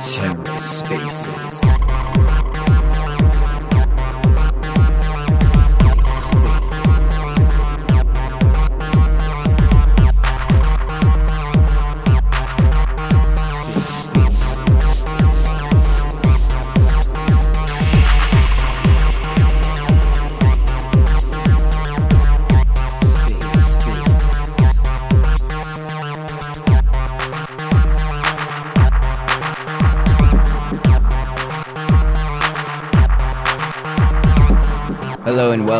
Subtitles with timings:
[0.00, 1.60] TerraSpaces.
[2.16, 2.35] Hello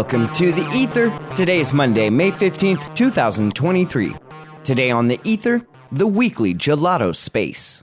[0.06, 1.10] welcome to the Ether.
[1.34, 4.14] Today is Monday, May 15th, 2023.
[4.62, 7.82] Today on the Ether, the weekly Gelotto space.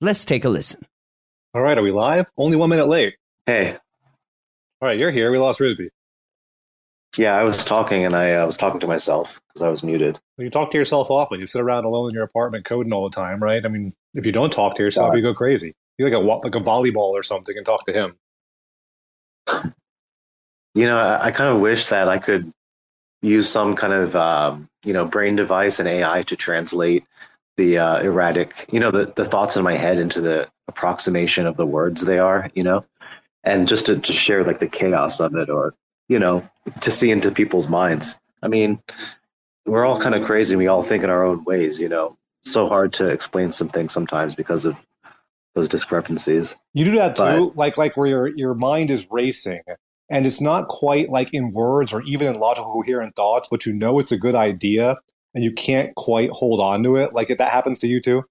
[0.00, 0.80] Let's take a listen.
[1.52, 2.24] All right, are we live?
[2.38, 3.16] Only one minute late.
[3.44, 3.76] Hey,
[4.80, 5.30] All right, you're here.
[5.30, 5.90] We lost Rizbe.
[7.18, 10.18] yeah, I was talking and I uh, was talking to myself because I was muted.
[10.38, 11.38] You talk to yourself often.
[11.38, 13.62] You sit around alone in your apartment coding all the time, right?
[13.62, 15.74] I mean, if you don't talk to yourself, you go crazy.
[15.98, 19.74] You like a like a volleyball or something and talk to him.
[20.78, 22.52] You know, I, I kind of wish that I could
[23.20, 27.04] use some kind of um, you know brain device and AI to translate
[27.56, 31.56] the uh, erratic, you know, the, the thoughts in my head into the approximation of
[31.56, 32.84] the words they are, you know,
[33.42, 35.74] and just to, to share like the chaos of it, or
[36.08, 36.48] you know,
[36.80, 38.16] to see into people's minds.
[38.44, 38.80] I mean,
[39.66, 40.54] we're all kind of crazy.
[40.54, 42.16] We all think in our own ways, you know.
[42.44, 44.76] So hard to explain some things sometimes because of
[45.56, 46.56] those discrepancies.
[46.72, 49.62] You do that too, But- like like where your your mind is racing,
[50.10, 53.72] and it's not quite like in words or even in logical coherent thoughts, but you
[53.72, 54.96] know it's a good idea,
[55.34, 57.12] and you can't quite hold on to it.
[57.14, 58.24] Like if that happens to you too.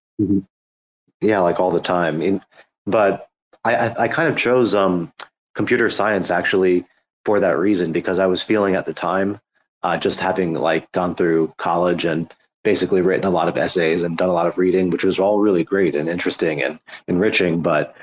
[1.22, 2.42] yeah like all the time In,
[2.86, 3.30] but
[3.64, 5.12] I, I i kind of chose um
[5.56, 6.86] computer science actually
[7.26, 9.40] for that reason because i was feeling at the time
[9.84, 12.34] uh, just having like gone through college and
[12.64, 15.40] basically written a lot of essays and done a lot of reading which was all
[15.40, 17.96] really great and interesting and enriching but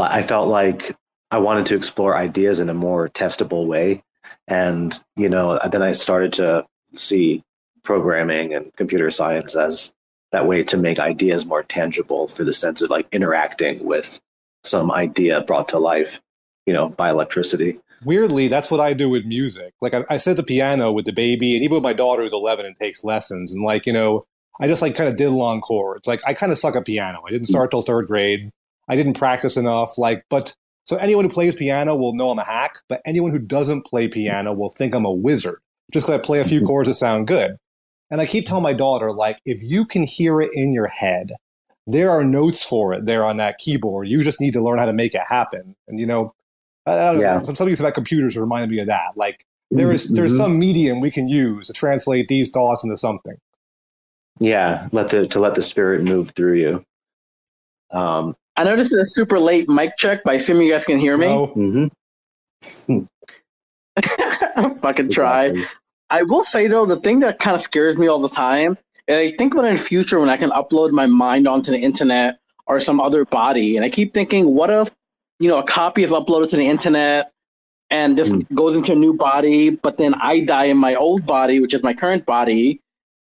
[0.00, 0.96] i felt like
[1.34, 4.02] i wanted to explore ideas in a more testable way
[4.48, 6.64] and you know then i started to
[6.94, 7.42] see
[7.82, 9.92] programming and computer science as
[10.32, 14.20] that way to make ideas more tangible for the sense of like interacting with
[14.64, 16.20] some idea brought to life,
[16.66, 17.78] you know, by electricity.
[18.04, 19.74] Weirdly, that's what I do with music.
[19.80, 22.22] Like I, I sit at the piano with the baby, and even with my daughter
[22.22, 24.26] who's 11 and takes lessons, and like you know,
[24.60, 26.08] I just like kind of diddle on chords.
[26.08, 27.22] Like I kind of suck at piano.
[27.26, 27.52] I didn't hmm.
[27.52, 28.50] start till third grade.
[28.88, 29.96] I didn't practice enough.
[29.96, 32.76] Like, but so anyone who plays piano will know I'm a hack.
[32.88, 35.60] But anyone who doesn't play piano will think I'm a wizard
[35.92, 37.56] just because I play a few chords that sound good.
[38.10, 41.32] And I keep telling my daughter, like, if you can hear it in your head,
[41.86, 44.08] there are notes for it there on that keyboard.
[44.08, 45.74] You just need to learn how to make it happen.
[45.88, 46.34] And you know,
[46.86, 47.36] I, Yeah.
[47.38, 47.42] know.
[47.42, 49.16] Some something about computers reminded me of that.
[49.16, 50.36] Like there is there's Mhm.
[50.38, 53.36] some medium we can use to translate these thoughts into something.
[54.40, 56.84] yeah, let the to let the spirit move through you.
[57.90, 60.82] Um, I know this is a super late mic check, but I assume you guys
[60.86, 61.26] can hear me.
[61.26, 61.90] No, mhm.
[64.80, 65.52] Fucking try.
[66.10, 68.78] I will say though, the thing that kind of scares me all the time,
[69.08, 71.78] and I think about in the future when I can upload my mind onto the
[71.78, 74.90] internet or some other body, and I keep thinking, what if,
[75.40, 77.32] you know, a copy is uploaded to the internet
[77.90, 78.46] and this Mm.
[78.54, 81.82] goes into a new body, but then I die in my old body, which is
[81.82, 82.80] my current body.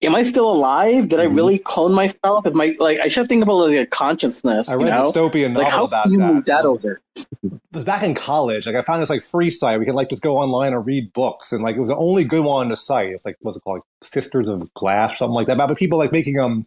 [0.01, 1.09] Am I still alive?
[1.09, 1.35] Did I Mhm.
[1.35, 2.47] really clone myself?
[2.47, 4.69] Is my like I should think about like a consciousness.
[4.69, 5.11] I read a know?
[5.11, 6.35] dystopian novel Like how about you that.
[6.35, 7.01] move that over?
[7.17, 8.65] It was back in college.
[8.67, 9.81] Like I found this like free site.
[9.81, 12.23] We could like just go online and read books, and like it was the only
[12.23, 13.09] good one on the site.
[13.09, 15.55] It's like what's it called, like, Sisters of Glass, something like that.
[15.55, 16.65] About people like making um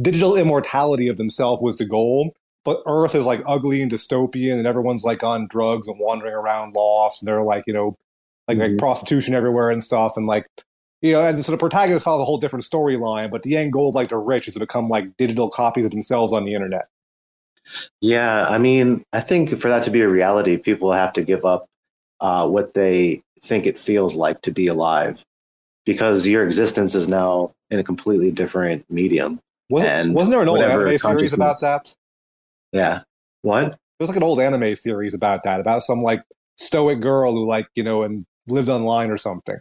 [0.00, 2.32] digital immortality of themselves was the goal.
[2.64, 6.74] But Earth is like ugly and dystopian, and everyone's like on drugs and wandering around
[6.76, 7.96] lost, and they're like you know
[8.46, 8.78] like like Mhm.
[8.78, 10.46] prostitution everywhere and stuff, and like
[11.02, 13.30] you know, and so the protagonist follows a whole different storyline.
[13.30, 16.32] But the end goal, like the rich, is to become like digital copies of themselves
[16.32, 16.88] on the internet.
[18.00, 21.44] Yeah, I mean, I think for that to be a reality, people have to give
[21.44, 21.66] up
[22.20, 25.24] uh, what they think it feels like to be alive,
[25.86, 29.40] because your existence is now in a completely different medium.
[29.68, 31.94] Wasn't, And wasn't there an old anime series about that?
[32.72, 33.02] Yeah.
[33.42, 33.78] What?
[33.98, 36.22] There's like an old anime series about that, about some like
[36.56, 39.58] stoic girl who like you know and lived online or something.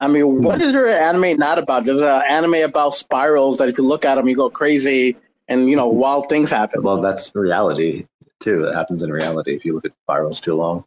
[0.00, 1.84] I mean, what is your anime not about?
[1.84, 5.16] There's an anime about spirals that if you look at them, you go crazy,
[5.48, 6.82] and you know, wild things happen.
[6.82, 8.06] Well, that's reality
[8.40, 8.64] too.
[8.64, 10.84] It happens in reality if you look at spirals too long.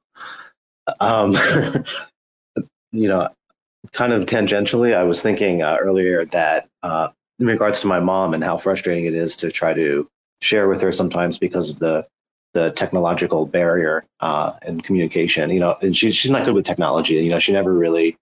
[1.00, 1.32] Um,
[2.92, 3.30] you know,
[3.94, 7.10] kind of tangentially, I was thinking uh, earlier that uh,
[7.40, 10.08] in regards to my mom and how frustrating it is to try to
[10.42, 12.06] share with her sometimes because of the
[12.54, 15.50] the technological barrier uh, in communication.
[15.50, 17.16] You know, and she, she's not good with technology.
[17.16, 18.18] You know, she never really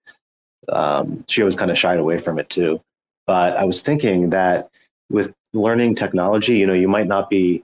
[0.71, 2.81] um, she always kind of shied away from it too.
[3.25, 4.69] But I was thinking that
[5.09, 7.63] with learning technology, you know, you might not be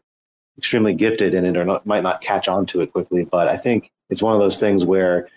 [0.58, 3.24] extremely gifted in it or not, might not catch on to it quickly.
[3.24, 5.30] But I think it's one of those things where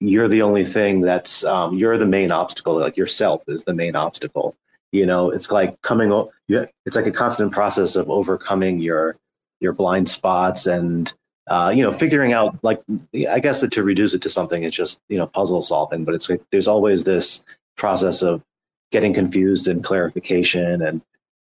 [0.00, 2.78] you're the only thing that's um, you're the main obstacle.
[2.78, 4.56] Like yourself is the main obstacle.
[4.90, 6.12] You know, it's like coming.
[6.48, 9.16] It's like a constant process of overcoming your
[9.60, 11.12] your blind spots and
[11.48, 12.80] uh, you know figuring out like
[13.30, 16.04] I guess that to reduce it to something it's just you know puzzle solving.
[16.04, 17.44] But it's like there's always this
[17.76, 18.42] process of
[18.90, 21.00] getting confused and clarification and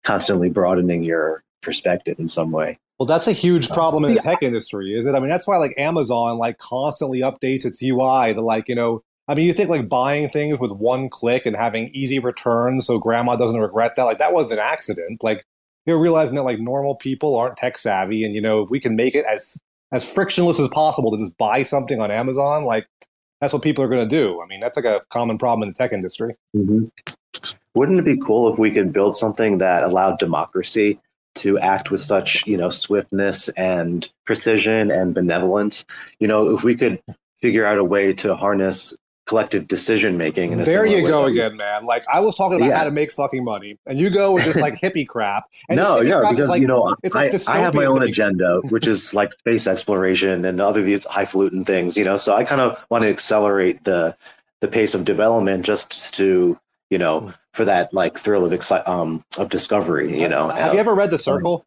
[0.05, 2.79] constantly broadening your perspective in some way.
[2.99, 5.15] Well, that's a huge problem in the tech industry, is it?
[5.15, 9.03] I mean, that's why like Amazon like constantly updates its UI to like, you know,
[9.29, 12.99] I mean, you think like buying things with one click and having easy returns so
[12.99, 15.23] grandma doesn't regret that, like that was an accident.
[15.23, 15.45] Like
[15.85, 18.97] you're realizing that like normal people aren't tech savvy and you know, if we can
[18.97, 19.59] make it as
[19.97, 22.87] as frictionless as possible to just buy something on Amazon, like
[23.41, 24.41] that's what people are going to do.
[24.41, 26.37] I mean, that's like a common problem in the tech industry.
[26.55, 26.87] Mm-hmm.
[27.75, 30.99] Wouldn't it be cool if we could build something that allowed democracy
[31.37, 35.85] to act with such you know swiftness and precision and benevolence
[36.19, 36.99] you know if we could
[37.43, 38.95] figure out a way to harness
[39.27, 42.79] collective decision making there you go again man like i was talking about yeah.
[42.79, 46.01] how to make fucking money and you go with this like hippie crap and no
[46.01, 49.13] no because like, you know it's like I, I, have my own agenda which is
[49.15, 53.03] like space exploration and other these highfalutin things you know so i kind of want
[53.03, 54.17] to accelerate the
[54.61, 56.59] the pace of development just to
[56.91, 60.21] you know for that like thrill of exci- um of discovery.
[60.21, 61.67] You know, have you ever read The Circle?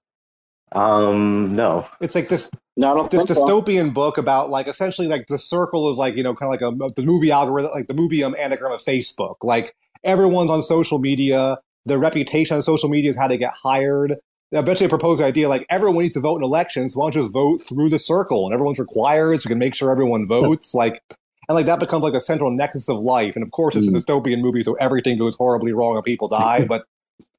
[0.71, 1.88] Um, no.
[2.00, 3.92] It's like this not all this dystopian so.
[3.92, 6.94] book about like essentially like the circle is like you know kind of like a
[6.95, 9.36] the movie algorithm like the movie um, anagram of Facebook.
[9.44, 11.57] Like everyone's on social media.
[11.86, 14.16] Their reputation on social media is how they get hired.
[14.51, 16.94] Eventually, I proposed the idea like everyone needs to vote in elections.
[16.94, 19.60] So why don't you just vote through the circle and everyone's required so we can
[19.60, 20.74] make sure everyone votes?
[20.74, 21.01] like
[21.50, 23.36] and like that becomes like a central nexus of life.
[23.36, 23.95] And of course, it's mm.
[23.95, 26.66] a dystopian movie, so everything goes horribly wrong and people die.
[26.69, 26.86] but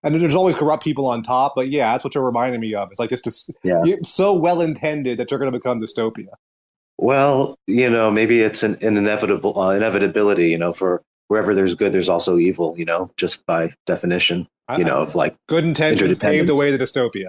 [0.03, 1.53] and there's always corrupt people on top.
[1.55, 2.91] But yeah, that's what you're reminding me of.
[2.91, 3.83] It's like just, just yeah.
[4.03, 6.29] so well intended that you're going to become dystopia.
[6.99, 10.51] Well, you know, maybe it's an, an inevitable uh, inevitability.
[10.51, 12.75] You know, for wherever there's good, there's also evil.
[12.77, 14.47] You know, just by definition.
[14.69, 17.29] You I, know, of like good intentions pave the way to dystopia.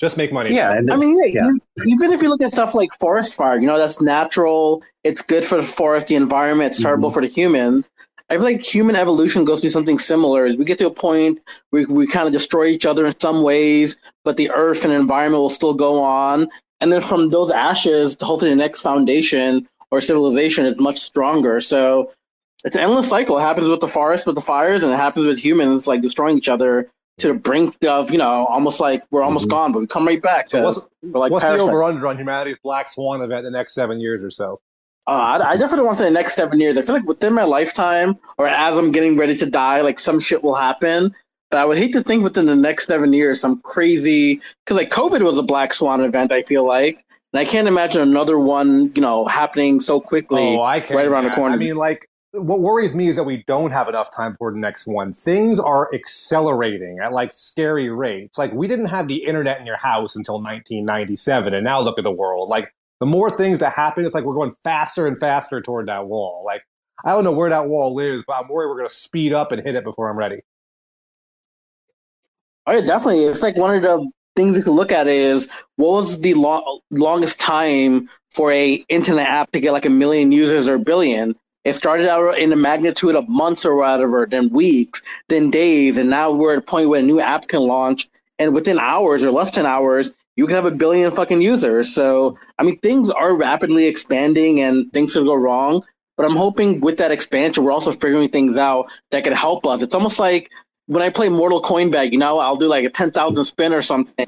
[0.00, 0.54] Just make money.
[0.54, 1.42] Yeah, I mean, yeah,
[1.76, 1.84] yeah.
[1.86, 4.82] even if you look at stuff like forest fire, you know, that's natural.
[5.04, 6.72] It's good for the forest, the environment.
[6.72, 7.14] It's terrible mm-hmm.
[7.14, 7.84] for the human.
[8.30, 10.44] I feel like human evolution goes through something similar.
[10.44, 11.40] We get to a point
[11.70, 15.42] where we kind of destroy each other in some ways, but the earth and environment
[15.42, 16.48] will still go on.
[16.80, 21.60] And then from those ashes, hopefully the next foundation or civilization is much stronger.
[21.60, 22.10] So
[22.64, 23.38] it's an endless cycle.
[23.38, 26.38] It happens with the forest, with the fires, and it happens with humans like destroying
[26.38, 29.56] each other to the brink of you know almost like we're almost mm-hmm.
[29.56, 30.50] gone, but we come right back.
[30.50, 33.74] So what's, like what's the over under on humanity's black swan event in the next
[33.74, 34.60] seven years or so?
[35.06, 36.78] Uh, I, I, definitely want to say the next seven years.
[36.78, 40.18] I feel like within my lifetime, or as I'm getting ready to die, like some
[40.18, 41.14] shit will happen.
[41.50, 44.90] But I would hate to think within the next seven years some crazy because like
[44.90, 46.32] COVID was a black swan event.
[46.32, 50.56] I feel like, and I can't imagine another one, you know, happening so quickly.
[50.56, 50.96] Oh, I can't.
[50.96, 51.54] Right around the corner.
[51.54, 54.58] I mean, like what worries me is that we don't have enough time for the
[54.58, 55.12] next one.
[55.12, 58.38] Things are accelerating at like scary rates.
[58.38, 62.04] Like we didn't have the internet in your house until 1997, and now look at
[62.04, 62.48] the world.
[62.48, 66.06] Like the more things that happen, it's like we're going faster and faster toward that
[66.06, 66.42] wall.
[66.44, 66.62] Like
[67.04, 69.52] I don't know where that wall is, but I'm worried we're going to speed up
[69.52, 70.40] and hit it before I'm ready.
[72.66, 73.24] Oh, yeah, definitely.
[73.24, 76.80] It's like one of the things you can look at is what was the lo-
[76.90, 81.34] longest time for a internet app to get like a million users or a billion
[81.64, 86.10] it started out in the magnitude of months or whatever, then weeks, then days, and
[86.10, 88.08] now we're at a point where a new app can launch,
[88.38, 91.94] and within hours or less than hours, you can have a billion fucking users.
[91.94, 95.84] So, I mean, things are rapidly expanding, and things could go wrong.
[96.16, 99.82] But I'm hoping with that expansion, we're also figuring things out that could help us.
[99.82, 100.50] It's almost like
[100.86, 103.82] when I play Mortal Coin Bat, you know, I'll do like a 10,000 spin or
[103.82, 104.26] something.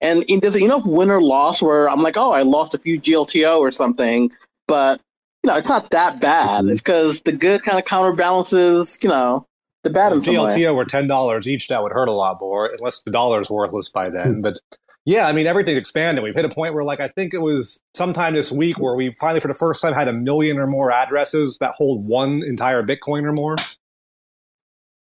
[0.00, 3.58] And there's enough win or loss where I'm like, oh, I lost a few GLTO
[3.58, 4.30] or something.
[4.68, 5.00] But
[5.42, 6.66] you know, it's not that bad.
[6.66, 9.46] It's because the good kind of counterbalances, you know,
[9.84, 11.68] the bad in GLTO were ten dollars each.
[11.68, 14.34] That would hurt a lot more, unless the dollar's worthless by then.
[14.34, 14.40] Hmm.
[14.40, 14.58] but
[15.06, 16.24] yeah, I mean, everything's expanded.
[16.24, 19.14] We've hit a point where, like, I think it was sometime this week where we
[19.14, 22.82] finally, for the first time, had a million or more addresses that hold one entire
[22.82, 23.54] Bitcoin or more.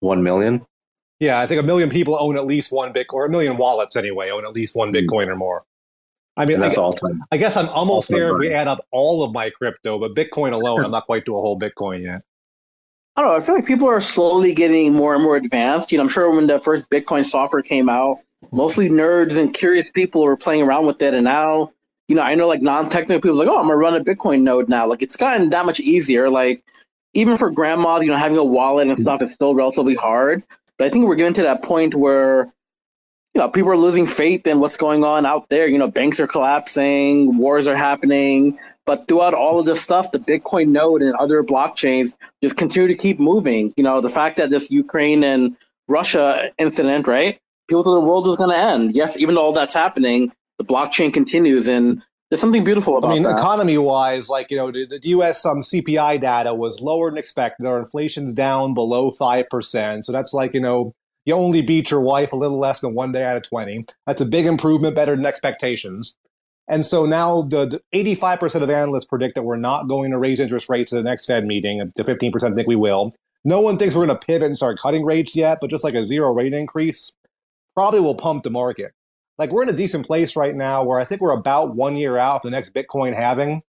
[0.01, 0.67] One million.
[1.21, 3.95] Yeah, I think a million people own at least one Bitcoin, or a million wallets
[3.95, 4.97] anyway own at least one hmm.
[4.97, 5.65] Bitcoin or more.
[6.37, 7.23] I mean, that's I, all time.
[7.31, 8.33] I guess I'm almost there.
[8.33, 11.37] If we add up all of my crypto, but Bitcoin alone, I'm not quite to
[11.37, 12.23] a whole Bitcoin yet.
[13.15, 13.37] I don't know.
[13.37, 15.93] I feel like people are slowly getting more and more advanced.
[15.93, 18.19] You know, I'm sure when the first Bitcoin software came out,
[18.51, 21.73] mostly nerds and curious people were playing around with it, and now,
[22.09, 24.69] you know, I know like non-technical people like, oh, I'm gonna run a Bitcoin node
[24.69, 24.87] now.
[24.87, 26.29] Like it's gotten that much easier.
[26.29, 26.63] Like
[27.15, 30.43] even for grandma, you know, having a wallet and stuff is still relatively hard.
[30.79, 32.47] But I think we're getting to that point where
[33.35, 35.67] you know people are losing faith in what's going on out there.
[35.67, 38.59] You know, banks are collapsing, wars are happening.
[38.85, 43.01] But throughout all of this stuff, the Bitcoin node and other blockchains just continue to
[43.01, 43.73] keep moving.
[43.77, 45.57] You know, the fact that this Ukraine and
[45.87, 47.39] Russia incident, right?
[47.69, 48.95] People thought the world was going to end.
[48.95, 53.13] Yes, even though all that's happening, the blockchain continues, and there's something beautiful about.
[53.13, 53.15] It.
[53.15, 55.45] I mean, economy wise, like you know, the, the U.S.
[55.45, 57.67] Um, CPI data was lower than expected.
[57.67, 62.01] Our inflation's down below five percent, so that's like you know, you only beat your
[62.01, 63.85] wife a little less than one day out of twenty.
[64.07, 66.17] That's a big improvement, better than expectations.
[66.69, 70.39] And so now the, the 85% of analysts predict that we're not going to raise
[70.39, 71.93] interest rates at the next Fed meeting.
[71.97, 73.13] To 15% think we will.
[73.45, 75.95] No one thinks we're going to pivot and start cutting rates yet, but just like
[75.95, 77.15] a zero rate increase
[77.75, 78.93] probably will pump the market.
[79.39, 82.19] Like we're in a decent place right now where I think we're about one year
[82.19, 83.63] out the next Bitcoin halving.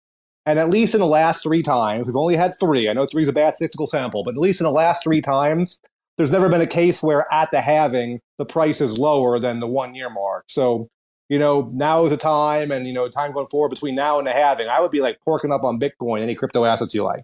[0.45, 2.89] And at least in the last three times, we've only had three.
[2.89, 5.21] I know three is a bad statistical sample, but at least in the last three
[5.21, 5.79] times,
[6.17, 9.67] there's never been a case where at the halving, the price is lower than the
[9.67, 10.45] one year mark.
[10.49, 10.89] So,
[11.29, 14.27] you know, now is the time and, you know, time going forward between now and
[14.27, 17.23] the halving, I would be like porking up on Bitcoin, any crypto assets you like.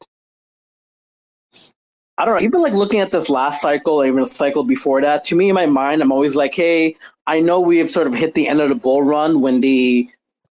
[2.18, 2.46] I don't know.
[2.46, 5.56] Even like looking at this last cycle, even the cycle before that, to me in
[5.56, 6.96] my mind, I'm always like, hey,
[7.28, 10.10] I know we have sort of hit the end of the bull run when the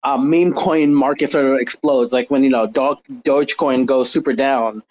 [0.03, 4.33] uh, meme coin market sort of explodes, like when you know Do- Dogecoin goes super
[4.33, 4.81] down.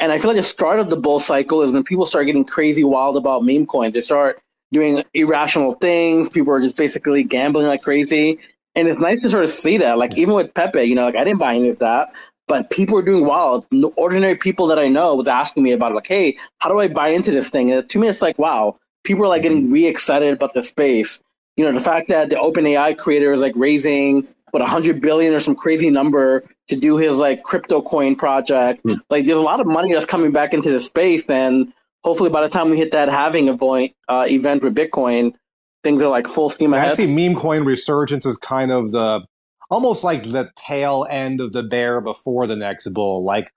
[0.00, 2.44] And I feel like the start of the bull cycle is when people start getting
[2.44, 3.94] crazy wild about meme coins.
[3.94, 4.42] They start
[4.72, 6.28] doing irrational things.
[6.28, 8.38] People are just basically gambling like crazy.
[8.74, 9.96] And it's nice to sort of see that.
[9.96, 12.12] Like even with Pepe, you know, like I didn't buy any of that
[12.48, 13.66] but people are doing wild.
[13.96, 16.88] Ordinary people that I know was asking me about it, like, hey, how do I
[16.88, 17.72] buy into this thing?
[17.72, 19.72] And to me, it's like, wow, people are like getting mm-hmm.
[19.72, 21.20] re excited about the space.
[21.56, 25.34] You know, the fact that the OpenAI creator is like raising what a hundred billion
[25.34, 28.84] or some crazy number to do his like crypto coin project.
[28.84, 29.00] Mm.
[29.10, 31.72] Like, there's a lot of money that's coming back into the space, and
[32.04, 35.34] hopefully, by the time we hit that halving event uh, event with Bitcoin,
[35.82, 36.92] things are like full steam ahead.
[36.92, 39.26] I see meme coin resurgence is kind of the
[39.70, 43.24] almost like the tail end of the bear before the next bull.
[43.24, 43.52] Like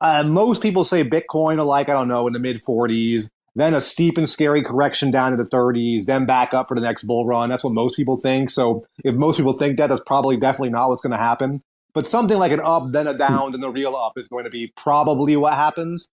[0.00, 3.74] uh, most people say Bitcoin are like, I don't know, in the mid 40s, then
[3.74, 7.04] a steep and scary correction down to the 30s, then back up for the next
[7.04, 7.50] bull run.
[7.50, 8.50] That's what most people think.
[8.50, 11.62] So if most people think that, that's probably definitely not what's going to happen.
[11.92, 14.50] But something like an up, then a down, then the real up is going to
[14.50, 16.10] be probably what happens.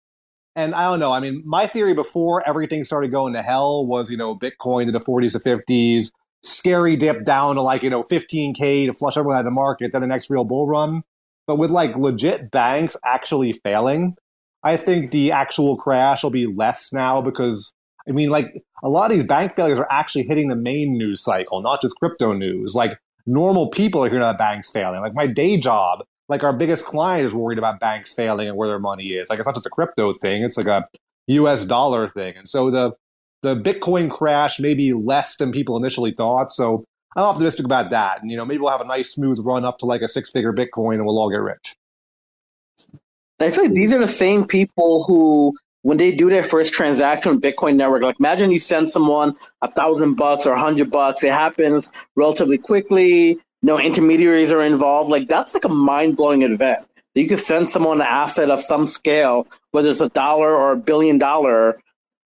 [0.57, 1.13] And I don't know.
[1.13, 4.93] I mean, my theory before everything started going to hell was, you know, Bitcoin to
[4.93, 6.11] the 40s to 50s,
[6.43, 9.93] scary dip down to like, you know, 15K to flush everyone out of the market,
[9.93, 11.03] then the next real bull run.
[11.47, 14.15] But with like legit banks actually failing,
[14.63, 17.73] I think the actual crash will be less now because
[18.09, 21.23] I mean, like a lot of these bank failures are actually hitting the main news
[21.23, 22.75] cycle, not just crypto news.
[22.75, 25.01] Like normal people are hearing about banks failing.
[25.01, 28.69] Like my day job, like our biggest client is worried about banks failing and where
[28.69, 29.31] their money is.
[29.31, 30.87] Like it's not just a crypto thing; it's like a
[31.29, 31.65] U.S.
[31.65, 32.37] dollar thing.
[32.37, 32.93] And so the
[33.43, 36.53] the Bitcoin crash may be less than people initially thought.
[36.53, 36.85] So
[37.17, 38.21] I'm optimistic about that.
[38.21, 40.31] And, you know, maybe we'll have a nice smooth run up to like a six
[40.31, 41.77] figure Bitcoin and we'll all get rich.
[43.41, 47.33] I feel like these are the same people who, when they do their first transaction
[47.33, 51.25] on Bitcoin network, like imagine you send someone a thousand bucks or a hundred bucks,
[51.25, 55.11] it happens relatively quickly, no intermediaries are involved.
[55.11, 56.87] Like that's like a mind blowing event.
[57.15, 60.77] You could send someone an asset of some scale, whether it's a dollar or a
[60.77, 61.81] billion dollar,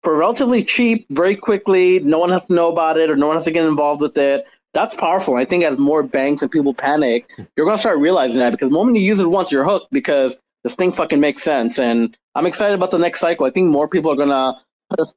[0.02, 2.00] for relatively cheap, very quickly.
[2.00, 4.16] No one has to know about it, or no one has to get involved with
[4.16, 4.46] it.
[4.72, 5.36] That's powerful.
[5.36, 8.74] I think as more banks and people panic, you're gonna start realizing that because the
[8.74, 11.78] moment you use it once, you're hooked because this thing fucking makes sense.
[11.78, 13.46] And I'm excited about the next cycle.
[13.46, 14.54] I think more people are gonna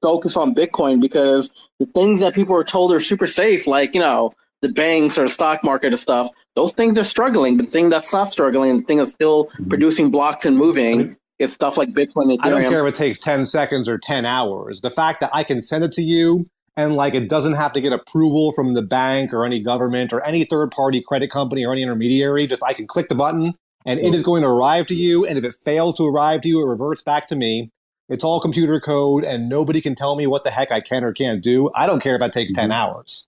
[0.02, 4.02] focus on Bitcoin because the things that people are told are super safe, like you
[4.02, 7.58] know the banks or the stock market and stuff, those things are struggling.
[7.58, 11.54] But the thing that's not struggling, the thing that's still producing blocks and moving, it's
[11.54, 12.36] stuff like Bitcoin.
[12.36, 12.40] Ethereum.
[12.42, 14.82] I don't care if it takes 10 seconds or 10 hours.
[14.82, 17.82] The fact that I can send it to you and like it doesn't have to
[17.82, 21.74] get approval from the bank or any government or any third party credit company or
[21.74, 23.54] any intermediary, just I can click the button
[23.86, 25.25] and it is going to arrive to you.
[25.25, 27.72] And if it fails to arrive to you, it reverts back to me.
[28.10, 31.13] It's all computer code and nobody can tell me what the heck I can or
[31.13, 31.70] can't do.
[31.74, 32.70] I don't care if that takes mm-hmm.
[32.70, 33.28] 10 hours.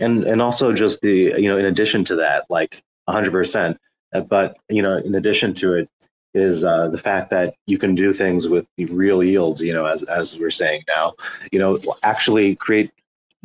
[0.00, 3.76] And and also just the you know in addition to that like 100%
[4.12, 5.88] uh, but you know in addition to it
[6.34, 10.02] is uh, the fact that you can do things with real yields, you know, as
[10.04, 11.14] as we're saying now,
[11.52, 12.90] you know, actually create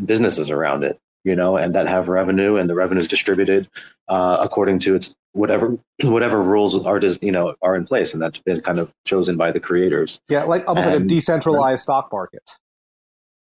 [0.03, 3.69] businesses around it, you know, and that have revenue and the revenue is distributed
[4.08, 8.22] uh, according to its whatever whatever rules are just you know are in place, and
[8.22, 10.19] that's been kind of chosen by the creators.
[10.27, 12.43] Yeah, like almost and, like a decentralized stock market.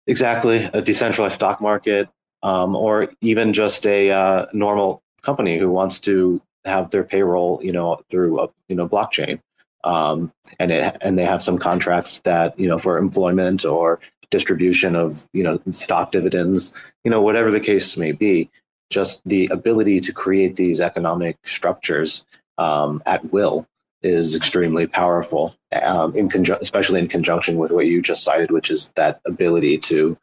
[0.06, 2.08] Exactly, a decentralized stock market,
[2.42, 7.72] um, or even just a uh, normal company who wants to have their payroll, you
[7.72, 9.40] know, through a you know blockchain.
[9.84, 14.00] um, and it, and they have some contracts that you know for employment or
[14.30, 16.74] distribution of you know stock dividends,
[17.04, 18.48] you know whatever the case may be.
[18.90, 22.26] Just the ability to create these economic structures
[22.58, 23.66] um, at will
[24.02, 28.70] is extremely powerful, um, in conju- especially in conjunction with what you just cited, which
[28.70, 30.18] is that ability to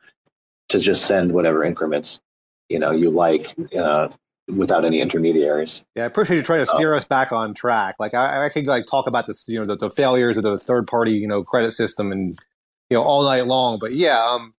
[0.70, 2.20] to just send whatever increments
[2.70, 4.10] you know you like uh,
[4.48, 5.86] without any intermediaries.
[5.96, 7.96] Yeah, I appreciate you trying to steer us back on track.
[8.00, 10.58] Like I, I could like talk about this, you know, the, the failures of the
[10.58, 12.36] third party, you know, credit system and
[12.90, 13.80] you know all night long.
[13.80, 14.54] But yeah, um,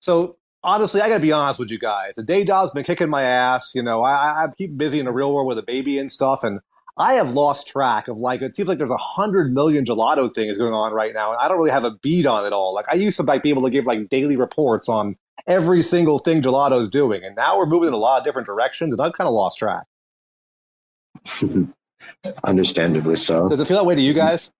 [0.00, 2.14] so honestly, I gotta be honest with you guys.
[2.14, 3.72] The day job's been kicking my ass.
[3.74, 6.44] You know, I, I keep busy in the real world with a baby and stuff,
[6.44, 6.60] and
[6.96, 10.58] I have lost track of like it seems like there's a hundred million Gelotto things
[10.58, 12.74] going on right now, and I don't really have a beat on it all.
[12.74, 16.18] Like I used to like be able to give like daily reports on every single
[16.18, 19.12] thing Gelotto's doing, and now we're moving in a lot of different directions, and I've
[19.12, 19.84] kind of lost track.
[22.44, 23.48] Understandably so.
[23.48, 24.52] Does it feel that way to you guys?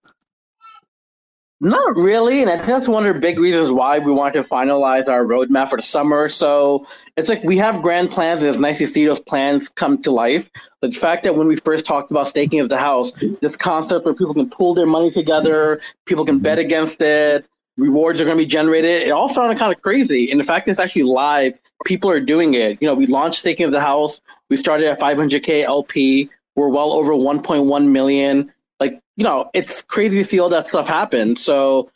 [1.63, 4.43] Not really, and I think that's one of the big reasons why we want to
[4.45, 6.27] finalize our roadmap for the summer.
[6.27, 10.01] So it's like we have grand plans, and it's nice to see those plans come
[10.01, 10.49] to life.
[10.81, 13.11] The fact that when we first talked about staking of the house,
[13.41, 17.45] this concept where people can pool their money together, people can bet against it,
[17.81, 19.03] rewards are going to be generated.
[19.03, 21.53] It all sounded kind of crazy, and the fact that it's actually live,
[21.85, 22.77] people are doing it.
[22.81, 24.21] You know, we launched staking of the house.
[24.49, 26.29] We started at 500k LP.
[26.55, 30.87] We're well over 1.1 million like you know it's crazy to see all that stuff
[30.87, 31.89] happen so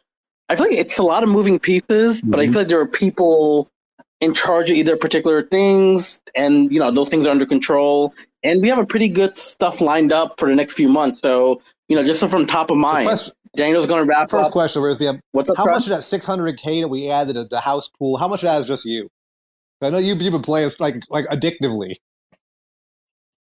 [0.48, 2.32] i feel like it's a lot of moving pieces mm-hmm.
[2.32, 2.54] but i mm-hmm.
[2.54, 3.70] feel like there are people
[4.22, 8.14] in charge of either particular things and you know those things are under control
[8.44, 11.60] and we have a pretty good stuff lined up for the next few months so
[11.90, 14.52] you know just from top of mind so Daniel's going to wrap First up.
[14.52, 15.10] question, Rizbe.
[15.10, 18.18] Um, What's up, how much of that 600k that we added to the house pool?
[18.18, 19.10] How much of that is just you?
[19.82, 21.96] I know you you've been playing like like addictively.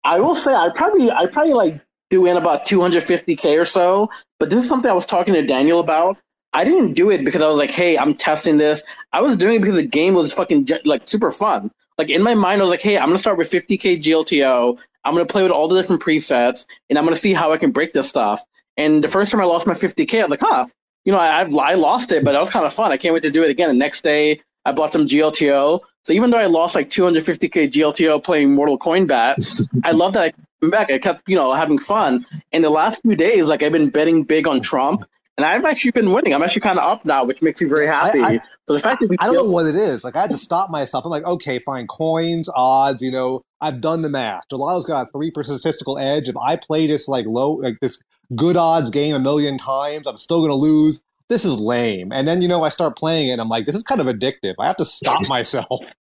[0.04, 1.80] I will say I probably I probably like
[2.11, 4.11] do in about 250k or so.
[4.38, 6.19] But this is something I was talking to Daniel about.
[6.52, 8.83] I didn't do it because I was like, hey, I'm testing this.
[9.12, 11.71] I was doing it because the game was fucking like super fun.
[11.97, 14.78] Like in my mind, I was like, hey, I'm gonna start with 50k GLTO.
[15.04, 17.71] I'm gonna play with all the different presets, and I'm gonna see how I can
[17.71, 18.43] break this stuff.
[18.76, 20.67] And the first time I lost my 50k, I was like, huh,
[21.04, 22.93] you know, I I lost it, but that was kind of fun.
[22.93, 23.69] I can't wait to do it again.
[23.69, 25.80] The next day, I bought some GLTO.
[26.04, 29.39] So even though I lost like 250k GLTO playing Mortal Coin Bat,
[29.85, 30.91] I love that I came back.
[30.91, 32.25] I kept, you know, having fun.
[32.52, 35.04] In the last few days, like I've been betting big on Trump,
[35.37, 36.35] and I've actually been winning.
[36.35, 38.21] I'm actually kind of up now, which makes me very happy.
[38.21, 40.04] I, I, so the fact that we I don't know what it is.
[40.04, 41.04] Like I had to stop myself.
[41.04, 43.00] I'm like, okay, fine, coins, odds.
[43.00, 44.49] You know, I've done the math.
[44.50, 46.28] Gelotto's got a three percent statistical edge.
[46.28, 48.02] If I play this like low, like this
[48.34, 52.12] good odds game a million times, I'm still going to lose this is lame.
[52.12, 54.08] And then, you know, I start playing it and I'm like, this is kind of
[54.08, 54.56] addictive.
[54.58, 55.94] I have to stop myself.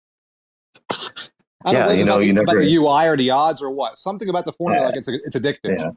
[1.64, 3.30] I don't yeah, know, you know, about, you the, never, about the UI or the
[3.30, 3.96] odds or what.
[3.96, 5.94] Something about the formula, yeah, like it's it's addictive.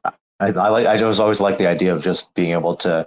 [0.00, 0.10] Yeah.
[0.40, 0.86] I, I like.
[0.86, 3.06] I just always like the idea of just being able to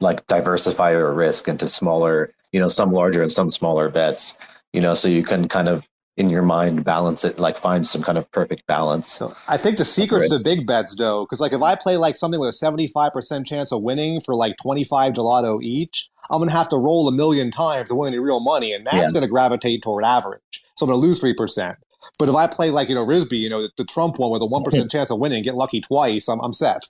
[0.00, 4.36] like diversify your risk into smaller, you know, some larger and some smaller bets.
[4.74, 5.82] You know, so you can kind of
[6.18, 9.06] in your mind balance it like find some kind of perfect balance.
[9.06, 12.16] So i think the secret's the big bets though because like if i play like
[12.16, 16.68] something with a 75% chance of winning for like 25 Gelotto each i'm gonna have
[16.70, 19.10] to roll a million times to win any real money and that's yeah.
[19.12, 20.62] gonna gravitate toward average.
[20.76, 21.76] So i'm gonna lose 3%
[22.18, 24.42] but if i play like you know Rizbe you know the, the trump one with
[24.42, 26.82] a 1% chance of winning get lucky twice i'm, I'm set.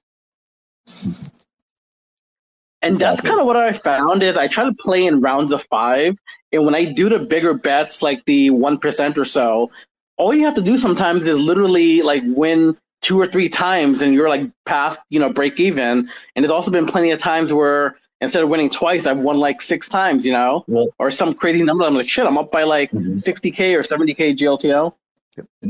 [2.80, 5.66] And that's kind of what I found is I try to play in rounds of
[5.68, 6.14] five
[6.52, 9.70] and when I do the bigger bets, like the 1% or so,
[10.16, 12.76] all you have to do sometimes is literally like win
[13.08, 16.08] two or three times and you're like past, you know, break even.
[16.34, 19.60] And there's also been plenty of times where instead of winning twice, I've won like
[19.60, 20.64] six times, you know,
[20.98, 21.84] or some crazy number.
[21.84, 23.20] I'm like, shit, I'm up by like mm-hmm.
[23.20, 24.94] 60K or 70K GLTO.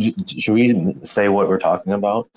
[0.00, 2.28] Should we say what we're talking about?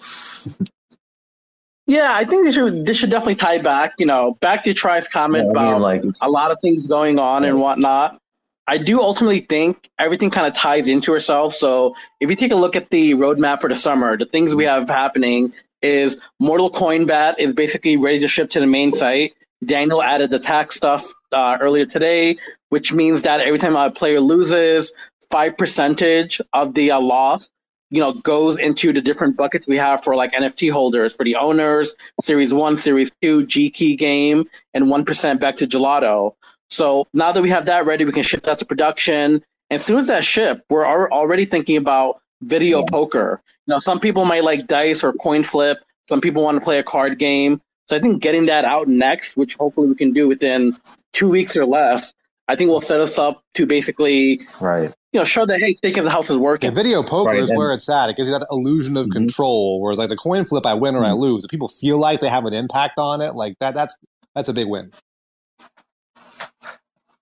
[1.88, 5.04] Yeah, I think this should this should definitely tie back, you know, back to Try's
[5.12, 8.22] comment yeah, about I mean, like, a lot of things going on and whatnot.
[8.68, 11.54] I do ultimately think everything kind of ties into itself.
[11.54, 14.66] So if you take a look at the roadmap for the summer, the things we
[14.66, 19.34] have happening is Mortal Coin Bat is basically ready to ship to the main site.
[19.66, 22.38] Daniel added the tax stuff uh, earlier today,
[22.70, 24.94] which means that every time a player loses,
[25.30, 27.44] five percentage of the uh, loss,
[27.90, 31.36] you know, goes into the different buckets we have for like NFT holders for the
[31.36, 36.36] owners, Series One, Series Two, G Key game, and one percent back to Gelotto.
[36.72, 39.34] So now that we have that ready, we can ship that to production.
[39.70, 42.86] And as soon as that ship, we're already thinking about video yeah.
[42.90, 43.42] poker.
[43.68, 45.80] You know, some people might like dice or coin flip.
[46.10, 47.62] Some people want to play a card game.
[47.88, 50.74] So I think getting that out next, which hopefully we can do within
[51.14, 52.08] two weeks or less,
[52.48, 55.98] I think will set us up to basically right you know, show that hey, think
[55.98, 56.70] if the house is working.
[56.72, 58.10] Yeah, video poker Right, is and- where it's at.
[58.10, 59.12] It gives you that illusion of Mhm.
[59.12, 59.82] control.
[59.82, 61.20] Whereas like the coin flip, I win or I Mhm.
[61.20, 61.44] lose.
[61.44, 63.98] If people feel like they have an impact on it, like that, that's
[64.36, 64.92] that's a big win.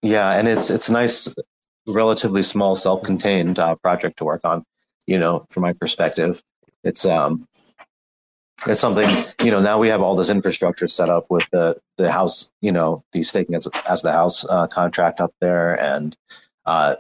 [0.02, 1.34] Yeah, and it's it's nice,
[1.88, 4.64] relatively small, self-contained uh, project to work on.
[5.08, 6.42] You know, from my perspective,
[6.84, 7.48] it's um,
[8.68, 9.10] it's something.
[9.44, 12.52] You know, now we have all this infrastructure set up with the the house.
[12.62, 16.16] You know, the staking as as the house uh, contract up there, and
[16.66, 16.96] uh,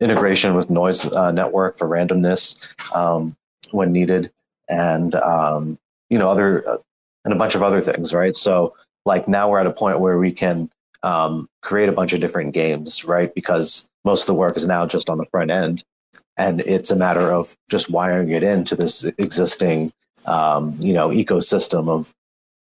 [0.00, 2.58] integration with Nois uh, network for randomness
[2.94, 3.34] um,
[3.70, 4.30] when needed,
[4.68, 5.78] and um,
[6.10, 6.76] you know, other uh,
[7.24, 8.12] and a bunch of other things.
[8.12, 8.36] Right.
[8.36, 8.74] So,
[9.06, 10.70] like now we're at a point where we can
[11.04, 13.32] um, create a bunch of different games, right?
[13.34, 15.84] Because most of the work is now just on the front end,
[16.36, 19.92] and it's a matter of just wiring it into this existing,
[20.26, 22.12] um, you know, ecosystem of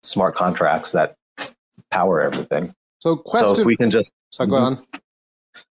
[0.04, 1.16] smart contracts that
[1.90, 2.74] power everything.
[3.00, 4.80] So So if we can just, so go on.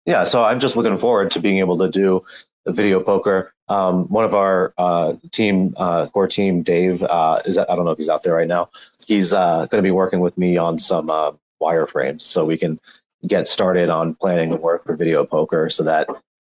[0.04, 0.24] yeah.
[0.24, 2.24] So I'm just looking forward to being able to do
[2.64, 3.52] the video poker.
[3.68, 7.90] Um, one of our uh, team, uh, core team, Dave, uh, is I don't know
[7.92, 8.70] if he's out there right now.
[9.06, 12.78] He's uh, going to be working with me on some uh, wireframes, so we can
[13.26, 16.08] get started on planning the work for video poker, so that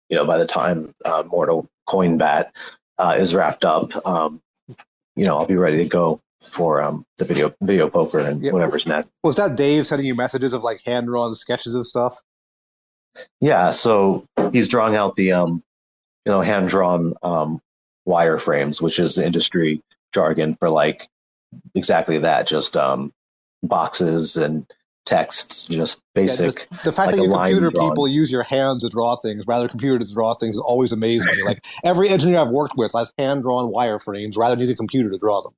[0.09, 2.53] you know by the time uh, Mortal Coin Bat
[2.99, 4.41] uh, is wrapped up, um,
[5.15, 8.53] you know I'll be ready to go for um, the video video poker and Yep.
[8.53, 9.09] whatever's next.
[9.25, 12.23] Was that Dave sending you messages of like hand drawn sketches of stuff?
[13.41, 15.61] Yeah, so he's drawing out the um,
[16.25, 17.61] you know, hand drawn um,
[18.07, 21.09] wireframes, which is industry jargon for like
[21.75, 23.13] exactly that, just um,
[23.63, 24.67] boxes and
[25.07, 26.69] texts, just Yeah, basic.
[26.69, 27.91] just the fact like that a you computer drawn.
[27.91, 30.93] people use your hands to draw things rather than computers to draw things has always
[30.93, 31.43] amazed me.
[31.43, 35.09] Like every engineer I've worked with has hand drawn wireframes rather than use a computer
[35.11, 35.55] to draw them.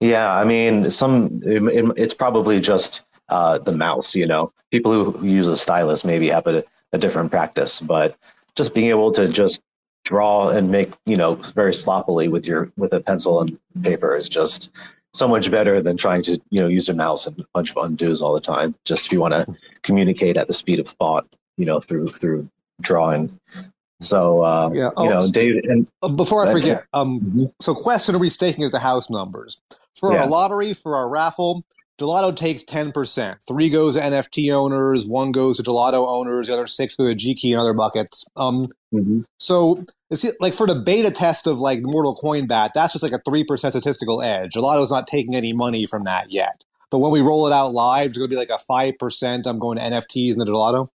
[0.00, 4.14] Yeah, I mean, some it, it- it's probably just uh, the mouse.
[4.14, 8.16] You know, people who use a stylus maybe have a, a different practice, but
[8.54, 9.60] just being able to just
[10.04, 14.28] draw and make you know very sloppily with your with a pencil and paper is
[14.28, 14.70] just
[15.18, 17.76] so much better than trying to you know use a mouse and a bunch of
[17.76, 18.74] undos all the time.
[18.84, 19.46] Just if you want to
[19.82, 21.26] communicate at the speed of thought,
[21.56, 22.48] you know, through through
[22.80, 23.38] drawing.
[24.00, 24.90] So uh, Yeah.
[24.96, 28.62] Oh, you know, David and Uh, before I forget, um, so question are we staking
[28.62, 29.60] is the house numbers
[29.98, 30.22] for Yeah.
[30.22, 31.64] our lottery for our raffle?
[32.00, 33.42] Gelotto takes ten percent.
[33.46, 37.14] Three goes to NFT owners, one goes to Gelotto owners, the other six go to
[37.14, 38.24] Gkey and other buckets.
[38.36, 38.68] Um,
[39.38, 42.72] so is it like for the beta test of like Mortal Coin Bat?
[42.74, 44.52] That's just like a three percent statistical edge.
[44.54, 46.62] Gelotto's not taking any money from that yet.
[46.90, 49.46] But when we roll it out live, it's going to be like a five percent.
[49.46, 50.88] I'm going to NFTs in the Gelotto.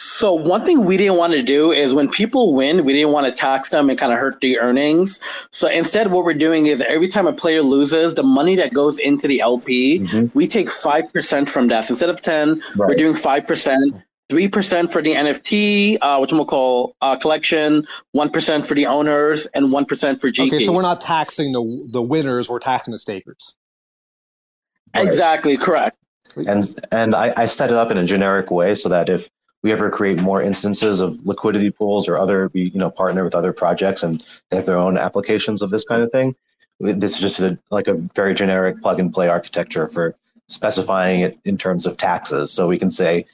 [0.00, 3.26] So one thing we didn't want to do is when people win, we didn't want
[3.26, 5.18] to tax them and kind of hurt the earnings.
[5.50, 8.98] So instead, what we're doing is every time a player loses, the money that goes
[8.98, 10.30] into the LP, Mhm.
[10.34, 11.84] we take five percent from that.
[11.84, 13.94] So instead of ten, we're doing five percent.
[14.30, 17.86] Three percent for the NFT, uh, which we'll call uh, collection.
[18.12, 20.48] One percent for the owners, and one percent for GP.
[20.48, 23.56] Okay, so we're not taxing the the winners; we're taxing the stakers.
[24.94, 25.06] Right.
[25.06, 25.96] exactly correct.
[26.46, 29.30] and and I, I set it up in a generic way so that if
[29.62, 33.34] we ever create more instances of liquidity pools or other we you know partner with
[33.34, 36.34] other projects and they have their own applications of this kind of thing.
[36.80, 40.14] This is just a, like a very generic plug and play architecture for
[40.46, 42.52] specifying it in terms of taxes.
[42.52, 43.26] So we can say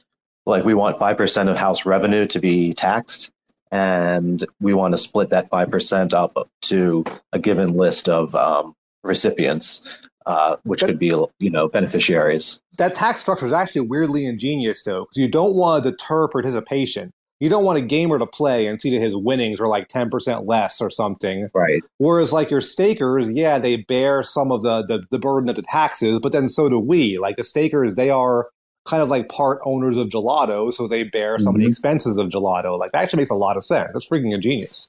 [0.47, 3.31] like we want 5% of house revenue to be taxed
[3.71, 10.01] and we want to split that 5% up to a given list of um, recipients
[10.27, 15.03] uh, which could be you know beneficiaries that tax structure is actually weirdly ingenious though
[15.05, 17.13] because you don't want to deter participation.
[17.41, 20.49] You don't want a gamer to play and see that his winnings are like 10%
[20.49, 21.49] less or something.
[21.53, 21.83] Right.
[21.99, 25.63] Whereas like your stakers yeah they bear some of the, the, the burden of the
[25.63, 27.19] taxes but then so do we.
[27.19, 28.49] Like the stakers they are
[28.87, 31.71] kind of like part owners of Gelotto so they bear some of the Mhm.
[31.71, 32.79] expenses of Gelotto.
[32.79, 33.91] Like that actually makes a lot of sense.
[33.93, 34.89] That's freaking ingenious.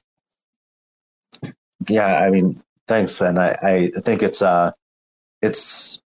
[1.88, 3.20] Yeah, I mean, thanks.
[3.20, 4.72] And I, I think it's uh,
[5.42, 6.00] it's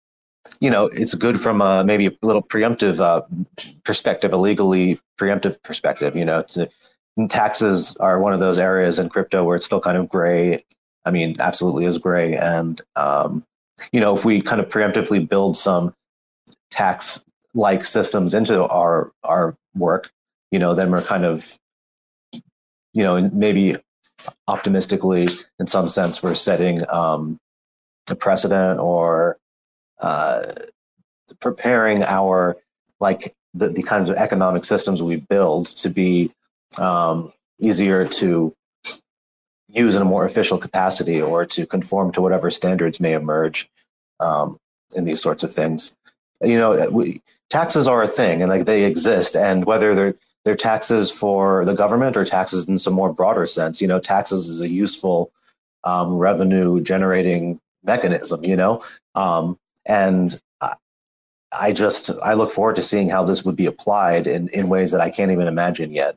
[0.61, 3.23] you know, it's good from a, maybe a little preemptive uh,
[3.85, 6.17] perspective, a legally preemptive perspective.
[6.17, 6.45] You know,
[7.29, 10.59] taxes are one of those areas in crypto where it's still kind of gray.
[11.05, 12.37] I mean, absolutely is gray.
[12.37, 13.45] And um,
[13.93, 15.95] you know, if we kind of preemptively build some
[16.71, 17.25] tax
[17.55, 20.11] like systems into our our work,
[20.51, 21.59] you know, then we're kind of
[22.93, 23.77] you know maybe
[24.47, 25.27] optimistically
[25.59, 27.39] in some sense we're setting um,
[28.11, 29.39] a precedent or
[30.01, 30.45] uh,
[31.41, 32.57] preparing our
[33.01, 36.33] like the, the kinds of economic systems we build to be
[36.79, 38.55] um, easier to
[39.69, 43.69] use in a more official capacity or to conform to whatever standards may emerge
[44.19, 44.59] um,
[44.95, 45.97] in these sorts of things
[46.43, 50.57] you know we, taxes are a thing and like they exist and whether they're they're
[50.57, 53.81] taxes for the government or taxes in some more broader sense.
[53.81, 55.31] You know, taxes is a useful
[55.85, 58.45] um, revenue generating mechanism.
[58.45, 58.85] You know,
[59.15, 59.59] um,
[59.91, 60.75] and I,
[61.53, 64.93] I just I look forward to seeing how this would be applied in in ways
[64.93, 66.15] that I can't even imagine yet,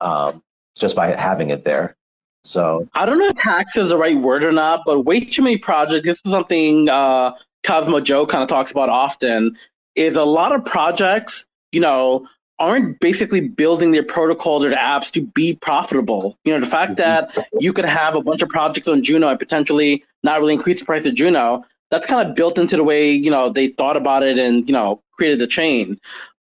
[0.00, 0.42] um,
[0.76, 1.96] just by having it there.
[2.42, 5.42] So I don't know if tax is the right word or not, but way too
[5.42, 6.06] many projects.
[6.06, 7.32] This is something uh,
[7.64, 9.56] Cosmos Joe kind of talks about often.
[9.96, 12.26] Is a lot of projects, you know,
[12.58, 16.38] aren't basically building their protocols or apps to be profitable.
[16.44, 17.36] You know, the fact mm-hmm.
[17.36, 20.78] that you could have a bunch of projects on Juno and potentially not really increase
[20.78, 23.96] the price of Juno, that's kind of built into the way, you know, they thought
[23.96, 25.98] about it and, you know, created the chain.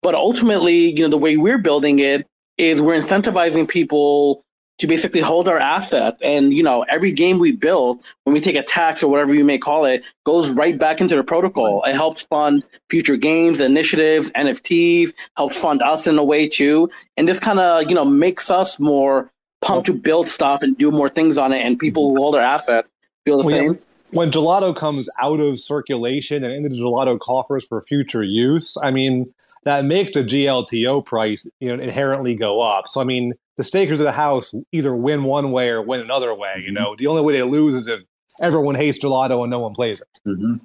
[0.02, 2.26] But ultimately, you know, the way we're building it
[2.58, 4.44] is we're incentivizing people
[4.78, 6.20] to basically hold our assets.
[6.22, 9.44] And you know, every game we build, when we take a tax or whatever you
[9.44, 11.84] may call it, goes right back into the protocol.
[11.84, 16.90] It helps fund future games, initiatives, NFTs, helps fund us in a way too.
[17.16, 20.90] And this kind of you know makes us more pumped to build stuff and do
[20.90, 21.60] more things on it.
[21.60, 22.88] And people who hold our assets
[23.24, 23.78] feel the well, same.
[24.12, 28.90] When Gelotto comes out of circulation and into the Gelotto coffers for future use, I
[28.90, 29.24] mean
[29.64, 32.88] that makes the GLTO price you know inherently go up.
[32.88, 36.34] So I mean the stakers of the house either win one way or win another
[36.34, 36.54] way.
[36.56, 36.74] You mm-hmm.
[36.74, 38.02] know, the only way they lose is if
[38.42, 40.20] everyone hates Gelotto and no one plays it.
[40.26, 40.56] Mm-hmm.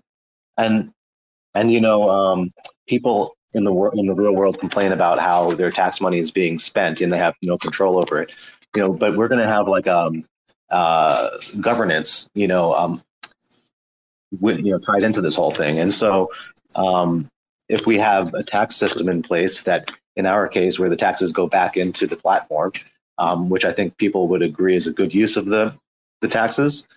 [0.57, 0.91] And
[1.53, 2.49] and you know, um,
[2.87, 6.31] people in the world in the real world complain about how their tax money is
[6.31, 8.31] being spent and they have no control over it.
[8.75, 10.23] You know, but we're going to have like um
[10.69, 11.29] uh
[11.59, 12.29] governance.
[12.33, 13.01] You know, um,
[14.31, 16.31] you know tied into this whole thing, and so
[16.75, 17.29] um,
[17.69, 21.31] if we have a tax system in place that in our case, where the taxes
[21.31, 22.73] go back into the platform,
[23.19, 25.75] um, which I think people would agree is a good use of the
[26.21, 26.87] the taxes.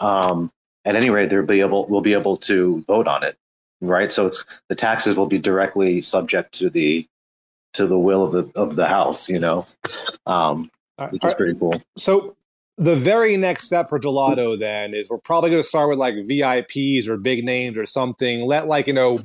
[0.00, 0.50] Um,
[0.84, 3.36] at any rate, they'll be able we'll be able to vote on it,
[3.80, 4.10] right?
[4.10, 7.06] So it's the taxes will be directly subject to the
[7.74, 9.66] to the will of the of the House, you know,
[10.26, 10.70] um,
[11.10, 11.80] which is pretty cool.
[11.98, 12.34] So
[12.80, 16.14] the very next step for Gelotto then is we're probably going to start with like
[16.14, 18.40] VIPs or big names or something.
[18.40, 19.20] Let like you know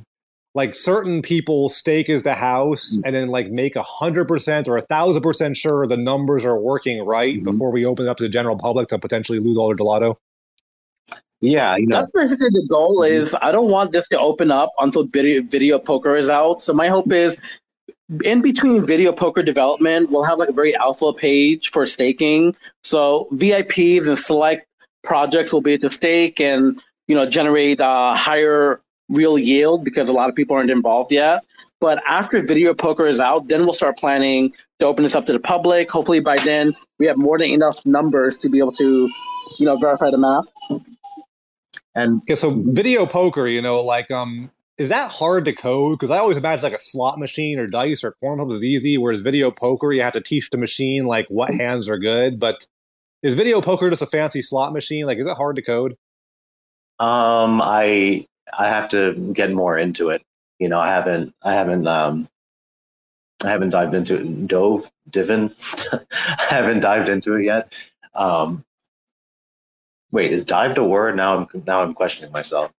[0.54, 3.02] like certain people stake as the house mm.
[3.06, 6.60] and then like make a hundred percent or a thousand percent sure the numbers are
[6.60, 7.44] working right mm-hmm.
[7.44, 10.16] before we open it up to the general public to potentially lose all their Gelotto.
[11.40, 12.00] Yeah, you know.
[12.00, 13.14] That's basically the goal mm-hmm.
[13.14, 16.60] is I don't want this to open up until video, video poker is out.
[16.60, 17.38] So my hope is
[18.22, 22.54] in between video poker development, we'll have like a very alpha page for staking.
[22.82, 24.66] So VIPs and select
[25.02, 30.08] projects will be able to stake and you know generate uh, higher real yield because
[30.08, 31.44] a lot of people aren't involved yet.
[31.80, 35.32] But after video poker is out, then we'll start planning to open this up to
[35.32, 35.90] the public.
[35.90, 39.08] Hopefully by then we have more than enough numbers to be able to,
[39.58, 40.44] you know, verify the math.
[41.94, 45.98] And yeah, so video poker, you know, like um is that hard to code?
[45.98, 49.22] Because I always imagine like a slot machine or dice or cornhole is easy, whereas
[49.22, 52.38] video poker you have to teach the machine like what hands are good.
[52.38, 52.66] But
[53.22, 55.06] is video poker just a fancy slot machine?
[55.06, 55.96] Like, is it hard to code?
[56.98, 60.22] Um, I I have to get more into it.
[60.58, 62.28] You know, I haven't, I haven't, um,
[63.44, 64.46] I haven't dived into it.
[64.46, 65.52] Dove, Divin,
[65.92, 67.74] I haven't dived into it yet.
[68.14, 68.64] Um,
[70.10, 71.16] wait, is dived a word?
[71.16, 72.72] Now I'm now I'm questioning myself.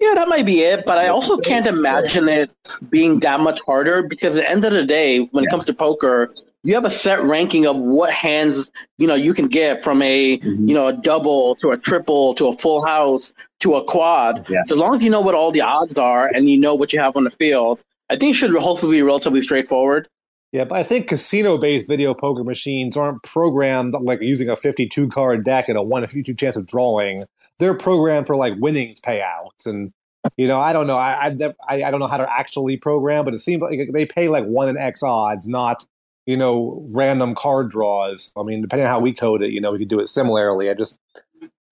[0.00, 2.50] Yeah, that might be it, but I also can't imagine it
[2.88, 5.48] being that much harder because at the end of the day, when yeah.
[5.48, 9.34] it comes to poker, you have a set ranking of what hands you know you
[9.34, 10.68] can get from a mm-hmm.
[10.68, 14.46] you know a double to a triple to a full house to a quad.
[14.48, 14.62] Yeah.
[14.68, 16.92] So as long as you know what all the odds are and you know what
[16.92, 20.08] you have on the field, I think it should hopefully be relatively straightforward.
[20.52, 25.44] Yeah, but I think casino-based video poker machines aren't programmed like using a 52 card
[25.44, 27.24] deck and a one in 52 chance of drawing.
[27.60, 29.92] They're programmed for like winnings payouts, and
[30.36, 31.36] you know I don't know I
[31.68, 34.44] I, I don't know how to actually program, but it seems like they pay like
[34.44, 35.86] one in X odds, not
[36.30, 38.32] you know, random card draws.
[38.36, 40.70] I mean, depending on how we code it, you know, we could do it similarly.
[40.70, 40.98] I just,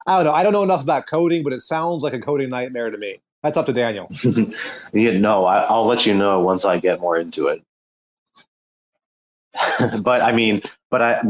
[0.07, 0.33] I don't know.
[0.33, 3.21] I don't know enough about coding, but it sounds like a coding nightmare to me.
[3.45, 4.11] That's up to Daniel.
[4.93, 7.63] yeah, no, I, will let you know once I get more into it.
[10.03, 11.21] but I mean, but I,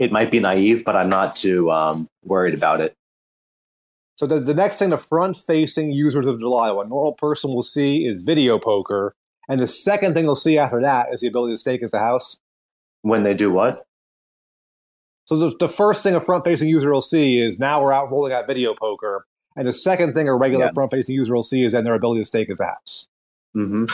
[0.00, 2.94] it might be naive, but I'm not too um, worried about it.
[4.16, 8.06] So the, the next thing the front-facing users of Gelotto, a normal person will see
[8.06, 9.14] is video poker,
[9.48, 11.98] and the second thing they'll see after that is the ability to stake as the
[11.98, 12.40] house.
[13.02, 13.86] When they do what?
[15.26, 18.32] So the, the first thing a front-facing user will see is now we're out rolling
[18.32, 20.72] out video poker, and the second thing a regular yeah.
[20.72, 23.08] front-facing user will see is then their ability to stake as the house.
[23.56, 23.86] Mm-hmm.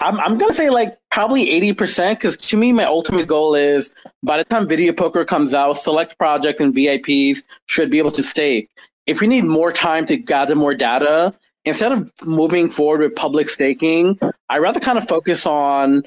[0.00, 3.92] I'm I'm gonna say like probably eighty percent because to me my ultimate goal is
[4.22, 8.22] by the time video poker comes out, select projects and VIPs should be able to
[8.22, 8.68] stake.
[9.06, 13.48] If we need more time to gather more data, instead of moving forward with public
[13.48, 16.04] staking, I rather kind of focus on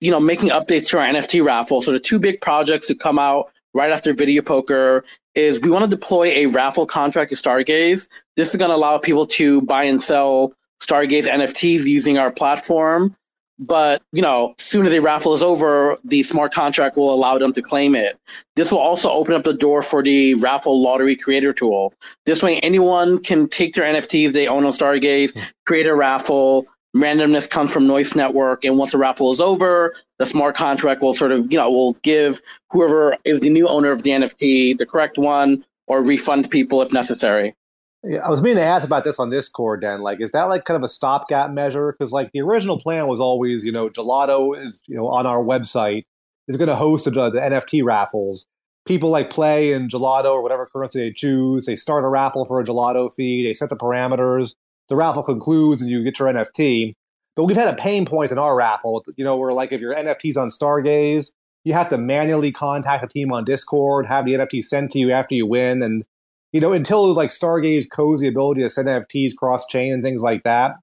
[0.00, 1.82] you know, making updates to our NFT raffle.
[1.82, 5.88] So the two big projects to come out right after Video Poker is we want
[5.88, 8.08] to deploy a raffle contract to Stargaze.
[8.36, 13.14] This is going to allow people to buy and sell Stargaze NFTs using our platform.
[13.60, 17.36] But you know, as soon as the raffle is over, the smart contract will allow
[17.38, 18.18] them to claim it.
[18.56, 21.92] This will also open up the door for the raffle lottery creator tool.
[22.24, 25.40] This way, anyone can take their NFTs they own on Stargaze, hmm.
[25.66, 26.66] create a raffle.
[26.96, 31.14] Randomness comes from Nois Network, and once the raffle is over, the smart contract will
[31.14, 34.86] sort of, you know, will give whoever is the new owner of the NFT the
[34.86, 37.54] correct one, or refund people if necessary.
[38.02, 39.82] Yeah, I was meaning to ask about this on Discord.
[39.82, 41.92] Then, like, is that like kind of a stopgap measure?
[41.92, 45.42] Because like the original plan was always, you know, Gelotto is you know on our
[45.42, 46.04] website
[46.48, 48.46] is going to host the, the NFT raffles.
[48.86, 51.66] People like play in Gelotto or whatever currency they choose.
[51.66, 53.44] They start a raffle for a Gelotto fee.
[53.46, 54.54] They set the parameters.
[54.88, 56.94] The raffle concludes, and you get your NFT.
[57.36, 59.94] But we've had a pain point in our raffle, you know, where like if your
[59.94, 61.32] NFT's on Stargaze,
[61.64, 65.12] you have to manually contact the team on Discord, have the NFT sent to you
[65.12, 66.04] after you win, and
[66.52, 67.86] you know, until it was like Stargaze
[68.20, 70.76] the ability to send NFTs cross chain and things like that.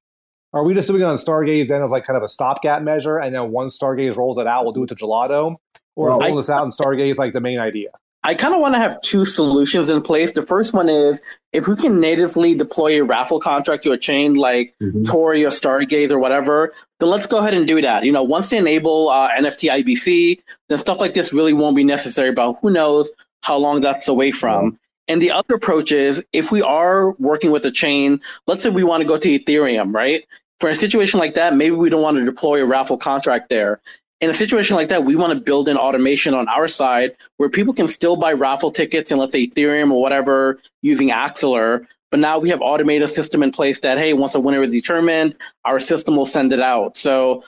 [0.53, 3.17] Are we just doing it on Stargaze then as like kind of a stopgap measure,
[3.17, 5.57] and then once Stargaze rolls it out, we'll do it to Gelotto,
[5.95, 7.89] or well, roll this out in Stargaze like the main idea?
[8.23, 10.33] I kind of want to have two solutions in place.
[10.33, 11.21] The first one is
[11.53, 15.03] if we can natively deploy a raffle contract to a chain like mm-hmm.
[15.03, 18.03] Tori or Stargaze or whatever, then let's go ahead and do that.
[18.03, 21.83] You know, once they enable uh, NFT IBC, then stuff like this really won't be
[21.83, 22.31] necessary.
[22.31, 24.77] But who knows how long that's away from?
[25.07, 28.83] And the other approach is if we are working with a chain, let's say we
[28.83, 30.25] want to go to Ethereum, right?
[30.59, 33.79] For a situation like that, maybe we don't want to deploy a raffle contract there.
[34.19, 37.49] In a situation like that, we want to build in automation on our side where
[37.49, 41.85] people can still buy raffle tickets in, let's say, Ethereum or whatever using Axelar.
[42.09, 45.35] But now we have automated system in place that, hey, once a winner is determined,
[45.65, 46.97] our system will send it out.
[46.97, 47.43] So,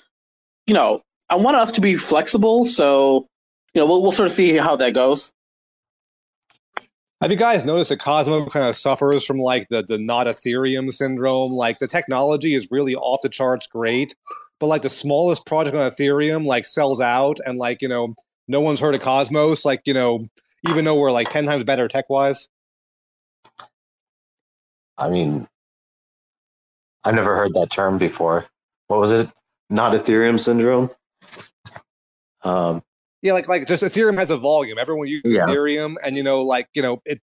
[0.68, 2.66] you know, I want us to be flexible.
[2.68, 3.28] So,
[3.74, 5.32] you know, we'll, we'll sort of see how that goes.
[7.22, 10.92] Have you guys noticed that Cosmo kind of suffers from like the, the not Ethereum
[10.94, 11.52] syndrome?
[11.52, 14.16] Like the technology is really off the charts great,
[14.60, 18.16] but like the smallest project on Ethereum like sells out and like, you know,
[18.48, 20.30] no one's heard of Cosmos, like, you know,
[20.70, 22.48] even though we're like 10 times better tech wise.
[24.98, 25.48] I mean,
[27.04, 28.46] I've never heard that term before.
[28.88, 29.30] What was it?
[29.70, 30.90] Not Ethereum syndrome?
[32.44, 32.82] Um,
[33.22, 34.78] yeah, like like just Ethereum has a volume.
[34.78, 35.46] Everyone uses yeah.
[35.46, 37.22] Ethereum, and you know, like you know, it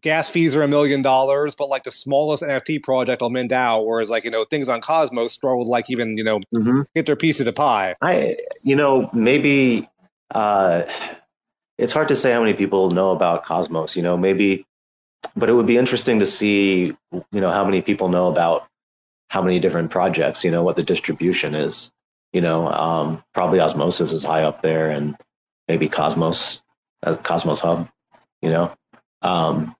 [0.00, 4.10] gas fees are a million dollars, but like the smallest NFT project mint out, whereas
[4.10, 6.82] like you know things on Cosmos struggle to like even you know mm-hmm.
[6.94, 7.94] get their piece of the pie.
[8.00, 9.88] I you know maybe
[10.34, 10.84] uh,
[11.78, 13.96] it's hard to say how many people know about Cosmos.
[13.96, 14.66] You know maybe,
[15.36, 18.66] but it would be interesting to see you know how many people know about
[19.28, 20.42] how many different projects.
[20.42, 21.90] You know what the distribution is.
[22.32, 25.16] You know um, probably Osmosis is high up there and
[25.68, 26.62] maybe Cosmos,
[27.02, 27.88] uh, Cosmos Hub,
[28.42, 28.74] you know.
[29.22, 29.74] Um,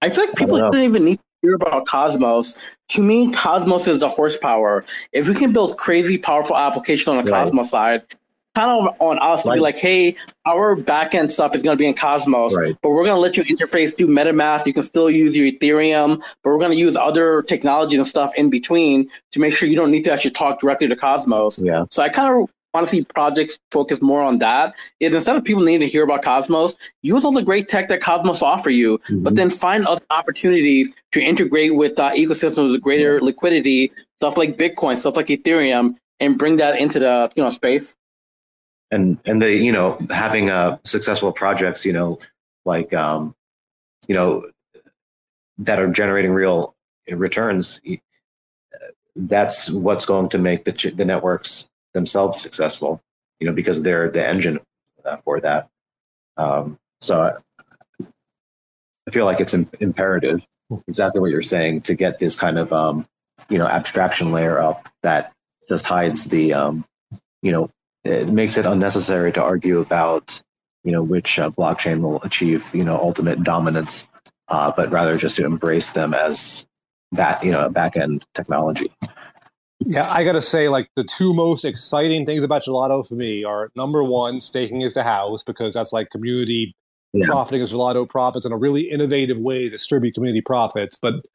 [0.00, 2.56] I feel like people don't even need to hear about Cosmos.
[2.90, 4.84] To me, Cosmos is the horsepower.
[5.12, 7.44] If we can build crazy powerful application on the right.
[7.44, 8.02] Cosmos side,
[8.58, 11.86] kind of on us to be like, hey, our backend stuff is going to be
[11.86, 12.76] in Cosmos, right.
[12.82, 14.66] but we're going to let you interface through MetaMask.
[14.66, 18.32] You can still use your Ethereum, but we're going to use other technologies and stuff
[18.36, 21.58] in between to make sure you don't need to actually talk directly to Cosmos.
[21.58, 21.84] Yeah.
[21.90, 24.74] So I kind of want to see projects focus more on that.
[25.00, 28.00] Is instead of people needing to hear about Cosmos, use all the great tech that
[28.00, 29.22] Cosmos offer you, mm-hmm.
[29.22, 34.56] but then find other opportunities to integrate with uh, ecosystems with greater liquidity, stuff like
[34.56, 37.94] Bitcoin, stuff like Ethereum, and bring that into the you know space.
[38.90, 42.18] And and the you know having uh, successful projects, you know,
[42.64, 43.34] like um,
[44.06, 44.46] you know
[45.58, 46.74] that are generating real
[47.10, 47.80] returns.
[49.16, 53.02] That's what's going to make the the networks themselves successful,
[53.40, 54.60] you know, because they're the engine
[55.24, 55.68] for that.
[56.36, 60.46] Um, so I, feel like it's imperative,
[60.86, 63.06] exactly what you're saying, to get this kind of, um,
[63.48, 65.32] you know, abstraction layer up that
[65.68, 66.84] just hides the, um,
[67.42, 67.70] you know,
[68.04, 70.40] it makes it unnecessary to argue about,
[70.84, 74.06] you know, which uh, blockchain will achieve, you know, ultimate dominance,
[74.48, 76.66] uh, but rather just to embrace them as
[77.12, 78.90] that, you know, a back end technology.
[79.80, 83.70] Yeah, I gotta say, like the two most exciting things about Gelotto for me are
[83.76, 86.74] number one, staking is the house because that's like community
[87.12, 87.26] yeah.
[87.26, 90.98] profiting as Gelotto profits in a really innovative way to distribute community profits.
[91.00, 91.26] But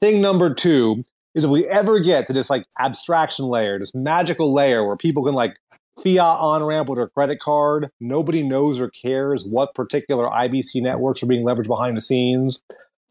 [0.00, 4.52] thing number two is if we ever get to this like abstraction layer, this magical
[4.52, 5.56] layer where people can like
[6.02, 11.22] fiat on ramp with their credit card, nobody knows or cares what particular IBC networks
[11.22, 12.62] are being leveraged behind the scenes.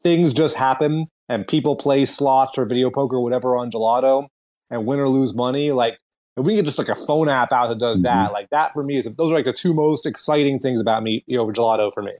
[0.03, 4.28] Things just happen and people play slots or video poker or whatever on Gelotto
[4.72, 5.99] and win or lose money, like
[6.38, 8.74] If we can get just like a phone app out that does that, like that
[8.74, 11.47] for me is those are like the two most exciting things about me, you know,
[11.47, 12.11] Gelotto for me.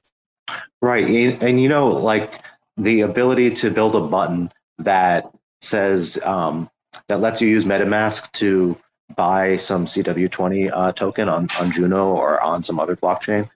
[0.80, 1.04] Right.
[1.04, 2.42] And, and you know, like
[2.76, 5.30] the ability to build a button that
[5.60, 6.70] says um,
[7.08, 8.76] that lets you use MetaMask to
[9.14, 13.48] buy some CW20 uh, token on, on Juno or on some other blockchain.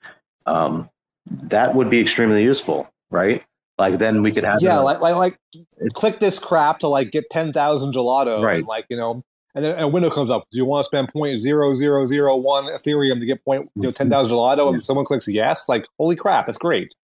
[0.47, 0.89] Um,
[1.27, 3.45] that would be extremely useful, right?
[3.81, 5.39] Like then we could have yeah, like like like
[5.95, 8.59] click this crap to like get ten thousand Gelotto, Right.
[8.59, 9.25] And like you know,
[9.55, 10.45] and then a window comes up.
[10.53, 13.83] Do you want to spend point zero zero zero one Ethereum to get point you
[13.83, 14.71] know ten thousand Gelotto?
[14.71, 16.95] And someone clicks yes, like holy crap, that's great.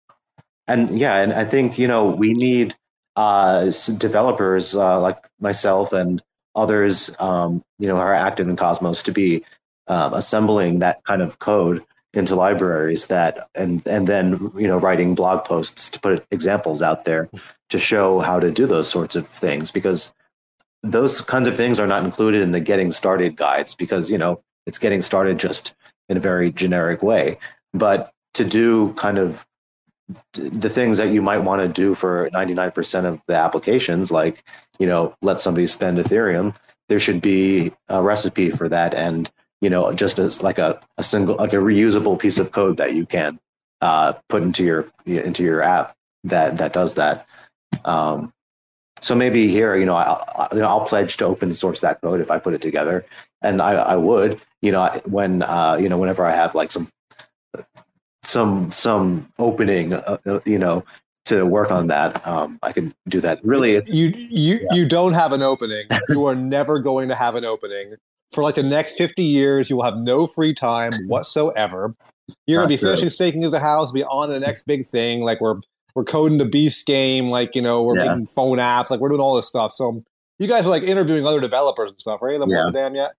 [0.68, 2.76] and yeah, and I think you know we need
[3.16, 6.22] uh, developers uh, like myself and
[6.54, 9.42] others, um, you know, who are active in Cosmos to be
[9.86, 11.82] um, assembling that kind of code
[12.16, 17.04] into libraries that and and then you know writing blog posts to put examples out
[17.04, 17.28] there
[17.70, 20.12] to show how to do those sorts of things because
[20.82, 24.40] those kinds of things are not included in the getting started guides because you know
[24.66, 25.74] it's getting started just
[26.08, 27.38] in a very generic way.
[27.72, 29.46] But to do kind of
[30.32, 34.44] the things that you might want to do for 99% of the applications like
[34.78, 36.54] you know let somebody spend ethereum
[36.88, 38.94] there should be a recipe for that.
[38.94, 39.30] And
[39.60, 42.94] you know just as like a, a single like a reusable piece of code that
[42.94, 43.38] you can
[43.80, 45.94] uh, put into your into your app
[46.24, 47.26] that that does that.
[47.84, 48.32] Um,
[49.00, 52.00] so maybe here you know I, I, you know I'll pledge to open source that
[52.00, 53.04] code if I put it together.
[53.42, 56.88] And I, I would you know when uh, you know whenever I have like some
[58.22, 60.84] some some opening uh, uh, you know
[61.26, 63.44] to work on that um, I can do that.
[63.44, 65.86] Really You you you don't have an opening.
[66.08, 67.96] you are never going to have an opening
[68.32, 69.68] for like the next fifty years.
[69.70, 71.94] You will have no free time whatsoever.
[72.46, 72.88] You're gonna be true.
[72.88, 75.20] finishing staking of the house, be on to the next big thing.
[75.22, 75.56] Like we're
[75.94, 77.30] we're coding the beast game.
[77.30, 78.08] Like you know we're Yeah.
[78.10, 78.90] making phone apps.
[78.90, 79.72] Like we're doing all this stuff.
[79.72, 80.02] So
[80.38, 82.38] you guys are like interviewing other developers and stuff, right?
[82.38, 82.44] Yeah.
[82.48, 82.66] Yeah.
[82.72, 83.12] Damn yet.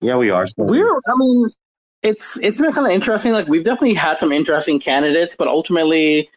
[0.00, 1.48] yeah we are We're, I mean,
[2.02, 3.32] it's it's been kind of interesting.
[3.32, 6.28] Like we've definitely had some interesting candidates, but ultimately,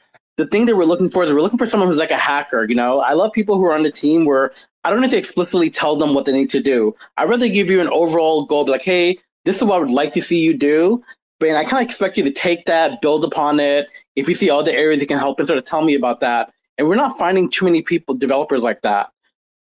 [0.42, 2.66] the thing that we're looking for is we're looking for someone who's like a hacker.
[2.68, 4.52] You know, I love people who are on the team where
[4.84, 6.96] I don't need to explicitly tell them what they need to do.
[7.18, 10.12] I'd rather give you an overall goal, like, hey, this is what I would like
[10.14, 11.00] to see you do.
[11.40, 13.88] But and I kind of expect you to take that, build upon it.
[14.16, 16.20] If you see all the areas you can help, and sort of tell me about
[16.22, 16.52] that.
[16.78, 19.12] And we're not finding too many people, developers like that.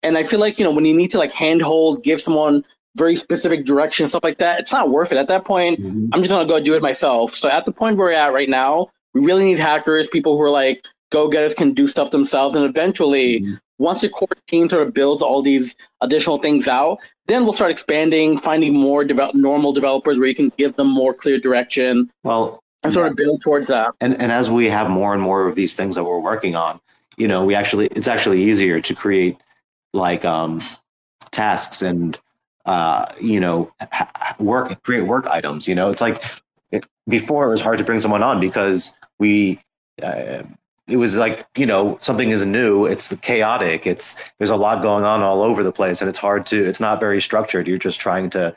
[0.02, 2.64] And I feel like you know when you need to like handhold, give someone
[2.96, 5.18] very specific direction, stuff like that, it's not worth it.
[5.18, 6.08] At that point, Mhm.
[6.12, 7.34] I'm just gonna go do it myself.
[7.34, 10.42] So at the point where we're at right now, we really need hackers, people who
[10.42, 13.58] are like go getters can do stuff themselves, and eventually, Mhm.
[13.78, 17.70] once the core team sort of builds all these additional things out, then we'll start
[17.70, 22.60] expanding, finding more develop normal developers where you can give them more clear direction well
[22.82, 23.88] and sort of build towards that.
[24.00, 26.78] and and as we have more and more of these things that we're working on
[27.16, 29.36] you know we actually it's actually easier to create
[29.94, 30.60] like um
[31.32, 32.18] tasks and
[32.66, 33.70] uh you know
[34.38, 36.22] work create work items you know it's like
[36.72, 39.60] it, before it was hard to bring someone on because we
[40.02, 40.42] uh,
[40.88, 42.86] it was like you know something is new.
[42.86, 43.86] It's chaotic.
[43.86, 46.80] It's there's a lot going on all over the place and it's hard to it's
[46.80, 47.66] not very structured.
[47.66, 48.56] You're just trying to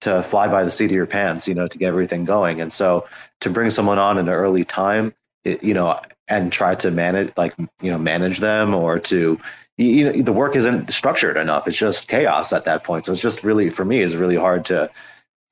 [0.00, 2.60] to fly by the seat of your pants you know to get everything going.
[2.60, 3.06] And so
[3.40, 7.32] to bring someone on in an early time it, you know and try to manage
[7.36, 9.38] like you know manage them or to
[9.76, 11.68] you, know the work isn't structured enough.
[11.68, 13.06] It's just chaos at that point.
[13.06, 14.90] So it's just really for me is really hard to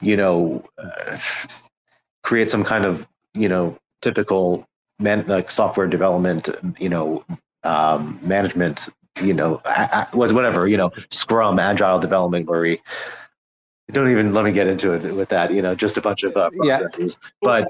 [0.02, 1.18] you know uh,
[2.22, 4.66] create some kind of you know typical
[4.98, 7.24] man, like software development you know
[7.64, 8.88] um, management
[9.22, 12.80] you know a- whatever you know scrum agile development where we
[13.90, 16.36] don't even let me get into it with that you know just a bunch of
[16.36, 16.82] uh, Yeah.
[17.40, 17.66] but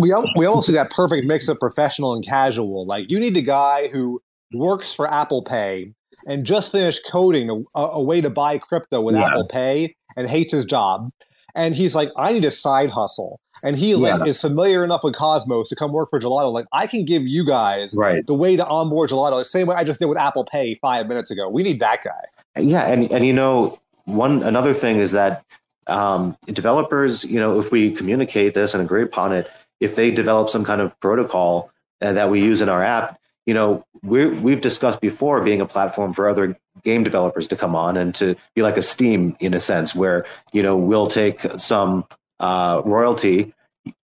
[0.00, 2.86] we al- we almost see that perfect mix of professional and casual.
[2.86, 4.20] Like you need a guy who
[4.52, 5.92] works for Apple Pay
[6.28, 9.26] and just finished coding a, a way to buy crypto with Yeah.
[9.28, 11.10] Apple Pay and hates his job.
[11.54, 13.40] And he's like, I need a side hustle.
[13.62, 16.52] And he like is familiar enough with Cosmos to come work for Gelotto.
[16.52, 19.76] Like I can give you guys right the way to onboard Gelotto the same way
[19.76, 21.46] I just did with Apple Pay five minutes ago.
[21.52, 22.60] We need that guy.
[22.60, 25.44] Yeah, and and you know, one another thing is that
[25.86, 29.50] um, developers, you know, if we communicate this and agree upon it,
[29.80, 33.54] if they develop some kind of protocol uh, that we use in our app, you
[33.54, 37.96] know, we we've discussed before being a platform for other game developers to come on
[37.96, 42.04] and to be like a Steam in a sense, where you know we'll take some
[42.40, 43.54] uh, royalty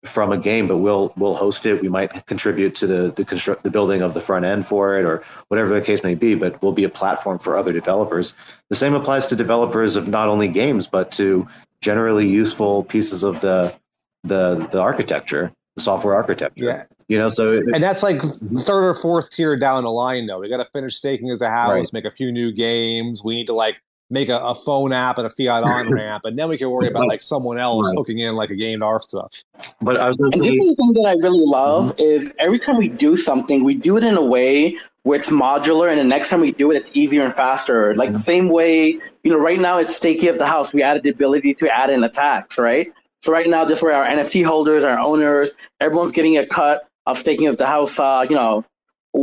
[0.05, 1.81] from a game, but we'll we'll host it.
[1.81, 5.05] We might contribute to the the construct the building of the front end for it,
[5.05, 6.35] or whatever the case may be.
[6.35, 8.35] But we'll be a platform for other developers.
[8.69, 11.47] The same applies to developers of not only games, but to
[11.81, 13.75] generally useful pieces of the
[14.23, 16.65] the the architecture, software architecture.
[16.65, 16.85] Yeah.
[17.09, 18.57] You know, so it- And that's like mm-hmm.
[18.57, 20.41] third or fourth tier down the line, though.
[20.41, 21.93] We got to finish staking as a house, Right.
[21.93, 23.23] make a few new games.
[23.25, 23.77] We need to like
[24.13, 26.89] make a, a phone app and a fiat on ramp, and then we can worry
[26.89, 27.95] about like someone else Right.
[27.97, 29.45] hooking in like a game to our stuff.
[29.81, 32.03] But I was gonna And say- the thing that I really love mm-hmm.
[32.03, 35.89] is every time we do something, we do it in a way where it's modular,
[35.89, 37.95] and the next time we do it, it's easier and faster.
[37.95, 40.73] Like the same way, you know, right now it's Stakey of the House.
[40.75, 42.93] We added the ability to add in attacks, right?
[43.25, 47.19] So right now, just where our NFT holders, our owners, everyone's getting a cut of
[47.19, 48.65] Staking of the House, uh, you know,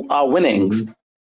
[0.10, 0.84] uh, winnings.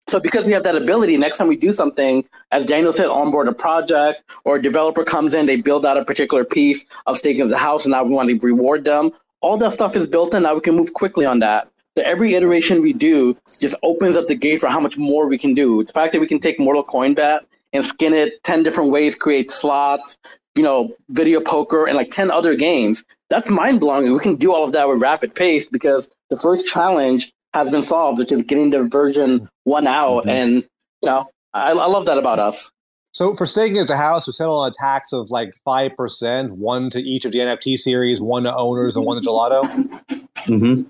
[0.09, 3.47] So because we have that ability, next time we do something, as Daniel said, onboard
[3.47, 7.41] a project or a developer comes in, they build out a particular piece of staking
[7.41, 9.11] of the house, and now we want to reward them.
[9.39, 10.43] All that stuff is built in.
[10.43, 11.71] Now we can move quickly on that.
[11.97, 15.37] So every iteration we do just opens up the gate for how much more we
[15.37, 15.83] can do.
[15.83, 19.15] The fact that we can take Mortal Coin Bat and skin it ten different ways,
[19.15, 20.17] create slots,
[20.55, 23.03] you know, video poker, and like ten other games.
[23.29, 24.11] That's mind blowing.
[24.11, 27.83] We can do all of that with rapid pace because the first challenge has been
[27.83, 30.25] solved, which is getting the version one out.
[30.25, 30.29] Mhm.
[30.29, 32.69] And you know, I, I love that about us.
[33.13, 36.51] So for staking at the house, we settle on a tax of like five percent,
[36.53, 39.99] one to each of the NFT series, one to owners, and one to Gelotto.
[40.45, 40.89] Mhm.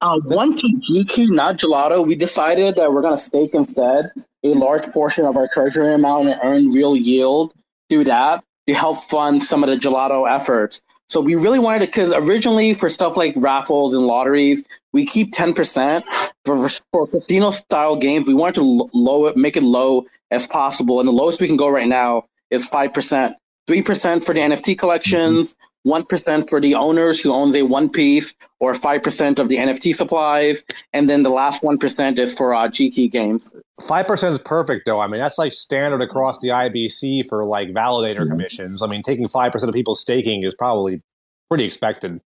[0.00, 2.06] Uh, one to GQ, not Gelotto.
[2.06, 4.12] We decided that we're going to stake instead
[4.44, 7.52] a large portion of our treasury amount and earn real yield
[7.90, 10.80] through that to help fund some of the Gelotto efforts.
[11.08, 14.62] So we really wanted to, because originally for stuff like raffles and lotteries,
[14.92, 16.02] we keep 10%.
[16.44, 20.46] For, for casino style games, we wanted to l- low it, make it low as
[20.46, 21.00] possible.
[21.00, 23.34] And the lowest we can go right now is 5%.
[23.68, 25.56] 3% for the NFT collections,
[25.88, 30.62] 1% for the owners who owns a one piece or 5% of the NFT supplies.
[30.92, 33.56] And then the last 1% is for uh, G-Key games.
[33.86, 35.00] Five percent is perfect, though.
[35.00, 38.30] I mean, that's like standard across the IBC for like validator Mhm.
[38.32, 38.82] commissions.
[38.82, 41.00] I mean, taking five percent of people's staking is probably
[41.48, 42.20] pretty expected.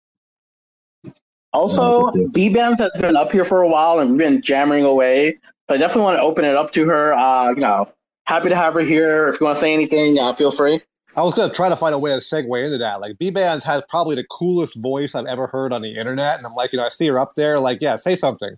[1.53, 2.03] Also.
[2.32, 5.38] Bbandz has been up here for a while and we've been jammering away.
[5.70, 7.14] So I definitely want to open it up to her.
[7.14, 7.89] Uh, you know,
[8.26, 9.28] happy to have her here.
[9.28, 10.82] If you want to say anything, uh, feel free.
[11.18, 13.01] I was gonna try to find a way to segue into that.
[13.01, 16.53] Like Bbandz has probably the coolest voice I've ever heard on the internet, and I'm
[16.53, 18.51] like, you know, I see her up there, like, yeah, say something.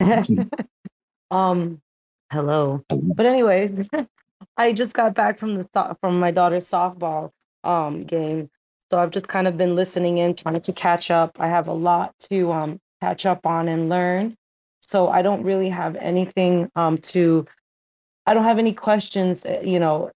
[1.30, 1.80] um,
[2.32, 2.84] hello.
[2.88, 3.88] But anyways,
[4.56, 7.30] I just got back from the from my daughter's softball
[7.64, 8.48] um game,
[8.90, 11.36] so I've just kind of been listening in, trying to catch up.
[11.40, 14.36] I have a lot to um catch up on and learn,
[14.80, 17.46] so I don't really have anything um to.
[18.26, 20.12] I don't have any questions, uh, you know,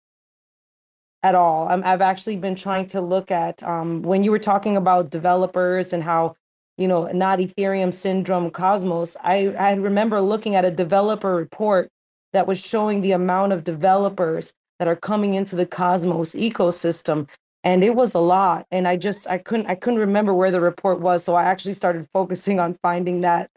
[1.24, 1.68] at all.
[1.68, 5.94] I'm, I've actually been trying to look at um, when you were talking about developers
[5.94, 6.36] and how,
[6.78, 9.16] you know, not Ethereum syndrome Cosmos.
[9.24, 11.90] I, I remember looking at a developer report
[12.34, 17.28] that was showing the amount of developers that are coming into the Cosmos ecosystem,
[17.64, 18.66] and it was a lot.
[18.72, 21.74] And I just I couldn't I couldn't remember where the report was, so I actually
[21.74, 23.50] started focusing on finding that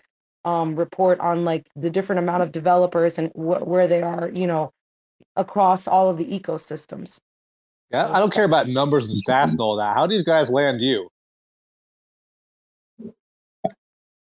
[0.45, 4.47] um, report on like the different amount of developers and wh- where they are, you
[4.47, 4.73] know,
[5.37, 7.21] across all of the ecosystems.
[7.91, 9.95] Yeah, I don't care about numbers and stats and all that.
[9.95, 11.09] How do these guys land you?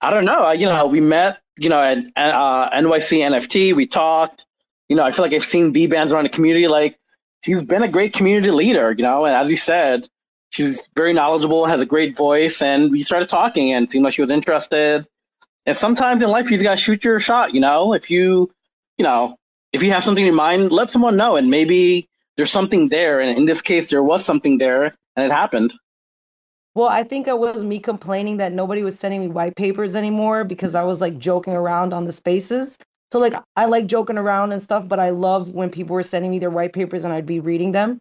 [0.01, 0.51] I don't know.
[0.51, 3.75] You know, we met, you know, at uh, NYC NFT.
[3.75, 4.45] We talked.
[4.91, 6.69] You know, I feel like I've seen Bbandz around the community.
[6.69, 6.99] Like,
[7.43, 10.09] she's been a great community leader, you know, and as you said,
[10.51, 14.15] she's very knowledgeable, and has a great voice, and we started talking and seemed like
[14.15, 15.07] she was interested.
[15.67, 17.95] And sometimes in life, you just got to shoot your shot, you know?
[17.95, 18.51] If you,
[18.99, 19.37] you know,
[19.73, 23.21] if you have something in mind, let someone know, and maybe there's something there.
[23.21, 25.73] And in this case, there was something there, and it happened.
[26.75, 30.43] Well, I think it was me complaining that nobody was sending me white papers anymore
[30.43, 32.79] because I was like joking around on the spaces.
[33.13, 36.33] So like I like joking around and stuff, but I love when people were sending
[36.33, 38.01] me their white papers and I'd be reading them.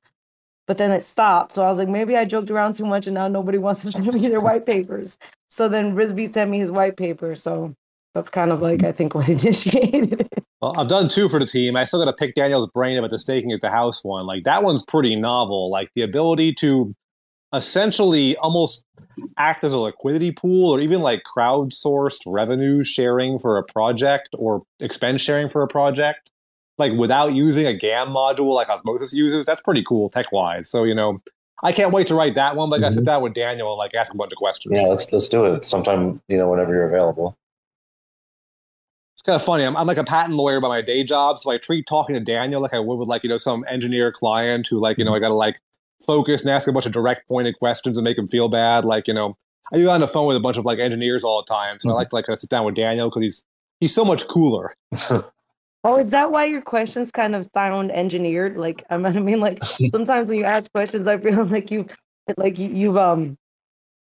[0.66, 1.54] But then it stopped.
[1.54, 3.92] So I was like, maybe I joked around too much and now nobody wants to
[3.92, 5.20] send me their white papers.
[5.50, 7.36] So then Rizbe sent me his white paper.
[7.36, 7.76] So
[8.16, 10.44] that's kind of like I think what initiated it.
[10.64, 11.76] Well, I've done two for the team.
[11.76, 14.26] I still got to pick Daniel's brain about the staking at the house one.
[14.26, 15.70] Like that one's pretty novel.
[15.70, 16.96] Like the ability to
[17.52, 18.86] essentially almost
[19.38, 24.64] act as a liquidity pool or even like crowdsourced revenue sharing for a project or
[24.80, 26.32] expense sharing for a project
[26.78, 30.84] like without using a gamm module like osmosis uses that's pretty cool tech wise so
[30.84, 31.22] you know
[31.64, 33.78] i can't wait to write that one but i gotta sit down with daniel and
[33.78, 36.20] like ask a bunch of questions Yeah, let's let's do it sometime.
[36.28, 37.38] You know, whenever you're available.
[39.24, 41.50] It's kind of funny I'm, I'm like a patent lawyer by my day job so
[41.50, 44.68] i treat talking to daniel like i would with like you know some engineer client
[44.68, 45.62] who like you know i gotta like
[46.06, 49.08] focus and ask a bunch of direct pointed questions and make him feel bad like
[49.08, 49.38] you know
[49.74, 51.90] i do on the phone with a bunch of like engineers all the time so
[51.90, 53.46] i like to like kind of sit down with daniel because he's
[53.80, 54.74] he's so much cooler
[55.86, 58.56] Oh, is that why your questions kind of sound engineered?
[58.56, 59.62] Like I mean, like
[59.92, 61.86] sometimes when you ask questions, I feel like you,
[62.38, 63.38] like you, you've um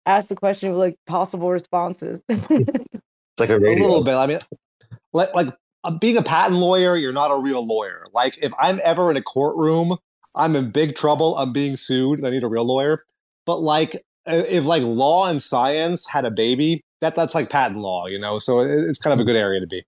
[0.07, 2.21] asked the question with like possible responses.
[2.29, 3.85] It's like a a radio.
[3.87, 4.39] little bit i mean
[5.13, 5.49] like, like
[5.85, 8.05] uh, being a patent lawyer, you're not a real lawyer.
[8.13, 9.97] Like if I'm ever in a courtroom,
[10.37, 11.37] I'm in big trouble.
[11.37, 13.05] I'm being sued, and I need a real lawyer.
[13.47, 18.07] But like if like law and science had a baby, that that's like patent law,
[18.07, 18.39] you know.
[18.39, 19.83] So it's kind of a good area to be.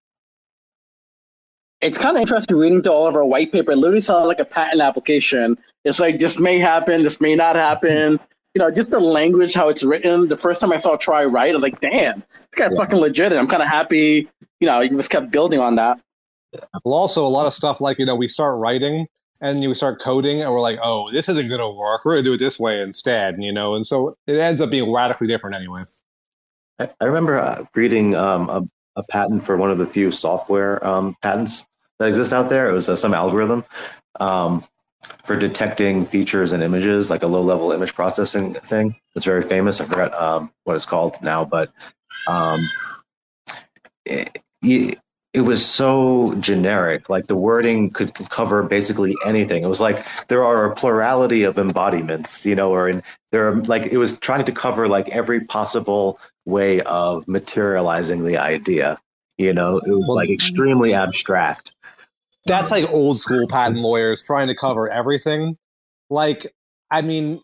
[1.80, 3.72] It's kind of interesting reading through all of our white paper.
[3.72, 5.58] It literally sounds like a patent application.
[5.84, 8.20] It's like this may happen, this may not happen.
[8.54, 10.28] You know, just the language, how it's written.
[10.28, 12.78] The first time I saw try Right, I was like, "Damn, this guy's yeah.
[12.78, 14.28] fucking legit." And I'm kind of happy.
[14.60, 15.98] You know, you just kept building on that.
[16.84, 19.06] Well, also a lot of stuff like you know we start writing
[19.42, 22.04] and you start coding and we're like, oh, this isn't going to work.
[22.04, 23.74] We're going to do it this way instead, you know.
[23.74, 25.80] And so it ends up being radically different anyway.
[26.78, 28.62] I, I remember uh, reading um, a,
[28.96, 31.66] a, patent for one of the few software um, patents
[31.98, 32.70] that exist out there.
[32.70, 33.64] It was uh, some algorithm
[34.20, 34.64] um,
[35.24, 38.94] for detecting features and images, like a low-level image processing thing.
[39.14, 39.80] It's very famous.
[39.80, 41.70] I forgot um, what it's called now, but
[42.28, 42.60] um,
[44.04, 44.98] it, it,
[45.34, 47.08] it was so generic.
[47.08, 49.62] Like the wording could cover basically anything.
[49.62, 53.56] It was like there are a plurality of embodiments, you know, or in there are
[53.62, 58.98] like it was trying to cover like every possible way of materializing the idea.
[59.38, 61.70] You know, it was like extremely abstract.
[62.46, 65.56] That's like old school patent lawyers trying to cover everything.
[66.10, 66.54] Like,
[66.90, 67.40] I mean,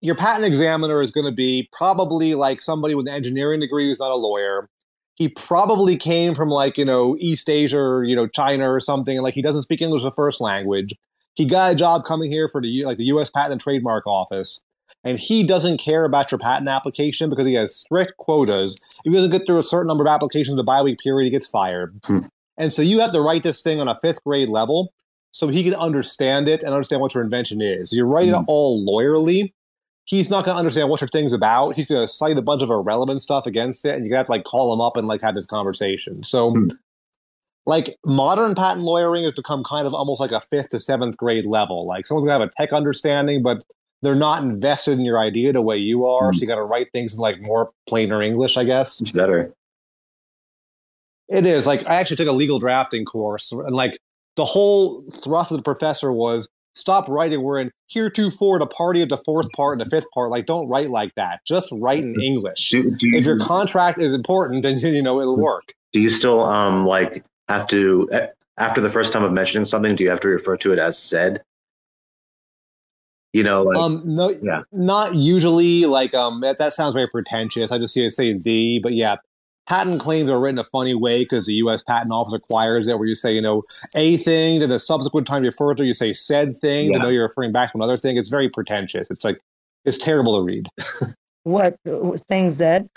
[0.00, 3.98] your patent examiner is going to be probably like somebody with an engineering degree who's
[3.98, 4.68] not a lawyer
[5.16, 9.16] he probably came from like you know east asia or you know china or something
[9.16, 10.94] and like he doesn't speak english as a first language
[11.34, 14.62] he got a job coming here for the like the us patent and trademark office
[15.02, 19.16] and he doesn't care about your patent application because he has strict quotas if he
[19.16, 21.98] doesn't get through a certain number of applications in the bi-week period he gets fired
[22.04, 22.20] hmm.
[22.58, 24.92] And so you have to write this thing on a fifth grade level
[25.32, 28.34] so he can understand it and understand what your invention is you write hmm.
[28.34, 29.52] it all lawyerly
[30.06, 31.74] he's not going to understand what your thing's about.
[31.74, 34.18] He's going to cite a bunch of irrelevant stuff against it, and you're going to
[34.18, 36.22] have to like call him up and like have this conversation.
[36.22, 36.68] So, hmm.
[37.66, 41.44] like modern patent lawyering has become kind of almost like a fifth to seventh grade
[41.44, 41.86] level.
[41.86, 43.64] Like someone's going to have a tech understanding, but
[44.02, 46.30] they're not invested in your idea the way you are.
[46.30, 46.36] Hmm.
[46.36, 49.00] So you got to write things in like more plainer English, I guess.
[49.00, 49.52] It's better.
[51.28, 53.98] It is like I actually took a legal drafting course, and like
[54.36, 57.42] the whole thrust of the professor was stop writing.
[57.42, 60.30] We're in heretofore the party of the fourth part and the fifth part.
[60.30, 61.40] Like, don't write like that.
[61.46, 62.70] Just write in English.
[62.70, 65.72] Do, do you, if your contract is important, then you know it'll work.
[65.92, 68.08] Do you still um like have to
[68.58, 69.96] after the first time of mentioning something?
[69.96, 71.42] Do you have to refer to it as said?
[73.32, 75.84] You know, like, um, no, yeah, not usually.
[75.84, 77.70] Like, um, that, that sounds very pretentious.
[77.70, 79.16] I just see it say the, but yeah,
[79.66, 81.82] patent claims are written a funny way because the U.S.
[81.82, 83.62] Patent Office requires it, where you say, you know,
[83.94, 86.98] a thing, then the subsequent time you refer to, you say said thing, yeah.
[86.98, 88.16] to know you're referring back to another thing.
[88.16, 89.10] It's very pretentious.
[89.10, 89.40] It's like
[89.84, 90.68] it's terrible to read.
[91.42, 91.78] what
[92.28, 92.88] saying said?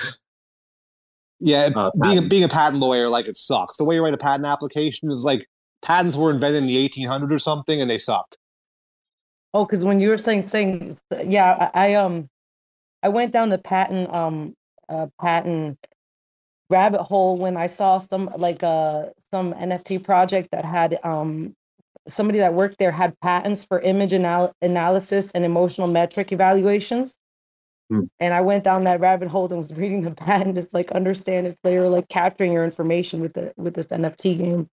[1.39, 3.77] Yeah, uh, being being a patent lawyer, like it sucks.
[3.77, 5.47] The way you write a patent application is like
[5.81, 8.35] patents were invented in the 1800s or something, and they suck.
[9.53, 10.95] Oh, because when you were saying saying,
[11.25, 12.29] yeah, I, I um,
[13.01, 14.53] I went down the patent um
[14.89, 15.77] uh, patent
[16.69, 21.55] rabbit hole when I saw some like uh some NFT project that had um
[22.07, 27.17] somebody that worked there had patents for image anal- analysis and emotional metric evaluations.
[27.89, 28.03] Hmm.
[28.19, 30.57] And I went down that rabbit hole and was reading the patent.
[30.57, 34.37] It's like understand if they were like capturing your information with the with this NFT
[34.37, 34.67] game.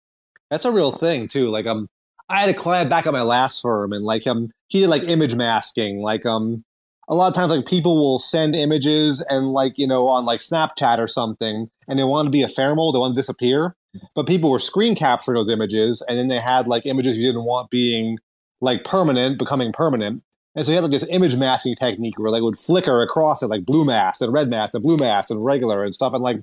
[0.51, 1.51] That's a real thing too.
[1.51, 1.87] Like um
[2.29, 5.03] I had a client back at my last firm and like um he did like
[5.03, 5.99] image masking.
[5.99, 6.65] Like um
[7.09, 10.41] a lot of times like people will send images and like you know on like
[10.41, 13.75] snapchat or something and they want to be ephemeral they want to disappear
[14.15, 17.45] but people were screen capturing those images and then they had like images you didn't
[17.45, 18.19] want being
[18.61, 20.23] like permanent becoming permanent
[20.55, 23.49] and so you had like this image masking technique where like would flicker across it
[23.49, 26.41] like blue mask and red mask and blue mask and regular and stuff and like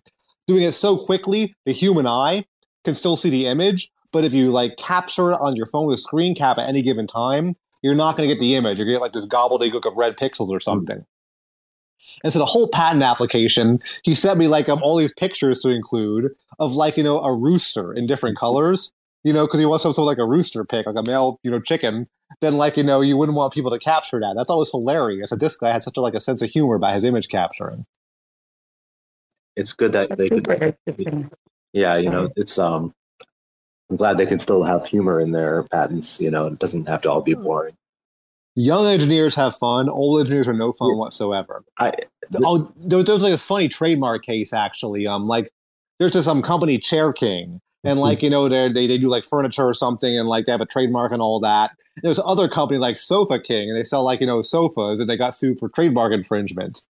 [0.48, 2.46] doing it so quickly the human eye
[2.84, 6.00] can still see the image but if you like capture it on your phone with
[6.00, 8.78] a screen cap at any given time you're not going to get the image.
[8.78, 11.06] You're going to get like this gobbledygook of red pixels or something.
[12.24, 15.70] And so the whole patent application, he sent me like um, all these pictures to
[15.70, 18.92] include of like, you know, a rooster in different colors,
[19.24, 21.60] you know, because he wants something like a rooster pick, like a male, you know,
[21.60, 22.08] chicken.
[22.42, 24.34] Then like, you know, you wouldn't want people to capture that.
[24.36, 25.30] That's always hilarious.
[25.30, 27.86] That this guy had such a, like a sense of humor about his image capturing.
[29.56, 31.30] It's good that That's they could,
[31.74, 32.94] yeah, you know, it's um
[33.90, 36.20] I'm glad they can still have humor in their patents.
[36.20, 37.44] You know, it doesn't have to all be hmm.
[37.44, 37.76] boring.
[38.56, 39.90] Young engineers have fun.
[39.90, 40.98] Old engineers are no fun yeah.
[40.98, 41.64] whatsoever.
[41.78, 41.94] I,
[42.44, 45.08] oh, there, there, was like this funny trademark case actually.
[45.08, 45.52] Um, like
[45.98, 48.00] there's just some company Chair King, and mm-hmm.
[48.00, 50.66] like you know they they do like furniture or something, and like they have a
[50.66, 51.72] trademark and all that.
[51.96, 55.10] And there's other company like Sofa King, and they sell like you know sofas, and
[55.10, 56.82] they got sued for trademark infringement.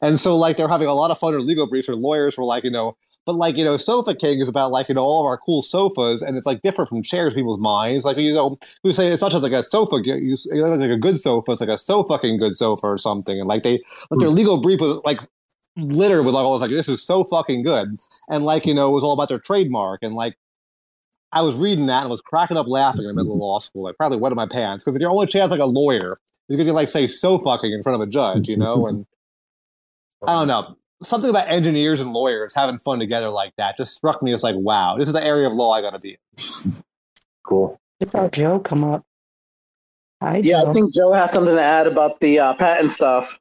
[0.00, 2.44] And so like they're having a lot of fun in legal briefs, where lawyers were
[2.44, 2.96] like you know
[3.28, 5.60] But like you know, Sofa King is about like you know all of our cool
[5.60, 8.06] sofas, and it's like different from chairs in people's minds.
[8.06, 10.88] Like you know, we say it's not just like a sofa, you, you know, like
[10.88, 13.38] a good sofa, it's like a so fucking good sofa or something.
[13.38, 14.34] And like they, like their hmm.
[14.34, 15.20] legal brief was like
[15.76, 17.88] littered with like all this like this is so fucking good,
[18.30, 20.38] and like you know it was all about their trademark, and like
[21.30, 23.86] I was reading that and was cracking up laughing in the middle of law school.
[23.90, 26.18] I probably wetted my pants because your only chance like a lawyer
[26.48, 28.86] is going to like say so fucking in front of a judge, you know?
[28.86, 29.06] And
[30.26, 30.77] I don't know.
[31.02, 34.56] Something about engineers and lawyers having fun together like that just struck me as like,
[34.56, 36.72] wow, this is the area of law I got to be in.
[37.44, 37.80] Cool.
[38.00, 39.04] Just saw Joe come up.
[40.22, 40.70] Hi, Yeah, Joe.
[40.70, 43.38] I think Joe has something to add about the uh, patent stuff.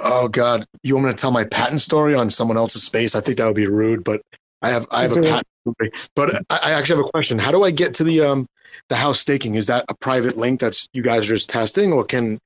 [0.00, 3.14] Oh God, you want me to tell my patent story on someone else's space?
[3.14, 4.20] I think that would be rude, but
[4.60, 5.92] I have I have a patent story.
[6.16, 7.38] But I, I actually have a question.
[7.38, 8.46] How do I get to the um
[8.88, 9.54] the house staking?
[9.54, 12.40] Is that a private link that's you guys are just testing, or can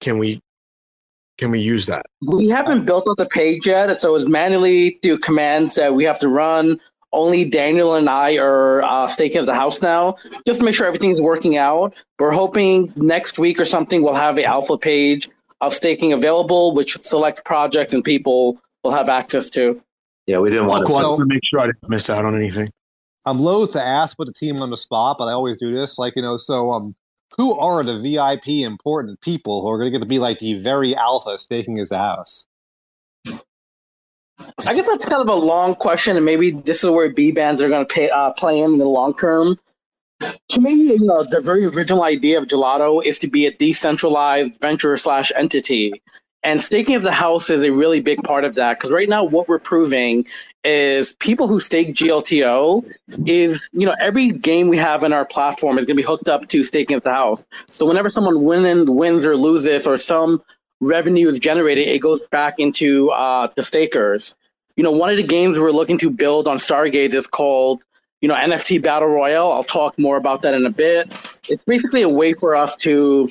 [0.00, 0.40] can we
[1.38, 2.02] can we use that?
[2.26, 6.18] We haven't built out the page yet, so it's manually through commands that we have
[6.18, 6.80] to run.
[7.12, 10.16] Only Daniel and I are uh, staking at the house now,
[10.46, 11.94] just to make sure everything's working out.
[12.18, 15.26] We're hoping next week or something we'll have a alpha page
[15.62, 19.80] of staking available, which select projects and people will have access to.
[20.26, 20.96] Yeah, we didn't want cool.
[20.96, 21.08] I to.
[21.08, 22.70] want to make sure I didn't miss out on anything.
[23.24, 25.98] I'm loath to ask put the team on the spot, but I always do this.
[25.98, 26.94] Like, you know, so um
[27.38, 30.94] who are the VIP important people who are gonna get to be like the very
[30.94, 32.46] alpha staking his house?
[34.66, 37.68] I guess that's kind of a long question, and maybe this is where Bbandz are
[37.68, 39.58] going to pay, uh, play in, in the long term.
[40.20, 44.60] To me, you know, the very original idea of Gelotto is to be a decentralized
[44.60, 46.02] venture slash entity,
[46.42, 48.78] and staking of the house is a really big part of that.
[48.78, 50.24] Because right now, what we're proving
[50.64, 52.84] is people who stake GLTO
[53.26, 56.28] is, you know, every game we have in our platform is going to be hooked
[56.28, 57.40] up to staking of the house.
[57.66, 60.42] So whenever someone wins, wins or loses, or some
[60.80, 64.34] revenue is generated, it goes back into uh, the stakers.
[64.76, 67.84] You know, one of the games we're looking to build on Stargaze is called,
[68.20, 69.50] you know, NFT Battle Royale.
[69.50, 71.06] I'll talk more about that in a bit.
[71.48, 73.30] It's basically a way for us to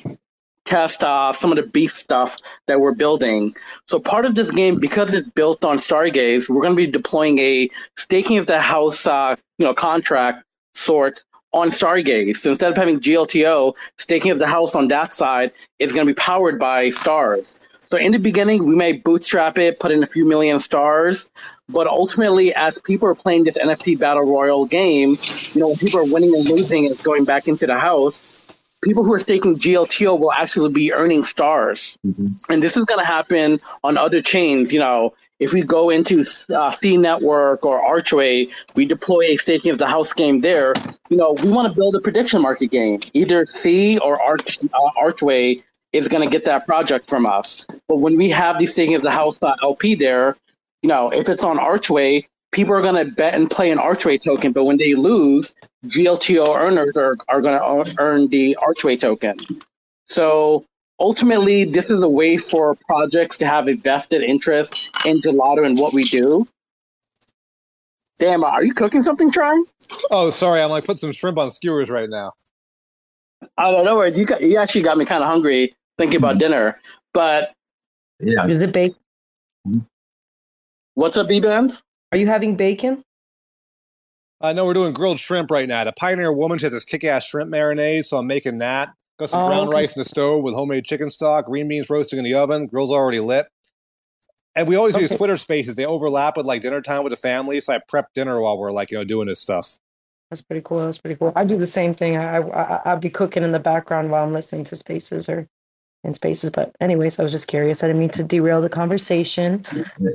[0.68, 3.54] test uh, some of the beef stuff that we're building.
[3.88, 7.38] So part of this game, because it's built on Stargaze, we're going to be deploying
[7.38, 10.44] a staking of the house, uh, you know, contract
[10.74, 11.20] sort
[11.52, 12.36] on Stargaze.
[12.36, 16.12] So instead of having GLTO, staking of the house on that side is going to
[16.12, 17.50] be powered by stars.
[17.90, 21.30] So in the beginning, we may bootstrap it, put in a few million stars,
[21.70, 25.18] but ultimately, as people are playing this NFT battle royal game,
[25.52, 28.27] you know, people are winning and losing it's going back into the house,
[28.82, 31.96] people who are staking GLTO will actually be earning stars.
[32.48, 34.72] And this is going to happen on other chains.
[34.72, 36.24] You know, if we go into
[36.54, 40.74] uh, Sei Network or Archway, we deploy a staking of the house game there.
[41.10, 43.00] You know, we want to build a prediction market game.
[43.14, 45.62] Either C or Arch, uh, Archway
[45.92, 47.64] is going to get that project from us.
[47.88, 50.36] But when we have the staking of the house uh, LP there,
[50.82, 54.18] you know, if it's on Archway, people are going to bet and play an Archway
[54.18, 54.52] token.
[54.52, 55.50] But when they lose,
[55.86, 59.36] GLTO earners are, are going to earn the Archway token.
[60.14, 60.64] So
[60.98, 65.78] ultimately, this is a way for projects to have a vested interest in Gelotto and
[65.78, 66.48] what we do.
[68.18, 69.52] Damn, are you cooking something, Try?
[70.10, 72.30] Oh, sorry, I'm like putting some shrimp on skewers right now.
[73.56, 74.02] I don't know.
[74.02, 76.38] You got, you actually got me kind of hungry thinking about mm-hmm.
[76.38, 76.80] dinner.
[77.14, 77.52] But
[78.18, 78.98] Yeah, Is it bacon?
[79.66, 79.78] Mm-hmm.
[80.94, 81.80] what's up, Bbandz?
[82.10, 83.04] Are you having bacon?
[84.40, 85.82] I know we're doing grilled shrimp right now.
[85.84, 88.90] The Pioneer Woman she has this kick-ass shrimp marinade, so I'm making that.
[89.18, 89.78] Got some Oh, brown okay.
[89.78, 92.92] rice in the stove with homemade chicken stock, green beans roasting in the oven, grill's
[92.92, 93.46] already lit.
[94.54, 95.74] And we always use Twitter spaces.
[95.76, 98.70] They overlap with like dinner time with the family, so I prep dinner while we're
[98.72, 99.78] like, you know, doing this stuff.
[100.30, 100.84] That's pretty cool.
[100.84, 101.32] That's pretty cool.
[101.36, 102.16] I do the same thing.
[102.16, 105.48] I, I I- I'll be cooking in the background while I'm listening to Spaces or
[106.04, 106.50] in Spaces.
[106.50, 107.82] But anyways, I was just curious.
[107.82, 109.64] I didn't mean to derail the conversation.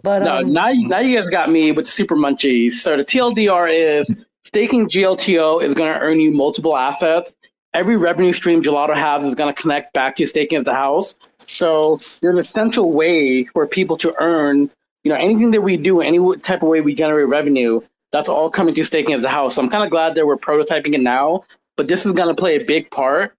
[0.04, 2.74] But No, um, now, now you guys got me with the super munchies.
[2.74, 4.16] So the TLDR is
[4.48, 7.32] staking GLTO is going to earn you multiple assets.
[7.74, 11.16] Every revenue stream Gelotto has is going to connect back to staking as the house.
[11.48, 14.70] So there's an essential way for people to earn,
[15.04, 17.82] you know, anything that we do, any type of way we generate revenue,
[18.12, 19.56] that's all coming to staking as the house.
[19.56, 22.40] So I'm kind of glad that we're prototyping it now, but this is going to
[22.40, 23.36] play a big part.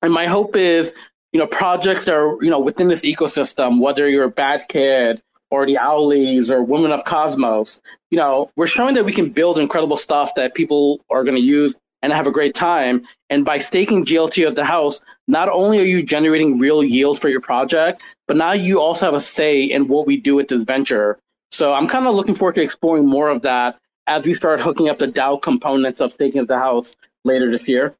[0.00, 0.94] And my hope is,
[1.36, 5.20] you know, projects that are, you know, within this ecosystem, whether you're a bad kid
[5.50, 7.78] or the Owlies or Women of Cosmos,
[8.10, 11.42] you know, we're showing that we can build incredible stuff that people are going to
[11.42, 13.06] use and have a great time.
[13.28, 17.28] And by staking GLT as the house, not only are you generating real yield for
[17.28, 20.62] your project, but now you also have a say in what we do with this
[20.62, 21.18] venture.
[21.50, 24.88] So I'm kind of looking forward to exploring more of that as we start hooking
[24.88, 27.94] up the DAO components of staking as the house later this year.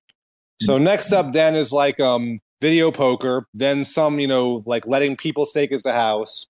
[0.63, 5.17] So next up then is like um video poker, then some, you know, like letting
[5.17, 6.47] people stake as the house.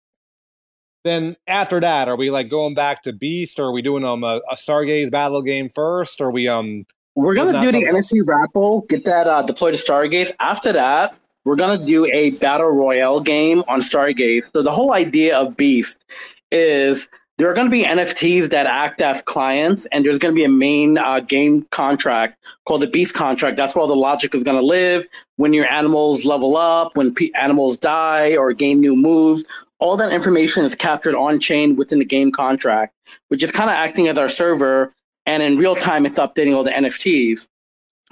[1.04, 4.24] then after that, are we like going back to Beast, or are we doing um
[4.24, 6.84] a, a Stargaze battle game first, or we um?
[7.14, 10.32] We're gonna do the NFT raffle, get that uh, deployed to Stargaze.
[10.40, 14.42] After that, we're gonna do a battle royale game on Stargaze.
[14.52, 16.04] So the whole idea of Beast
[16.50, 17.08] is
[17.38, 20.44] there are going to be NFTs that act as clients, and there's going to be
[20.44, 23.58] a main uh, game contract called the Beast contract.
[23.58, 25.06] That's where all the logic is going to live.
[25.36, 29.44] When your animals level up, when pe animals die or gain new moves,
[29.78, 32.94] all that information is captured on chain within the game contract,
[33.28, 34.94] which is kind of acting as our server.
[35.26, 37.48] And in real time, it's updating all the NFTs.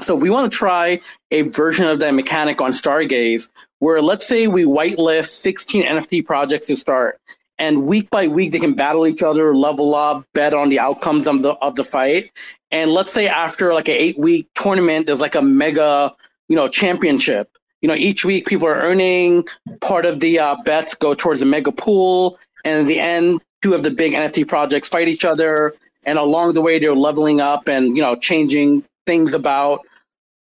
[0.02, 1.00] So we want to try
[1.30, 3.48] a version of that mechanic on Stargaze,
[3.78, 7.20] where let's say we whitelist 16 NFT projects to start
[7.58, 11.26] and week by week they can battle each other, level up, bet on the outcomes
[11.26, 12.30] of the of the fight.
[12.70, 16.12] And let's say after like an eight week tournament, there's like a mega,
[16.48, 17.50] you know, championship.
[17.82, 19.46] You know, each week people are earning
[19.80, 23.74] part of the uh, bets go towards the mega pool, and in the end, two
[23.74, 25.74] of the big NFT projects fight each other,
[26.06, 29.80] and along the way they're leveling up and you know changing things about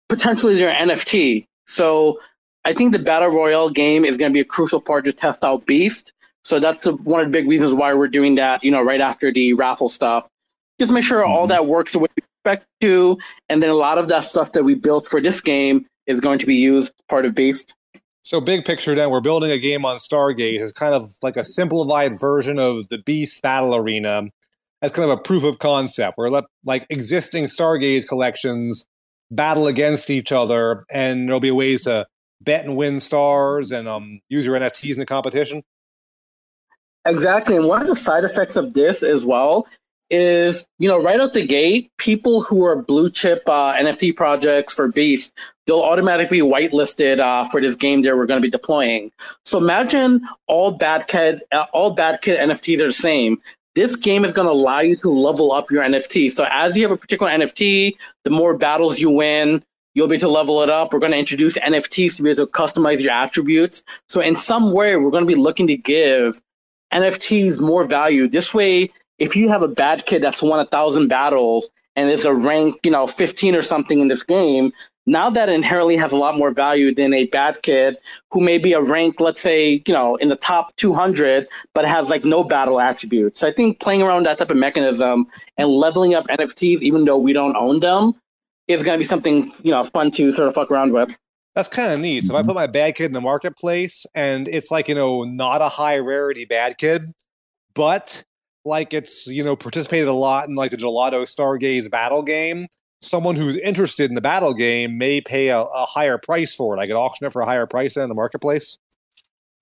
[0.10, 1.45] potentially their NFT.
[1.78, 2.20] So
[2.66, 5.43] I think the battle royale game is going to be a crucial part to test
[5.43, 6.12] out Beast.
[6.48, 9.02] So that's a, one of the big reasons why we're doing that, you know, right
[9.02, 10.30] after the raffle stuff.
[10.80, 13.18] Just make sure all that works the way we expect to.
[13.50, 16.39] And then a lot of that stuff that we built for this game is going
[16.39, 17.76] to be used part of Beast.
[18.22, 21.43] So big picture, then we're building a game on Stargaze as kind of like a
[21.43, 24.24] simplified version of the Beast Battle Arena,
[24.82, 26.18] as kind of a proof of concept.
[26.18, 28.86] Where let like existing Stargaze collections
[29.32, 32.08] battle against each other, and there'll be ways to
[32.39, 35.62] bet and win stars and um use your NFTs in the competition.
[37.08, 37.55] Exactly.
[37.55, 39.66] And one of the side effects of this as well
[40.10, 44.74] is, you know, right out the gate, people who are blue chip uh, NFT projects
[44.74, 45.34] for Beast,
[45.66, 49.12] they'll automatically be whitelisted uh, for this game that we're going to be deploying.
[49.45, 53.41] So imagine all bad kid, uh, all bad kid NFTs are the same.
[53.76, 56.32] This game is going to allow you to level up your NFT.
[56.32, 60.22] So as you have a particular NFT, the more battles you win, you'll be able
[60.22, 60.93] to level it up.
[60.93, 63.84] We're going to introduce NFTs to be able to customize your attributes.
[64.10, 66.41] So in some way, we're going to be looking to give
[66.94, 68.28] NFTs more value.
[68.28, 72.26] This way, if you have a bad kid that's won a thousand battles and is
[72.26, 74.72] a rank, you know, 15 or something in this game,
[75.08, 77.98] now that inherently has a lot more value than a bad kid
[78.32, 82.10] who may be a rank, let's say, you know, in the top 200, but has
[82.10, 83.40] like no battle attributes.
[83.40, 85.26] So I think playing around that type of mechanism
[85.58, 88.14] and leveling up NFTs, even though we don't own them,
[88.68, 91.18] is going to be something, you know, fun to sort of fuck around with.
[91.58, 92.24] That's kind of neat.
[92.24, 92.49] So if I mm-hmm.
[92.49, 95.97] put my bad kid in the marketplace and it's like, you know, not a high
[95.97, 97.12] rarity bad kid,
[97.74, 98.24] but
[98.64, 102.68] like it's, you know, participated a lot in like the Gelotto Stargaze battle game,
[103.01, 106.80] someone who's interested in the battle game may pay a, a higher price for it.
[106.80, 108.78] I could auction it for a higher price in the marketplace.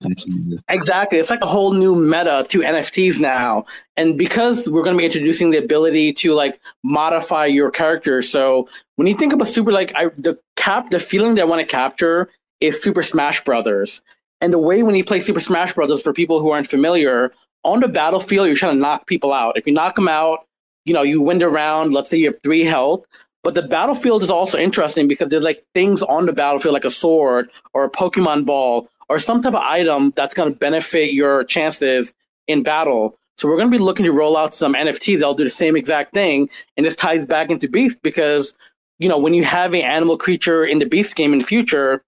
[0.04, 0.58] Absolutely.
[0.68, 1.18] Exactly.
[1.18, 3.64] It's like a whole new meta to NFTs now.
[3.96, 8.20] And because we're going to be introducing the ability to like modify your character.
[8.20, 11.44] So when you think of a super like I the cap the feeling that I
[11.46, 12.28] want to capture
[12.60, 14.02] is Super Smash Brothers.
[14.42, 17.32] And the way when you play Super Smash Brothers for people who aren't familiar,
[17.64, 19.56] on the battlefield you're trying to knock people out.
[19.56, 20.46] If you knock them out,
[20.84, 23.06] you know, you win the round, let's say you have 3 health,
[23.42, 26.90] but the battlefield is also interesting because there's like things on the battlefield like a
[26.90, 31.44] sword or a Pokemon ball or some type of item that's going to benefit your
[31.44, 32.12] chances
[32.46, 33.18] in battle.
[33.38, 35.76] So we're going to be looking to roll out some NFTs that'll do the same
[35.76, 38.56] exact thing, and this ties back into Beast because
[38.98, 42.02] you know when you have an animal creature in the Beast game in the future,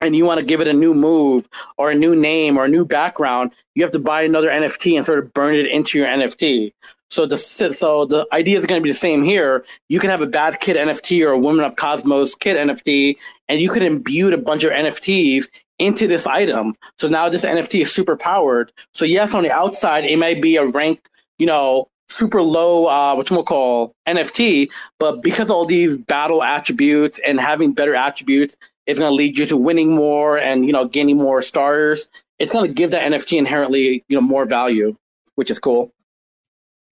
[0.00, 2.68] and you want to give it a new move or a new name or a
[2.68, 6.06] new background, you have to buy another NFT and sort of burn it into your
[6.06, 6.72] NFT.
[7.10, 9.64] So the so the idea is going to be the same here.
[9.88, 13.16] You can have a bad kid NFT or a Woman of Cosmos kid NFT,
[13.48, 15.48] and you could imbue a bunch of NFTs
[15.78, 16.74] into this item.
[16.98, 18.72] So now this NFT is super powered.
[18.92, 21.08] So yes, on the outside it may be a ranked,
[21.38, 27.20] you know, super low, uh, what we'll call NFT, but because all these battle attributes
[27.26, 28.56] and having better attributes,
[28.88, 32.08] is going to lead you to winning more and you know gaining more stars.
[32.38, 34.96] It's to give that NFT inherently, you know, more value,
[35.34, 35.92] which is cool.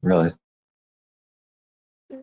[0.03, 0.32] Really.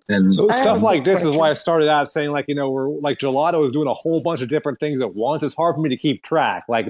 [0.07, 2.89] And So stuff like this is why I started out saying like you know we're
[2.89, 5.43] like Gelotto is doing a whole bunch of different things at once.
[5.43, 6.63] It's hard for me to keep track.
[6.69, 6.87] Like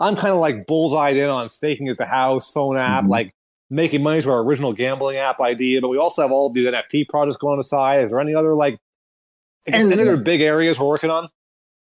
[0.00, 3.08] I'm kind of like bullseyed in on staking as the house phone app, Mhm.
[3.08, 3.32] like
[3.68, 5.80] making money to our original gambling app idea.
[5.80, 8.04] But we also have all these NFT projects going on the side.
[8.04, 8.78] Is there any other like
[9.66, 11.28] And- any other big areas we're working on?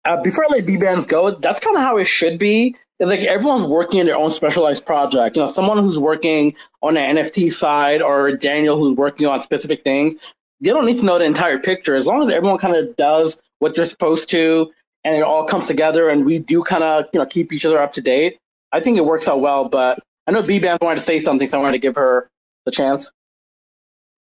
[0.06, 2.74] uh, before I let Bbandz go, that's kind of how it should be.
[2.98, 5.36] It's like everyone's working in their own specialized project.
[5.36, 9.84] You know, someone who's working on the NFT side or Daniel who's working on specific
[9.84, 10.14] things.
[10.60, 11.96] They don't need to know the entire picture.
[11.96, 14.70] As long as everyone kind of does what they're supposed to
[15.04, 17.80] and it all comes together and we do kind of, you know, keep each other
[17.80, 18.38] up to date.
[18.72, 19.68] I think it works out well.
[19.68, 22.28] But I know Bbandz wanted to say something, so I wanted to give her
[22.64, 23.10] the chance.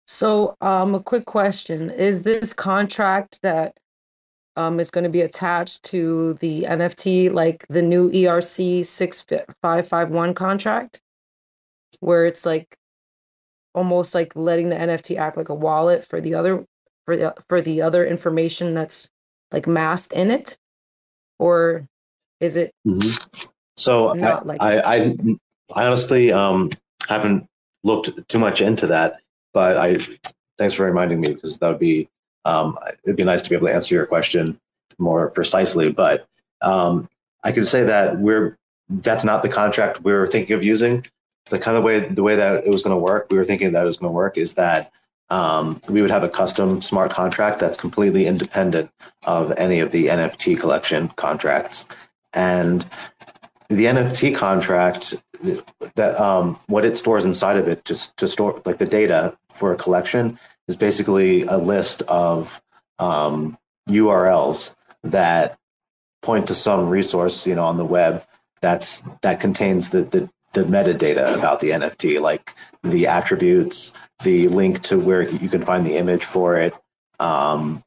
[0.06, 3.78] So, um, a quick question: Is this contract that
[4.56, 9.24] um is going to be attached to the NFT like the new ERC six
[9.62, 11.00] five five one contract,
[12.00, 12.76] where it's like
[13.74, 16.64] almost like letting the NFT act like a wallet for the other
[17.06, 19.10] for the for the other information that's
[19.52, 20.58] like masked in it,
[21.38, 21.86] or
[22.40, 23.48] is it Mhm.
[23.76, 25.16] So Not I, like- I, I,
[25.74, 26.70] I honestly um,
[27.08, 27.46] haven't
[27.82, 29.20] looked too much into that,
[29.54, 29.98] but I
[30.58, 32.08] thanks for reminding me because that would be
[32.44, 34.58] um, it'd be nice to be able to answer your question
[34.98, 35.90] more precisely.
[35.90, 36.26] But
[36.62, 37.08] um,
[37.42, 38.56] I can say that we're
[38.88, 41.06] that's not the contract we're thinking of using.
[41.50, 43.72] The kind of way the way that it was going to work, we were thinking
[43.72, 44.92] that it was going to work is that
[45.30, 48.90] um, we would have a custom smart contract that's completely independent
[49.26, 51.86] of any of the NFT collection contracts.
[52.32, 52.84] And
[53.68, 55.14] the NFT contract,
[55.94, 59.72] that um, what it stores inside of it to, to store like the data for
[59.72, 62.60] a collection is basically a list of
[62.98, 63.56] um,
[63.88, 64.74] URLs
[65.04, 65.58] that
[66.22, 68.24] point to some resource, you know, on the web
[68.60, 73.92] that's that contains the, the the metadata about the NFT, like the attributes,
[74.22, 76.74] the link to where you can find the image for it,
[77.18, 77.82] um,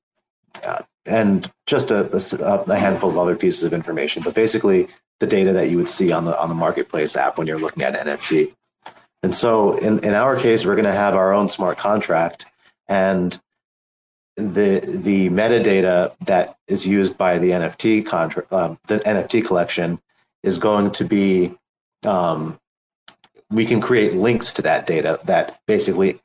[0.64, 2.10] uh, and just a,
[2.70, 4.24] a, handful of other pieces of information.
[4.24, 4.88] But basically,
[5.20, 7.84] the data that you would see on the on the marketplace app when you're looking
[7.84, 8.54] at NFT.
[9.22, 12.46] And so, in in our case, we're going to have our own smart contract,
[12.88, 13.40] and
[14.36, 20.00] the the metadata that is used by the NFT contract, um, the NFT collection,
[20.42, 21.58] is going to be
[22.06, 22.60] um,
[23.50, 26.20] we can create links to that data that basically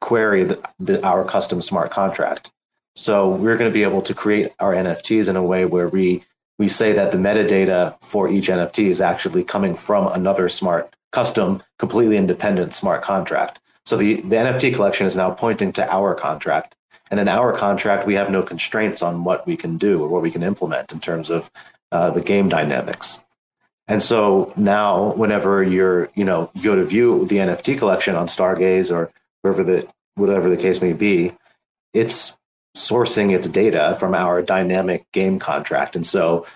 [0.00, 2.50] query the, the, our custom smart contract.
[2.94, 6.24] So we're going to be able to create our NFTs in a way where we
[6.58, 11.62] we say that the metadata for each NFT is actually coming from another smart, custom,
[11.78, 13.60] completely independent smart contract.
[13.86, 16.76] So the, the NFT collection is now pointing to our contract.
[17.10, 20.20] And in our contract, we have no constraints on what we can do or what
[20.20, 21.50] we can implement in terms of
[21.92, 23.24] uh, the game dynamics.
[23.90, 28.28] And so now, whenever you're, you know, you go to view the NFT collection on
[28.28, 29.10] Stargaze or
[29.42, 29.84] wherever the
[30.14, 31.32] whatever the case may be,
[31.92, 32.38] it's
[32.76, 35.96] sourcing its data from our dynamic game contract.
[35.96, 36.46] And so,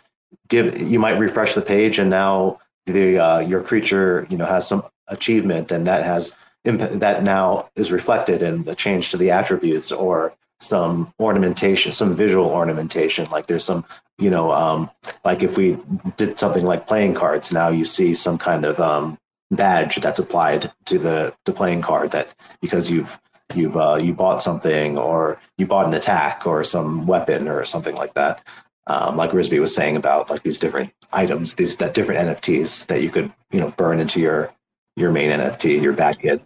[0.47, 4.69] give you might refresh the page, and now the uh, your creature, you know, has
[4.69, 6.31] some achievement, and that has
[6.63, 10.33] that now is reflected in a change to the attributes or
[10.65, 13.27] some ornamentation, some visual ornamentation.
[13.31, 13.85] Like there's some,
[14.19, 14.91] you know, um,
[15.25, 15.79] like if we
[16.17, 19.19] did something like playing cards, now you see some kind of um,
[19.51, 23.19] badge that's applied to the the playing card that because you've
[23.55, 27.95] you've uh, you bought something or you bought an attack or some weapon or something
[27.97, 28.43] like that.
[28.87, 33.03] Um, like Rizbe was saying about like these different items, these that different NFTs that
[33.03, 34.53] you could you know burn into your
[34.97, 36.41] your main NFT, your bad kid.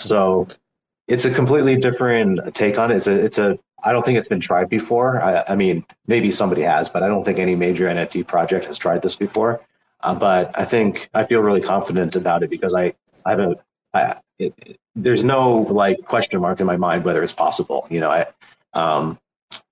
[0.00, 0.48] So
[1.08, 2.96] it's a completely different take on it.
[2.96, 5.22] It's a it's a I don't think it's been tried before.
[5.22, 8.78] I, I mean, maybe somebody has, but I don't think any major NFT project has
[8.78, 9.60] tried this before.
[10.00, 12.92] Uh, but I think I feel really confident about it because I
[13.26, 13.56] I have a
[13.92, 17.86] I, it, it, there's no like question mark in my mind whether it's possible.
[17.90, 18.26] You know, I
[18.74, 19.18] um,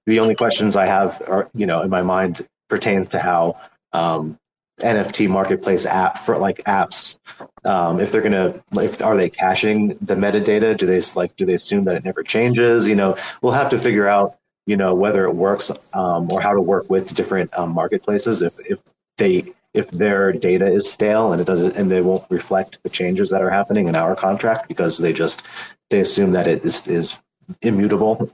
[0.07, 3.59] the only questions I have are you know in my mind pertains to how
[3.93, 4.39] um,
[4.81, 7.17] NFT marketplace app for like apps
[7.65, 10.77] um, if they're gonna if are they caching the metadata?
[10.77, 12.89] Do they like do they assume that it never changes?
[12.89, 16.53] You know we'll have to figure out you know whether it works um, or how
[16.53, 18.79] to work with different um, marketplaces if if
[19.19, 23.29] they if their data is stale and it doesn't and they won't reflect the changes
[23.31, 25.43] that are happening in our contract because they just
[25.91, 27.21] they assume that it is is
[27.63, 28.31] immutable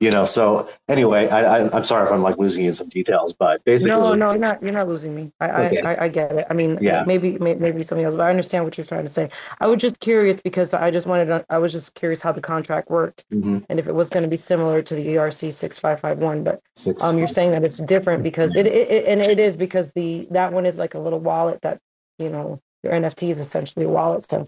[0.00, 2.88] you know so anyway I, I i'm sorry if i'm like losing you in some
[2.88, 4.62] details but basically No, no, you're not.
[4.62, 5.32] You're not losing me.
[5.40, 5.80] I, Okay.
[5.82, 6.46] I, I, I get it.
[6.50, 7.04] I mean, Yeah.
[7.06, 9.30] maybe, may, maybe something else, but I understand what you're trying to say.
[9.60, 11.44] I was just curious because I just wanted to.
[11.50, 13.64] I was just curious how the contract worked Mhm.
[13.68, 16.42] and if it was going to be similar to the ERC six five five one.
[16.44, 19.56] But Six- um, you're saying that it's different because it, it, it, and it is
[19.56, 21.78] because the that one is like a little wallet that
[22.18, 24.28] you know your NFT is essentially a wallet.
[24.30, 24.46] So,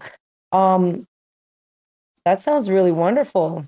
[0.51, 1.07] um,
[2.25, 3.65] that sounds really wonderful.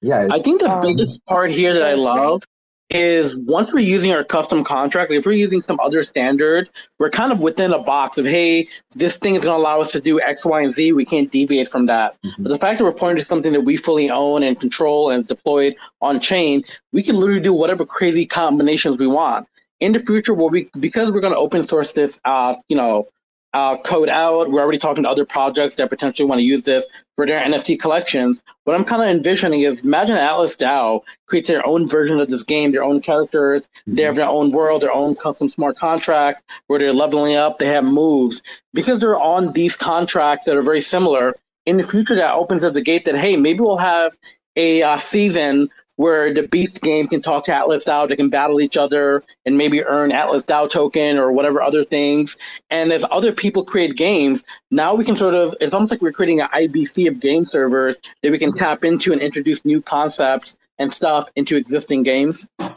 [0.00, 2.42] Yeah I think the Um, biggest part here that I love
[2.90, 6.68] is once we're using our custom contract, if we're using some other standard,
[6.98, 9.90] we're kind of within a box of, hey, this thing is going to allow us
[9.92, 10.92] to do X, Y, and Z.
[10.92, 12.16] We can't deviate from that.
[12.22, 12.32] Mhm.
[12.40, 15.26] But the fact that we're pointing to something that we fully own and control and
[15.26, 19.46] deployed on chain, we can literally do whatever crazy combinations we want.
[19.80, 23.08] In the future, we'll be, because we're going to open source this, uh, you know,
[23.54, 24.50] uh, code out.
[24.50, 26.86] We're already talking to other projects that potentially want to use this
[27.16, 28.40] for their NFT collection.
[28.64, 32.42] What I'm kind of envisioning is imagine Atlas DAO creates their own version of this
[32.42, 36.78] game, their own characters, they have their own world, their own custom smart contract where
[36.78, 38.42] they're leveling up, they have moves.
[38.72, 41.34] Because they're on these contracts that are very similar,
[41.66, 44.12] in the future that opens up the gate that, hey, maybe we'll have
[44.56, 48.60] a uh, season where the Beast game can talk to Atlas DAO, they can battle
[48.60, 52.36] each other and maybe earn Atlas DAO token or whatever other things.
[52.70, 56.12] And as other people create games, now we can sort of, it's almost like we're
[56.12, 60.54] creating an IBC of game servers that we can tap into and introduce new concepts
[60.78, 62.46] and stuff into existing games.
[62.58, 62.70] I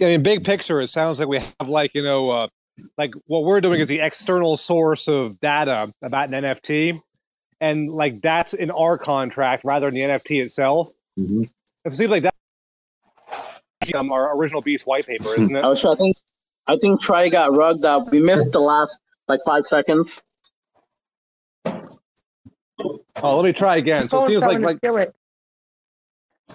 [0.00, 2.48] mean, big picture, it sounds like we have like, you know, uh,
[2.96, 7.00] like what we're doing is the external source of data about an NFT.
[7.60, 10.90] And like that's in our contract rather than the NFT itself.
[11.18, 11.50] Mhm.
[11.84, 12.34] It seems like that
[13.96, 15.64] um, our original Beast white paper, isn't it?
[15.64, 16.16] Oh, so I think,
[16.68, 18.10] I think Trey got rugged up.
[18.12, 18.96] We missed the last
[19.28, 20.22] like five seconds.
[21.66, 24.08] Oh, let me try again.
[24.08, 25.14] So it seems like telling the like skillet.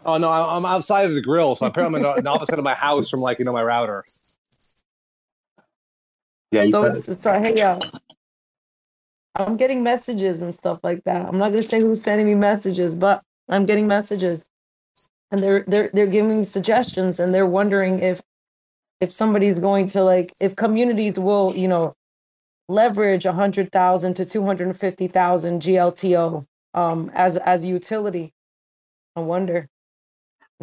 [0.05, 2.63] oh no, I- I'm outside of the grill, so apparently I'm on the opposite of
[2.63, 4.03] my house from like you know my router.
[6.51, 7.79] Yeah, you So, said- it's- so hey, yo,
[9.35, 11.25] I'm getting messages and stuff like that.
[11.27, 14.49] I'm not gonna say who's sending me messages, but I'm getting messages,
[15.31, 18.21] and they're they're they're giving suggestions, and they're wondering if
[19.01, 21.93] if somebody's going to like if communities will you know
[22.69, 27.67] leverage a hundred thousand to two hundred and fifty thousand GLTO um as as a
[27.67, 28.33] utility.
[29.15, 29.67] I wonder.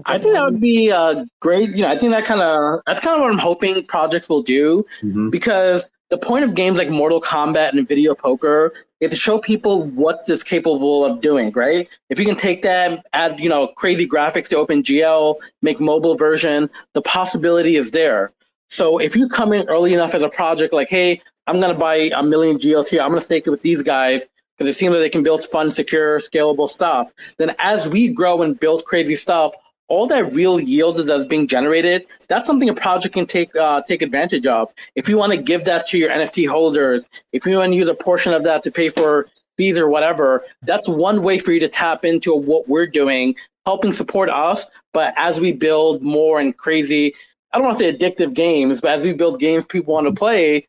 [0.07, 1.71] I think that would be uh, great.
[1.71, 4.43] You know, I think that kind of that's kind of what I'm hoping projects will
[4.43, 5.31] do Mhm.
[5.31, 8.73] because the point of games like Mortal Coin Bat and Video Poker
[9.05, 11.53] is to show people what it's capable of doing.
[11.53, 11.89] Right?
[12.11, 16.71] If you can take that, add you know crazy graphics to OpenGL, make mobile version,
[16.95, 18.33] the possibility is there.
[18.75, 22.11] So if you come in early enough as a project, like, hey, I'm gonna buy
[22.17, 25.11] a million GLT, I'm gonna stake it with these guys because it seems like they
[25.11, 27.11] can build fun, secure, scalable stuff.
[27.39, 29.53] Then as we grow and build crazy stuff,
[29.89, 34.03] all that real yield that's being generated, that's something a project can take uh, take
[34.03, 34.73] advantage of.
[34.95, 37.89] If you want to give that to your NFT holders, if you want to use
[37.89, 41.61] a portion of that to pay for fees or whatever, that's one way for you
[41.61, 44.67] to tap into what we're doing, helping support us.
[44.93, 47.15] But as we build more and crazy,
[47.53, 50.13] I don't want to say addictive games, but as we build games people want to
[50.13, 50.67] play,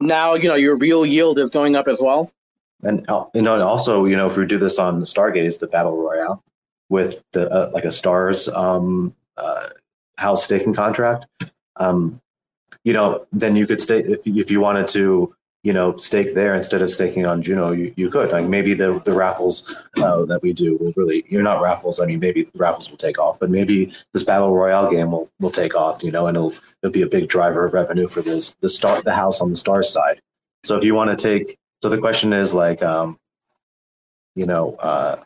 [0.00, 2.32] now you know your real yield is going up as well.
[2.82, 5.66] And uh, you know, and also, you know, if we do this on Stargaze, the
[5.68, 6.42] battle royale
[6.88, 9.68] with the uh, like a stars um, uh,
[10.16, 11.26] house staking contract,
[11.76, 12.20] um,
[12.84, 16.54] you know, then you could stake if if you wanted to, you know, stake there
[16.54, 18.30] instead of staking on Juno, you, you could.
[18.30, 22.00] Like maybe the the raffles uh, that we do will really, you're not raffles.
[22.00, 25.30] I mean, maybe the raffles will take off, but maybe this battle royale game will
[25.40, 26.02] will take off.
[26.02, 29.02] You know, and it'll it'll be a big driver of revenue for this the star
[29.02, 30.20] the house on the stars side.
[30.64, 33.18] So if you want to take so the question is like, um,
[34.34, 35.22] you know, uh,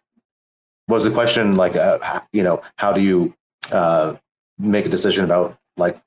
[0.93, 3.34] was the question like, uh, you know, how do you
[3.72, 4.14] uh,
[4.59, 5.99] make a decision about like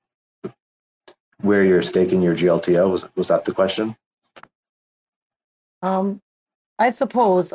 [1.42, 2.90] where you're staking your GLTO?
[2.90, 3.96] Was was that the question?
[5.82, 6.22] Um,
[6.80, 7.54] I suppose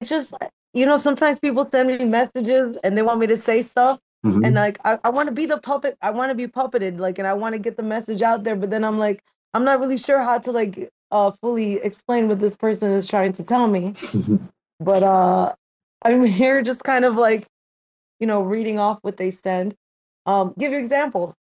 [0.00, 0.34] it's just
[0.74, 4.44] you know sometimes people send me messages and they want me to say stuff Mhm.
[4.46, 7.18] and like I, I want to be the puppet I want to be puppeted like
[7.18, 9.22] and I want to get the message out there but then I'm like
[9.54, 13.32] I'm not really sure how to like uh fully explain what this person is trying
[13.34, 13.92] to tell me
[14.80, 15.54] but uh
[16.02, 17.46] I'm here just kind of like
[18.20, 19.74] you know reading off what they send
[20.26, 21.34] um give you example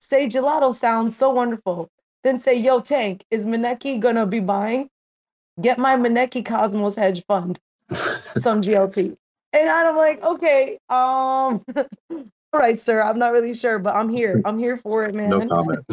[0.00, 1.88] say Gelotto sounds so wonderful
[2.24, 4.88] then say yo tank is Maneki gonna be buying
[5.60, 7.58] get my Maneki Cosmos hedge fund
[7.92, 9.16] some GLT.
[9.52, 11.64] And I'm like, okay, um,
[12.10, 13.02] all right, sir.
[13.02, 14.40] I'm not really sure, but I'm here.
[14.44, 15.30] I'm here for it, man.
[15.30, 15.84] no comment.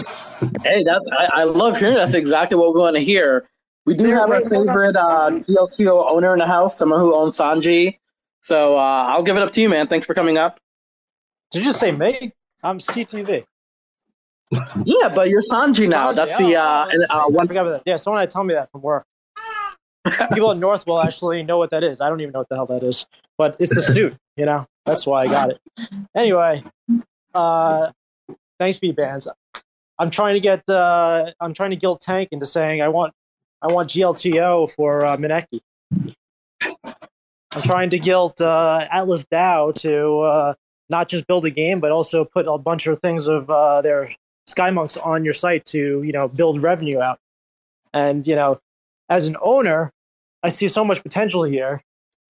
[0.64, 3.48] Hey, that's I, I love hearing that's exactly what we want to hear.
[3.86, 4.76] We do have our wait, hold on.
[4.76, 8.00] favorite uh, GLTO owner in the house, someone who owns Sanji.
[8.48, 9.88] So uh, I'll give it up to you, man.
[9.88, 10.60] Thanks for coming up.
[11.52, 12.34] Did you just say me?
[12.64, 13.46] I'm CTB.
[14.86, 16.12] Yeah, but you're Sanji now.
[16.12, 17.48] Sanji, That's the uh, and, uh, I one.
[17.48, 17.84] forgot that.
[17.86, 19.06] Yeah, someone had to tell me that from work.
[20.34, 22.02] People in North will actually know what that is.
[22.02, 23.08] I don't even know what the hell that is,
[23.38, 24.16] but it's the suit.
[24.36, 25.60] You know, that's why I got it.
[26.16, 26.64] Anyway,
[27.34, 27.92] uh,
[28.60, 29.28] thanks, Bbandz.
[30.00, 30.68] I'm trying to get.
[30.68, 33.14] Uh, I'm trying to guilt Tank into saying I want.
[33.64, 35.62] I want GLTO for uh, Maneki.
[36.66, 40.54] I'm trying to guilt uh, Atlas DAO to uh,
[40.90, 44.10] not just build a game, but also put a bunch of things of uh, their
[44.50, 47.20] SkyMonks on your site to you know build revenue out.
[47.94, 48.60] And you know,
[49.10, 49.92] as an owner,
[50.42, 51.82] I see so much potential here,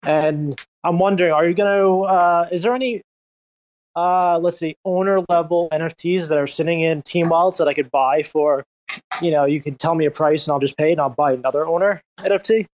[0.04, 2.02] and I'm wondering, are you going to?
[2.02, 3.04] Uh, is there any,
[3.96, 7.90] uh, let's see, owner level NFTs that are sitting in team wallets that I could
[7.90, 8.66] buy for
[9.22, 11.10] you know, you can tell me a price and I'll just pay it and I'll
[11.10, 12.68] buy another owner NFT.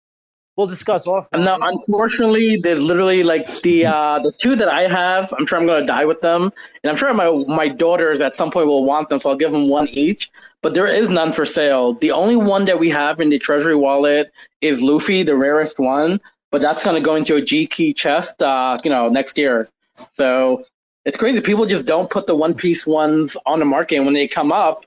[0.57, 1.29] We'll discuss off.
[1.35, 5.35] No, unfortunately, there's literally like the uh, the two that I have.
[5.37, 8.53] I'm sure I'm gonna die with them, and I'm sure my my daughters at some
[8.53, 10.31] point will want them, so I'll give them one each.
[10.63, 11.95] But there is none for sale.
[11.95, 16.21] The only one that we have in the treasury wallet is Luffy, the rarest one,
[16.53, 19.69] but that's gonna go into a G key chest, uh, you know, next year.
[20.17, 20.63] So
[21.05, 21.41] it's crazy.
[21.41, 24.53] People just don't put the one piece ones on the market, and when they come
[24.53, 24.85] up,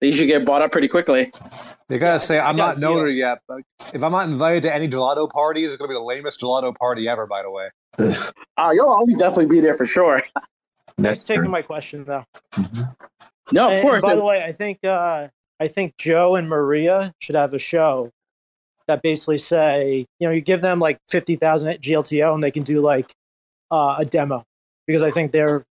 [0.00, 1.30] they usually get bought up pretty quickly.
[1.88, 2.94] They gotta say, I I'm not a deal.
[2.94, 3.62] notary yet, but
[3.94, 7.08] if I'm not invited to any Gelotto parties, it's gonna be the lamest Gelotto party
[7.08, 7.26] ever.
[7.26, 7.68] By the way,
[8.56, 10.22] Uh, you'll always definitely be there for sure.
[10.98, 12.24] That's taking my question though.
[13.52, 13.94] No, of And- course.
[13.94, 15.28] and by the way, I think uh,
[15.60, 18.10] I think Joe and Maria should have a show
[18.86, 22.50] that basically say, you know, you give them like fifty thousand at GLTO and they
[22.50, 23.12] can do like
[23.70, 24.44] uh, a demo
[24.86, 25.64] because I think they're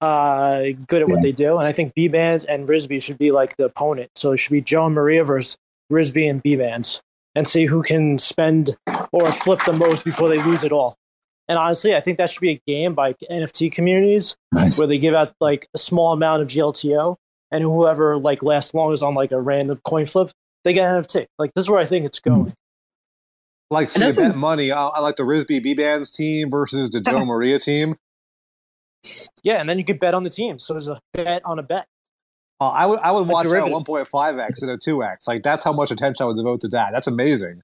[0.00, 3.56] uh, good at what they do, and I think Bbandz and Rizbe should be like
[3.56, 4.10] the opponent.
[4.16, 5.56] So it should be Joe and Maria versus
[5.92, 7.00] Rizbe and Bbandz,
[7.34, 8.76] and see who can spend
[9.12, 10.96] or flip the most before they lose it all.
[11.48, 14.78] And honestly, I think that should be a game by NFT communities Nice.
[14.78, 17.16] where they give out like a small amount of GLTO,
[17.50, 20.30] and whoever like lasts longest on like a random coin flip,
[20.64, 21.26] they get NFT.
[21.38, 22.54] Like this is where I think it's going.
[23.70, 27.00] like see, And bet money, I, I like the Rizbe B Bands team versus the
[27.00, 27.96] Joe Maria team.
[29.42, 30.58] Yeah, and then you could bet on the team.
[30.58, 31.86] So there's a bet on a bet.
[32.60, 35.26] Uh, I would I would A watch that at 1.5x and a 2x.
[35.26, 36.92] Like that's how much attention I would devote to that.
[36.92, 37.62] That's amazing.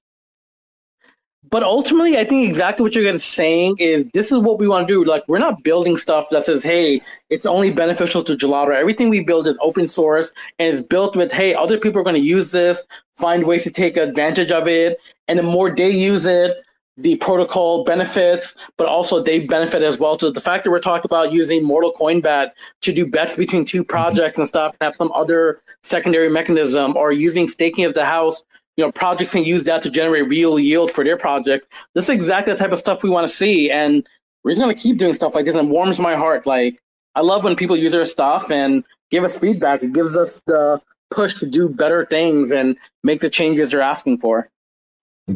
[1.49, 4.87] But ultimately, I think exactly what you're guys saying is this is what we want
[4.87, 5.03] to do.
[5.03, 8.75] Like, we're not building stuff that says, hey, it's only beneficial to Gelotto.
[8.75, 12.15] Everything we build is open source and it's built with, hey, other people are going
[12.15, 12.83] to use this,
[13.15, 14.99] find ways to take advantage of it.
[15.29, 16.57] And the more they use it,
[16.97, 20.17] the protocol benefits, but also they benefit as well.
[20.17, 23.65] So the fact that we're talking about using Mortal Coin Bat to do bets between
[23.65, 23.87] two mm-hmm.
[23.87, 28.43] projects and stuff, and have some other secondary mechanism, or using staking as the house
[28.77, 31.71] you know projects can use that to generate real yield for their project.
[31.93, 34.07] This is exactly the type of stuff we want to see and
[34.43, 35.55] we're just going to keep doing stuff like this.
[35.55, 36.45] And it warms my heart.
[36.45, 36.79] Like
[37.15, 39.83] i love when people use their stuff and give us feedback.
[39.83, 40.79] It gives us the
[41.09, 44.49] push to do better things and make the changes they're asking for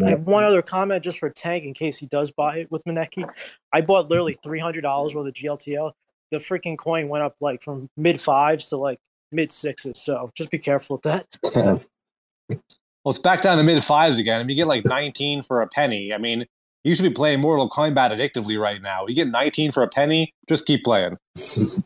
[0.04, 2.84] I have one other comment just for Tank in case he does buy it with
[2.86, 3.30] Maneki.
[3.74, 5.92] I bought literally three hundred dollars worth of GLTO.
[6.32, 9.00] The freaking coin went up like from mid fives to like
[9.34, 10.00] mid sixes.
[10.02, 11.82] So just be careful with that.
[13.04, 14.40] Well, it's back down to mid fives again.
[14.40, 16.14] I mean, you get like 19 for a penny.
[16.14, 16.46] I mean,
[16.84, 19.08] you should be playing Mortal Coin Bat addictively right now.
[19.08, 21.18] You get 19 for a penny, just keep playing.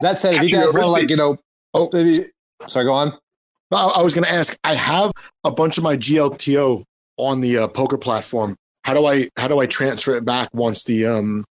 [0.00, 1.36] That said, if you guys want to, like, you know,
[1.74, 1.88] Oh.
[1.92, 2.14] maybe,
[2.68, 3.18] sorry, go on.
[3.72, 4.58] I, I was going to ask.
[4.64, 5.12] I have
[5.44, 6.84] a bunch of my GLTO
[7.16, 8.56] on the uh, poker platform.
[8.84, 11.44] How do I how do I transfer it back once the um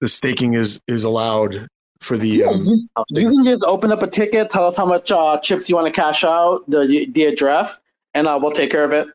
[0.00, 1.68] the staking is is allowed
[2.00, 5.12] for the um you, you can just open up a ticket tell us how much
[5.12, 7.80] uh, chips you want to cash out the the address
[8.14, 9.06] and uh, we'll take care of it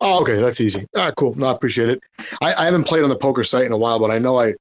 [0.00, 0.86] Oh, okay, that's easy.
[0.96, 1.34] All right, cool.
[1.34, 2.02] No, I appreciate it.
[2.42, 4.52] I, I haven't played on the poker site in a while, but I know I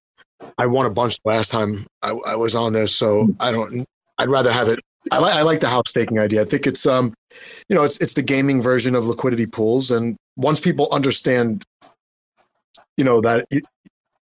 [0.58, 3.86] I won a bunch last time I, I was on there, so I don't.
[4.18, 4.80] I'd rather have it.
[5.12, 6.42] I like I like the house staking idea.
[6.42, 7.14] I think it's um,
[7.70, 11.64] you know, it's it's the gaming version of liquidity pools, and once people understand,
[12.98, 13.66] you know, that it,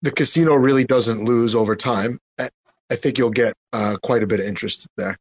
[0.02, 2.50] the casino really doesn't lose over time, I,
[2.92, 5.18] I think you'll get uh, quite a bit of interest there.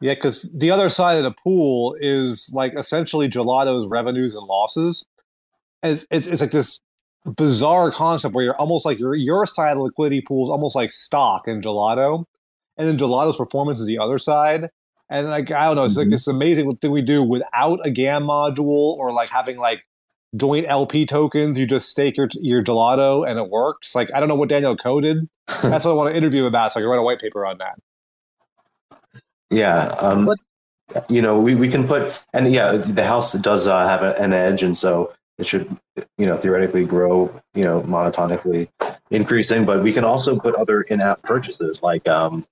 [0.00, 5.04] Yeah, because the other side of the pool is like essentially Gelotto's revenues and losses.
[5.82, 6.80] It's, it's, it's like this
[7.26, 10.74] bizarre concept where you're almost like your your side of the liquidity pool is almost
[10.74, 12.24] like stock in Gelotto,
[12.78, 14.70] and then Gelotto's performance is the other side.
[15.10, 16.12] And like I don't know, it's like Mhm.
[16.12, 19.82] this amazing thing we do without a gamm module or like having like
[20.36, 21.58] joint LP tokens.
[21.58, 23.94] You just stake your your Gelotto and it works.
[23.94, 25.28] Like I don't know what Daniel coded.
[25.62, 27.44] That's what I want to interview him about, so I can write a white paper
[27.44, 27.78] on that.
[29.50, 29.86] Yeah.
[30.00, 30.38] Um, What-
[31.08, 34.32] you know, we, we can put, and yeah, the house does uh, have a- an
[34.32, 35.76] edge, and so it should,
[36.18, 38.68] you know, theoretically grow, you know, monotonically
[39.10, 39.64] increasing.
[39.64, 42.44] But we can also put other in-app purchases, like, um,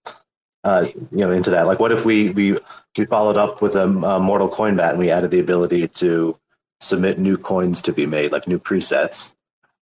[0.65, 1.67] uh, you know, into that.
[1.67, 2.57] Like, what if we we
[2.97, 6.37] we followed up with a, a Mortal Coin Bat and we added the ability to
[6.81, 9.35] submit new coins to be made, like new presets.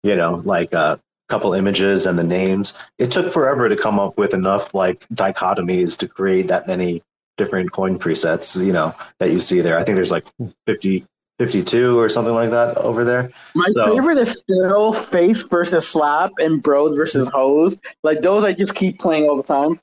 [0.03, 2.73] You know, like a couple images and the names.
[2.97, 7.03] It took forever to come up with enough like dichotomies to create that many
[7.37, 9.77] different coin presets, you know, that you see there.
[9.79, 10.25] I think there's like
[10.65, 11.05] 50,
[11.37, 13.29] 52 or something like that over there.
[13.55, 17.77] My So- favorite is still face versus slap and bros versus hose.
[18.03, 19.79] Like those, I just keep playing all the time.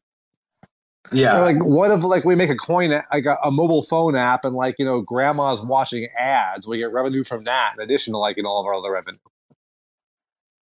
[1.12, 1.36] Yeah.
[1.36, 4.44] Or, like what if like we make a coin like a, a mobile phone app
[4.44, 8.18] and like you know grandma's watching ads we get revenue from that in addition to
[8.18, 9.18] like in all of our other revenue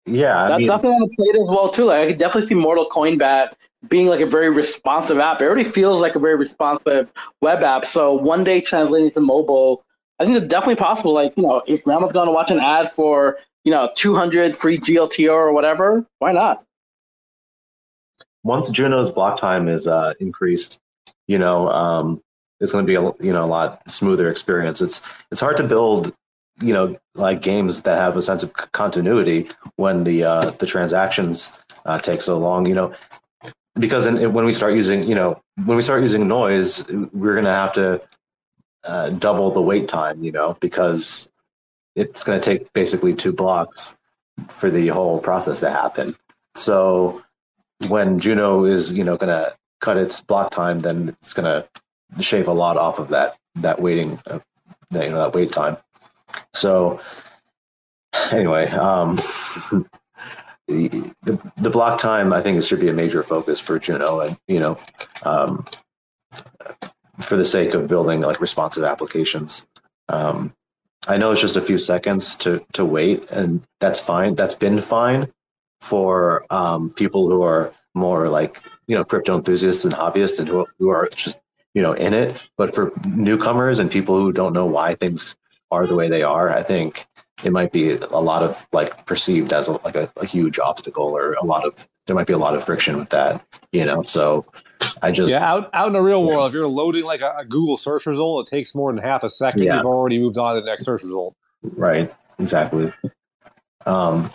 [0.05, 0.45] Yeah.
[0.45, 1.85] I That's mean, definitely on the plate as well too.
[1.85, 3.55] Like I could definitely see Mortal Coin Bat
[3.87, 5.41] being like a very responsive app.
[5.41, 7.09] It already feels like a very responsive
[7.41, 7.85] web app.
[7.85, 9.83] So one day translating to mobile,
[10.19, 11.13] I think it's definitely possible.
[11.13, 14.77] Like, you know, if grandma's going to watch an ad for, you know, 200 free
[14.77, 16.63] GLTO or whatever, why not?
[18.43, 20.79] Once Juno's block time is uh, increased,
[21.27, 22.21] you know, um,
[22.61, 24.81] it's going to be a you know a lot smoother experience.
[24.81, 25.01] It's
[25.31, 26.13] it's hard to build
[26.61, 31.57] you know like games that have a sense of continuity when the uh, the transactions
[31.85, 32.67] uh, take so long.
[32.67, 32.93] You know,
[33.75, 37.45] because in, when we start using you know when we start using Nois, we're going
[37.45, 38.01] to have to
[38.83, 40.23] uh, double the wait time.
[40.23, 41.27] You know, because
[41.95, 43.95] it's going to take basically two blocks
[44.49, 46.15] for the whole process to happen.
[46.55, 47.23] So
[47.87, 51.67] when Juno is you know going to cut its block time, then it's going to
[52.21, 54.39] shave a lot off of that that waiting uh,
[54.91, 55.77] that you know that wait time.
[56.53, 57.01] So
[58.31, 59.15] anyway, um,
[60.67, 64.21] the, the, the block time I think it should be a major focus for Juno,
[64.21, 64.77] and you know,
[65.23, 65.65] um,
[67.19, 69.65] for the sake of building like responsive applications.
[70.09, 70.53] Um,
[71.07, 74.35] I know it's just a few seconds to to wait, and that's fine.
[74.35, 75.31] That's been fine
[75.81, 80.65] for um, people who are more like you know crypto enthusiasts and hobbyists, and who
[80.79, 81.39] who are just
[81.73, 82.49] you know in it.
[82.57, 85.35] But for newcomers and people who don't know why things
[85.71, 87.05] are the way they are, I think
[87.43, 91.05] it might be a lot of like perceived as a, like a, a huge obstacle
[91.05, 93.43] or a lot of there might be a lot of friction with that.
[93.71, 94.45] You know, so
[95.01, 97.45] I just yeah out out in the real world, if you're loading like a, a,
[97.45, 99.63] Google search result, it takes more than half a second.
[99.63, 99.77] Yeah.
[99.77, 101.35] You've already moved on to the next search result.
[101.63, 102.13] Right.
[102.39, 102.91] Exactly.
[103.85, 104.31] Um,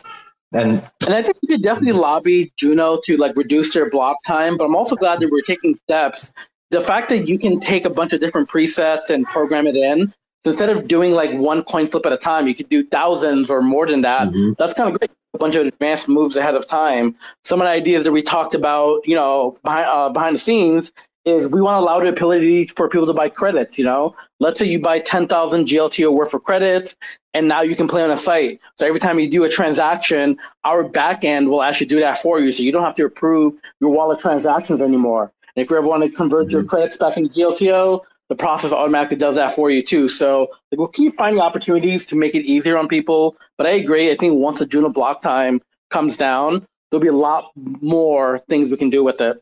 [0.52, 4.56] and and I think we could definitely lobby Juno to like reduce their block time.
[4.56, 6.32] But I'm also glad that we're taking steps.
[6.70, 10.12] The fact that you can take a bunch of different presets and program it in
[10.46, 13.60] instead of doing like one coin flip at a time, you could do thousands or
[13.62, 14.28] more than that.
[14.28, 14.52] Mm-hmm.
[14.58, 15.10] That's kind of great.
[15.34, 17.14] A bunch of advanced moves ahead of time.
[17.44, 20.92] Some of the ideas that we talked about, you know, behind uh, behind the scenes,
[21.26, 23.76] is we want to allow the ability for people to buy credits.
[23.76, 26.96] You know, let's say you buy ten thousand GLTO worth of credits,
[27.34, 28.60] and now you can play on a site.
[28.78, 32.52] So every time you do a transaction, our backend will actually do that for you,
[32.52, 35.32] so you don't have to approve your wallet transactions anymore.
[35.54, 36.52] And if you ever want to convert mm-hmm.
[36.52, 40.08] your credits back into GLTO, the process automatically does that for you too.
[40.08, 43.36] So like, we'll keep finding opportunities to make it easier on people.
[43.56, 44.10] But I agree.
[44.10, 48.70] I think once the Juno block time comes down, there'll be a lot more things
[48.70, 49.40] we can do with it.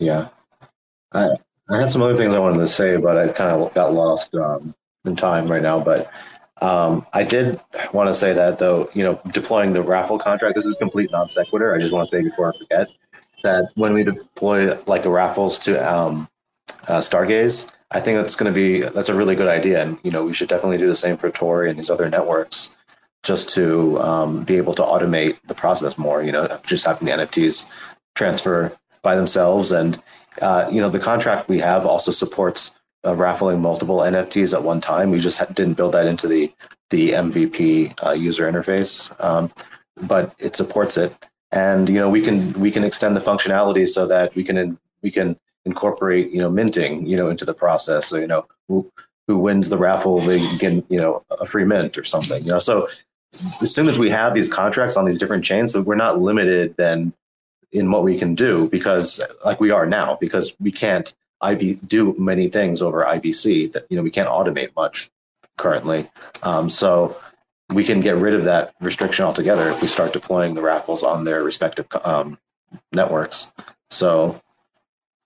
[0.00, 0.28] Yeah,
[1.12, 1.28] I
[1.68, 4.34] I had some other things I wanted to say, but I kind of got lost
[4.34, 4.74] um,
[5.04, 5.78] in time right now.
[5.78, 6.10] But
[6.60, 7.60] um, I did
[7.92, 11.28] want to say that though, you know, deploying the raffle contract this is complete non
[11.28, 11.74] sequitur.
[11.74, 12.88] I just want to say before I forget
[13.42, 16.28] that when we deploy like the raffles to um,
[16.88, 20.10] uh, Stargaze, I think that's going to be that's a really good idea, and you
[20.10, 22.76] know we should definitely do the same for Tori and these other networks,
[23.22, 26.22] just to um, be able to automate the process more.
[26.22, 27.70] You know, just having the NFTs
[28.14, 28.72] transfer
[29.02, 29.98] by themselves, and
[30.40, 32.72] uh, you know the contract we have also supports
[33.06, 35.10] uh, raffling multiple NFTs at one time.
[35.10, 36.52] We just ha- didn't build that into the
[36.90, 39.50] the MVP uh, user interface, um,
[40.02, 41.14] but it supports it,
[41.52, 45.10] and you know we can we can extend the functionality so that we can we
[45.10, 48.06] can incorporate you know minting you know into the process.
[48.06, 48.90] So you know who
[49.26, 52.58] who wins the raffle they get you know a free mint or something you know.
[52.58, 52.88] So
[53.62, 56.74] as soon as we have these contracts on these different chains so we're not limited
[56.76, 57.12] then
[57.72, 61.14] in what we can do because like we are now because we can't
[61.48, 65.10] IV do many things over IBC that you know we can't automate much
[65.56, 66.08] currently.
[66.42, 67.16] Um, so
[67.72, 71.24] we can get rid of that restriction altogether if we start deploying the raffles on
[71.24, 72.38] their respective um,
[72.92, 73.52] networks.
[73.90, 74.40] So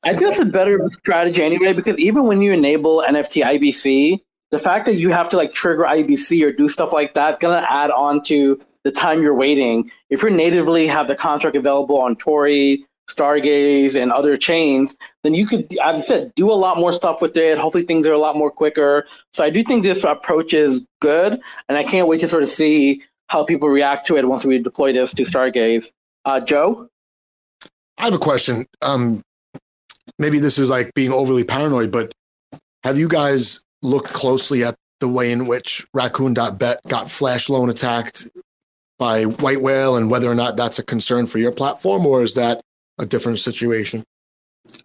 [0.05, 4.59] I think that's a better strategy anyway, because even when you enable NFT IBC, the
[4.59, 7.61] fact that you have to like trigger IBC or do stuff like that is going
[7.61, 9.91] to add on to the time you're waiting.
[10.11, 15.47] If you natively have the contract available on Tori, Stargaze, and other chains, then you
[15.47, 17.59] could, as I said, do a lot more stuff with it.
[17.59, 19.07] Hopefully, things are a lot more quicker.
[19.33, 22.49] So I do think this approach is good, and I can't wait to sort of
[22.49, 25.91] see how people react to it once we deploy this to Stargaze.
[26.25, 26.89] Uh, Joe,
[27.99, 28.65] I have a question.
[28.83, 29.23] Um,
[30.19, 32.13] maybe this is like being overly paranoid, but
[32.85, 38.29] have you guys looked closely at the way in which Raccoon.bet got flash loan attacked
[38.99, 42.35] by White Whale and whether or not that's a concern for your platform, or is
[42.35, 42.61] that
[42.99, 44.05] a different situation?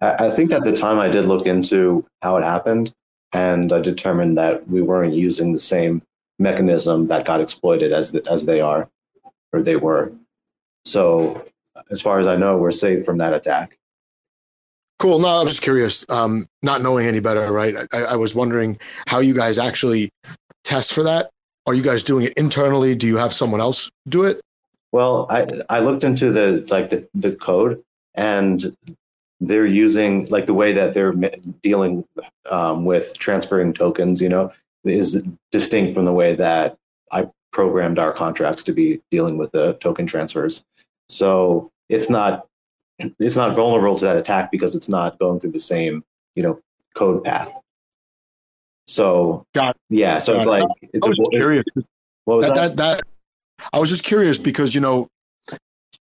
[0.02, 2.94] I think at the time I did look into how it happened,
[3.34, 6.02] and I determined that we weren't using the same
[6.38, 8.90] mechanism that got exploited as the, as they are,
[9.54, 10.12] or they were.
[10.86, 11.46] So,
[11.92, 13.78] as far as I know, we're safe from that attack.
[15.00, 15.20] Cool.
[15.20, 16.06] No, I'm just curious.
[16.10, 17.76] Um, not knowing any better, right?
[17.94, 18.78] I, I was wondering
[19.08, 20.10] how you guys actually
[20.66, 21.30] test for that.
[21.70, 22.96] Are you guys doing it internally?
[22.96, 24.42] Do you have someone else do it?
[24.92, 27.84] Well, I I looked into the like the, the code
[28.16, 28.76] and
[29.40, 31.14] they're using like the way that they're
[31.62, 32.06] dealing
[32.50, 34.20] um, with transferring tokens.
[34.20, 34.52] You know,
[34.84, 36.76] is distinct from the way that
[37.12, 40.64] I programmed our contracts to be dealing with the token transfers.
[41.08, 42.48] So it's not
[42.98, 46.60] it's not vulnerable to that attack because it's not going through the same you know
[46.96, 47.54] code path.
[48.90, 49.46] So
[49.90, 51.64] yeah, so it's like it's I a, was just curious.
[52.26, 52.78] what was that, that?
[52.78, 53.02] that that
[53.72, 55.08] I was just curious because you know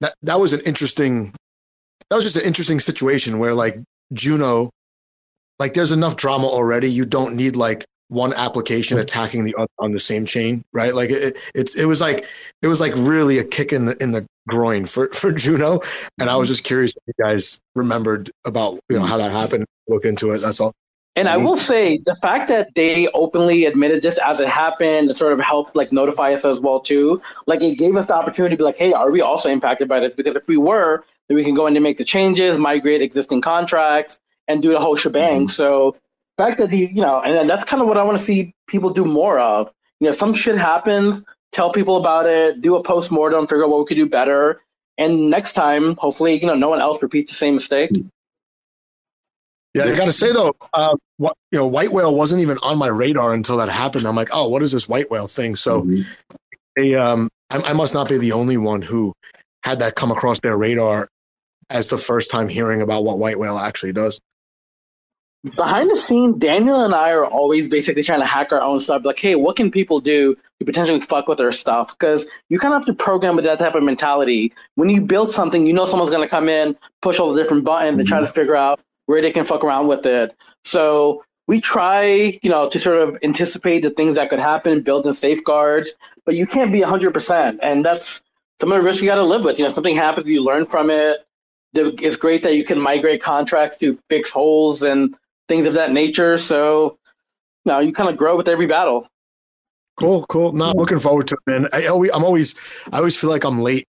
[0.02, 1.32] that that was an interesting
[2.10, 3.78] that was just an interesting situation where like
[4.12, 4.70] Juno
[5.60, 9.04] like there's enough drama already you don't need like one application mm-hmm.
[9.04, 10.94] attacking the other on the same chain right?
[10.94, 12.26] Like it, it's it was like
[12.62, 15.80] it was like really a kick in the in the groin for for Juno
[16.20, 16.52] and I was mm-hmm.
[16.52, 19.10] just curious if you guys remembered about you know mm-hmm.
[19.10, 20.74] how that happened look into it that's all
[21.16, 21.46] And I mm-hmm.
[21.46, 25.76] will say the fact that they openly admitted this as it happened sort of helped
[25.76, 27.22] like notify us as well too.
[27.46, 30.00] Like it gave us the opportunity to be like, hey, are we also impacted by
[30.00, 30.16] this?
[30.16, 33.42] Because if we were, then we can go in and make the changes, migrate existing
[33.42, 35.44] contracts, and do the whole shebang.
[35.44, 35.50] Mm-hmm.
[35.50, 35.96] So
[36.38, 38.54] the fact that the you know, and that's kind of what I want to see
[38.68, 39.72] people do more of.
[40.00, 43.70] You know, some shit happens, tell people about it, do a post mortem, figure out
[43.70, 44.62] what we could do better.
[44.98, 47.92] And next time, hopefully, you know, no one else repeats the same mistake.
[47.92, 48.08] Mm-hmm.
[49.74, 52.78] Yeah, I got to say though, uh, what you know, white whale wasn't even on
[52.78, 54.06] my radar until that happened.
[54.06, 55.56] I'm like, oh, what is this white whale thing?
[55.56, 56.24] So, Mhm.
[56.76, 59.14] they, um, I, I must not be the only one who
[59.64, 61.08] had that come across their radar
[61.70, 64.20] as the first time hearing about what white whale actually does.
[65.56, 69.04] behind the scene, Daniel and I are always basically trying to hack our own stuff.
[69.04, 71.98] Like, hey, what can people do to potentially fuck with our stuff?
[71.98, 74.54] Because you kind of have to program with that type of mentality.
[74.76, 77.66] When you build something, you know someone's going to come in, push all the different
[77.66, 80.36] buttons, and try to figure out where they can fuck around with it.
[80.64, 85.06] So we try, you know, to sort of anticipate the things that could happen, build
[85.06, 85.94] in safeguards,
[86.26, 87.60] but you can't be 100%.
[87.62, 88.24] And that's
[88.62, 89.60] some of the risks you got to live with.
[89.60, 91.26] You know, something happens, you learn from it.
[91.74, 95.16] It's great that you can migrate contracts to fix holes and
[95.50, 96.38] things of that nature.
[96.38, 96.98] So,
[97.66, 99.08] you know, you kind of grow with every battle.
[99.98, 100.54] Cool, cool.
[100.54, 101.68] Not looking forward to it, man.
[101.74, 103.88] I I'm always, I always feel like I'm late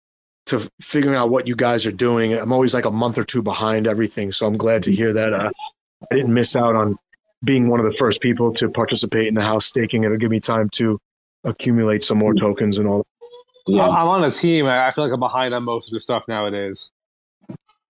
[0.47, 2.33] to figuring out what you guys are doing.
[2.33, 4.33] I'm always like a month or two behind everything.
[4.33, 5.33] So I'm glad to hear that.
[5.33, 5.51] Uh,
[6.11, 6.97] I didn't miss out on
[7.45, 10.05] being one of the first people to participate in the house staking.
[10.05, 10.99] It'll give me time to
[11.45, 13.07] accumulate some more tokens and all.
[13.67, 13.89] Yeah.
[13.89, 14.67] I'm on a team.
[14.67, 16.91] I I feel like I'm behind on most of the stuff nowadays.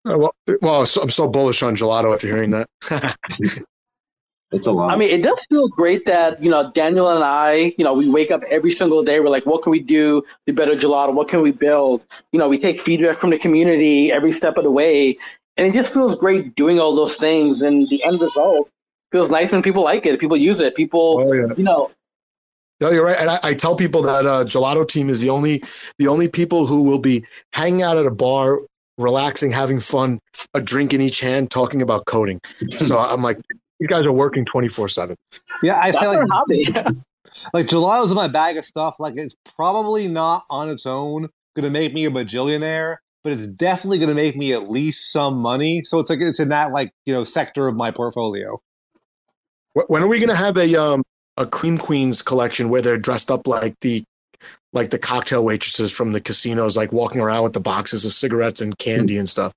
[0.09, 2.69] Uh, well, well, I'm so bullish on Gelotto after hearing that.
[4.53, 4.91] It's a lot.
[4.91, 8.11] I mean, it does feel great that, you know, Daniel and I, you know, we
[8.11, 9.21] wake up every single day.
[9.21, 11.15] We're like, what can we do to better Gelotto?
[11.15, 12.03] What can we build?
[12.33, 15.17] You know, we take feedback from the community every step of the way.
[15.57, 17.63] And it just feels great doing all those things.
[17.63, 18.69] And the end result
[19.13, 21.47] feels nice when people like it, people use it, people, oh yeah.
[21.57, 21.91] you know,
[22.81, 23.19] No, you're right.
[23.21, 25.63] And I, I tell people that uh, Gelotto team is the only
[25.99, 28.61] the only people who will be hanging out at a bar,
[28.97, 30.19] relaxing, having fun,
[30.55, 32.41] a drink in each hand, talking about coding.
[32.71, 33.39] So I'm like,
[33.81, 35.17] you guys are working 24 seven.
[35.63, 36.67] Yeah, I that's say like hobby.
[37.55, 38.97] like Gelotto's in my bag of stuff.
[38.99, 43.99] Like it's probably not on its own gonna make me a bajillionaire, but it's definitely
[43.99, 45.83] gonna make me at least some money.
[45.85, 48.61] So it's like it's in that like you know sector of my portfolio.
[49.89, 51.03] When are we gonna have a um
[51.37, 54.05] a Cream Queens collection where they're dressed up like the
[54.73, 58.61] like the cocktail waitresses from the casinos, like walking around with the boxes of cigarettes
[58.61, 59.53] and candy and stuff?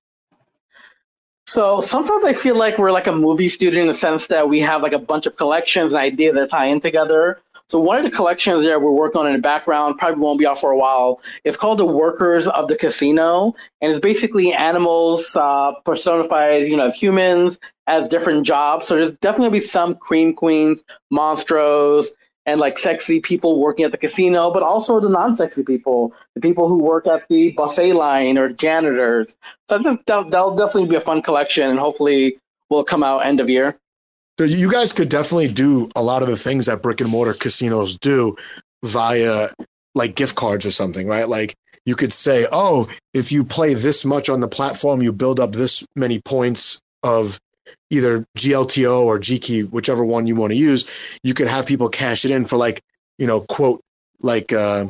[1.54, 4.58] So sometimes I feel like we're like a movie studio in the sense that we
[4.58, 7.40] have like a bunch of collections and ideas that tie in together.
[7.68, 10.48] So one of the collections there we're working on in the background probably won't be
[10.48, 11.20] out for a while.
[11.44, 16.86] It's called the Workers of the Casino, and it's basically animals uh, personified, you know,
[16.86, 17.56] as humans
[17.86, 18.88] as different jobs.
[18.88, 20.82] So there's definitely be some cream queens,
[21.12, 22.06] monstros,
[22.46, 26.68] and like sexy people working at the casino, but also the non-sexy people, the people
[26.68, 29.36] who work at the buffet line or janitors.
[29.68, 32.38] So I think that'll, that'll definitely be a fun collection, and hopefully
[32.70, 33.76] will come out end of year.
[34.38, 37.34] So you guys could definitely do a lot of the things that brick and mortar
[37.34, 38.36] casinos do
[38.84, 39.48] via
[39.94, 41.28] like gift cards or something, right?
[41.28, 41.54] Like
[41.86, 45.52] you could say, oh, if you play this much on the platform, you build up
[45.52, 47.38] this many points of
[47.90, 50.88] either GLTO or GKey, whichever one you want to use.
[51.22, 52.82] You could have people cash it in for like,
[53.18, 53.82] you know, quote,
[54.20, 54.86] like uh,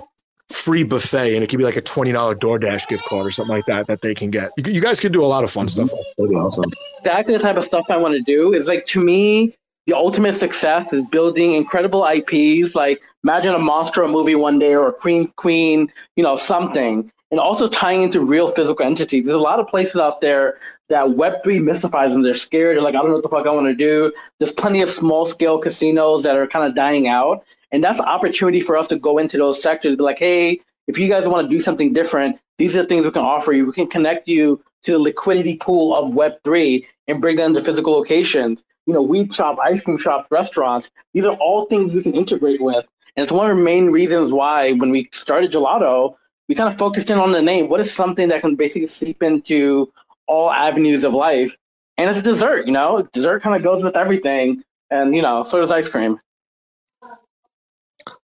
[0.50, 3.54] free buffet, and it could be like a twenty dollar DoorDash gift card or something
[3.54, 4.50] like that that they can get.
[4.56, 5.90] You, you guys could do a lot of fun stuff.
[6.16, 6.64] That'd be awesome.
[6.98, 9.54] Exactly the type of stuff I want to do is like to me,
[9.86, 12.74] the ultimate success is building incredible IPs.
[12.74, 17.10] Like imagine a monster movie one day or a Queen Queen, you know, something.
[17.34, 19.26] And also tying into real physical entities.
[19.26, 20.56] There's a lot of places out there
[20.88, 22.22] that Web3 mystifies them.
[22.22, 22.76] They're scared.
[22.76, 24.12] They're like, I don't know what the fuck I want to do.
[24.38, 27.44] There's plenty of small scale casinos that are kind of dying out.
[27.72, 30.96] And that's an opportunity for us to go into those sectors, be like, hey, if
[30.96, 33.66] you guys want to do something different, these are the things we can offer you.
[33.66, 37.94] We can connect you to the liquidity pool of Web3 and bring them to physical
[37.94, 38.64] locations.
[38.86, 40.88] You know, weed shop, ice cream shops, restaurants.
[41.14, 42.86] These are all things we can integrate with.
[43.16, 46.14] And it's one of the main reasons why when we started Gelotto,
[46.48, 47.68] we kind of focused in on the name.
[47.68, 49.92] What is something that can basically seep into
[50.26, 51.56] all avenues of life?
[51.96, 54.62] And it's a dessert, you know, dessert kind of goes with everything.
[54.90, 56.20] And, you know, so does ice cream.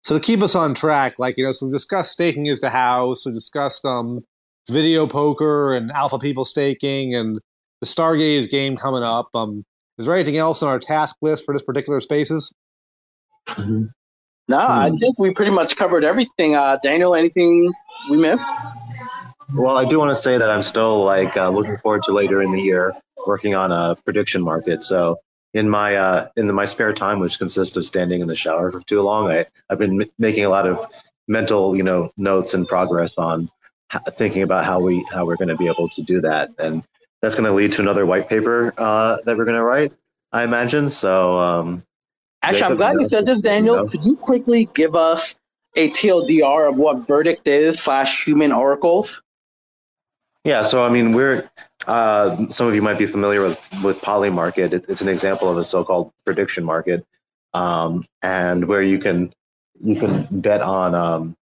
[0.04, 2.70] So to keep us on track, like, you know, so we discussed staking is the
[2.70, 4.24] house, we discussed um
[4.70, 7.40] video poker and alpha people staking and
[7.82, 9.30] the Stargaze game coming up.
[9.34, 9.66] Um,
[9.98, 12.54] is there anything else on our task list for this particular spaces?
[13.48, 13.86] Mm-hmm.
[14.50, 16.56] No, I think we pretty much covered everything.
[16.56, 17.72] Uh, Daniel, anything
[18.10, 18.42] we missed?
[19.54, 22.42] Well, I do want to say that I'm still like uh, looking forward to later
[22.42, 22.94] in the year
[23.28, 24.82] working on a prediction market.
[24.84, 25.20] So
[25.54, 28.72] in my uh, in the, my spare time, which consists of standing in the shower
[28.72, 30.84] for too long, I I've been m- making a lot of
[31.28, 33.50] mental you know notes and progress on
[34.18, 36.84] thinking about how we how we're going to be able to do that, and
[37.22, 39.94] that's going to lead to another white paper uh, that we're going to write,
[40.32, 40.90] I imagine.
[40.90, 41.84] So, um,
[42.44, 43.84] actually, I'm glad you said this, Daniel.
[43.84, 43.90] You.
[43.90, 45.40] Could you quickly give us
[45.76, 49.22] a TLDR of what verdict is slash human oracles?
[50.44, 51.50] Yeah, so I mean, we're
[51.88, 54.74] uh, some of you might be familiar with with Polymarket.
[54.74, 57.06] It, it's an example of a so-called prediction market,
[57.54, 59.34] um, and where you can
[59.84, 61.36] you can bet on um,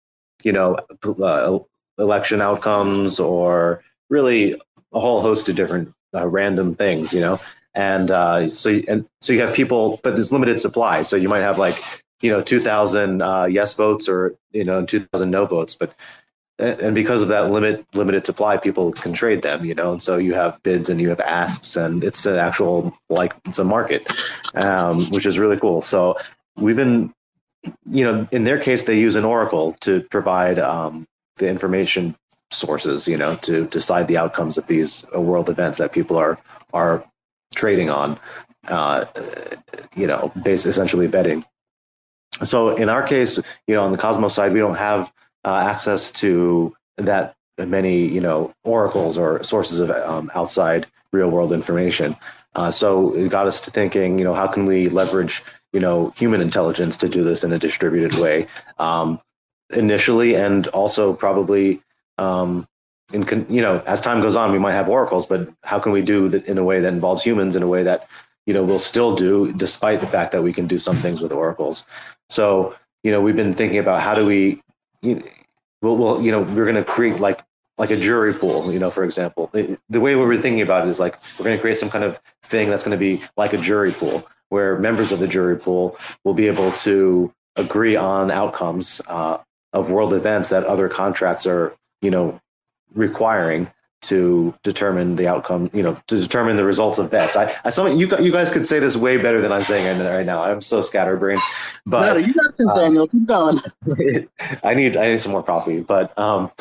[0.42, 0.78] you know
[1.22, 1.58] uh,
[1.98, 4.54] election outcomes or really
[4.92, 7.38] a whole host of different uh, random things, you know.
[7.76, 11.02] And uh, so and so you have people, but there's limited supply.
[11.02, 11.80] So you might have like
[12.22, 15.94] you know 2,000 uh, yes votes or you know 2,000 no votes, but
[16.58, 19.92] and because of that limit limited supply, people can trade them, you know.
[19.92, 23.58] And so you have bids and you have asks, and it's an actual like it's
[23.58, 24.10] a market,
[24.54, 25.82] um, which is really cool.
[25.82, 26.16] So
[26.56, 27.12] we've been,
[27.84, 32.16] you know, in their case, they use an oracle to provide um, the information
[32.50, 36.38] sources, you know, to decide the outcomes of these uh, world events that people are
[36.72, 37.04] are
[37.56, 38.18] trading on,
[38.68, 39.04] uh,
[39.96, 41.44] you know, based essentially betting.
[42.44, 45.12] So in our case, you know, on the Cosmos side, we don't have
[45.44, 51.52] uh, access to that many, you know, oracles or sources of um, outside real world
[51.52, 52.14] information.
[52.54, 55.42] Uh, so it got us to thinking, you know, how can we leverage,
[55.72, 58.46] you know, human intelligence to do this in a distributed way?
[58.78, 59.20] Um,
[59.74, 61.82] initially and also probably
[62.18, 62.68] um,
[63.12, 66.02] con- you know as time goes on we might have oracles but how can we
[66.02, 68.08] do that in a way that involves humans in a way that
[68.46, 71.32] you know we'll still do despite the fact that we can do some things with
[71.32, 71.84] oracles?
[72.28, 74.62] So you know we've been thinking about how do we
[75.02, 75.22] you know,
[75.82, 77.42] we'll, we'll you know we're going to create like
[77.78, 79.50] like a jury pool you know for example.
[79.52, 82.04] The, way we were thinking about it is like we're going to create some kind
[82.04, 85.56] of thing that's going to be like a jury pool where members of the jury
[85.56, 89.38] pool will be able to agree on outcomes uh,
[89.72, 92.40] of world events that other contracts are, you know,
[92.96, 93.70] requiring
[94.02, 97.36] to determine the outcome, you know, to determine the results of bets.
[97.36, 100.02] I, I some you you guys could say this way better than I'm saying it
[100.02, 100.42] right now.
[100.42, 101.40] I'm so scatterbrained,
[101.84, 103.04] but no, you got this, Daniel.
[103.04, 104.28] Uh, Keep going.
[104.62, 106.52] I need I need some more coffee, but um,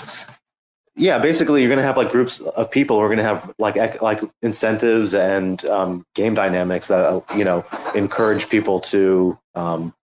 [0.95, 3.53] yeah, basically you're going to have like groups of people who are going to have
[3.59, 9.93] like like incentives and um, game dynamics that you know encourage people to um,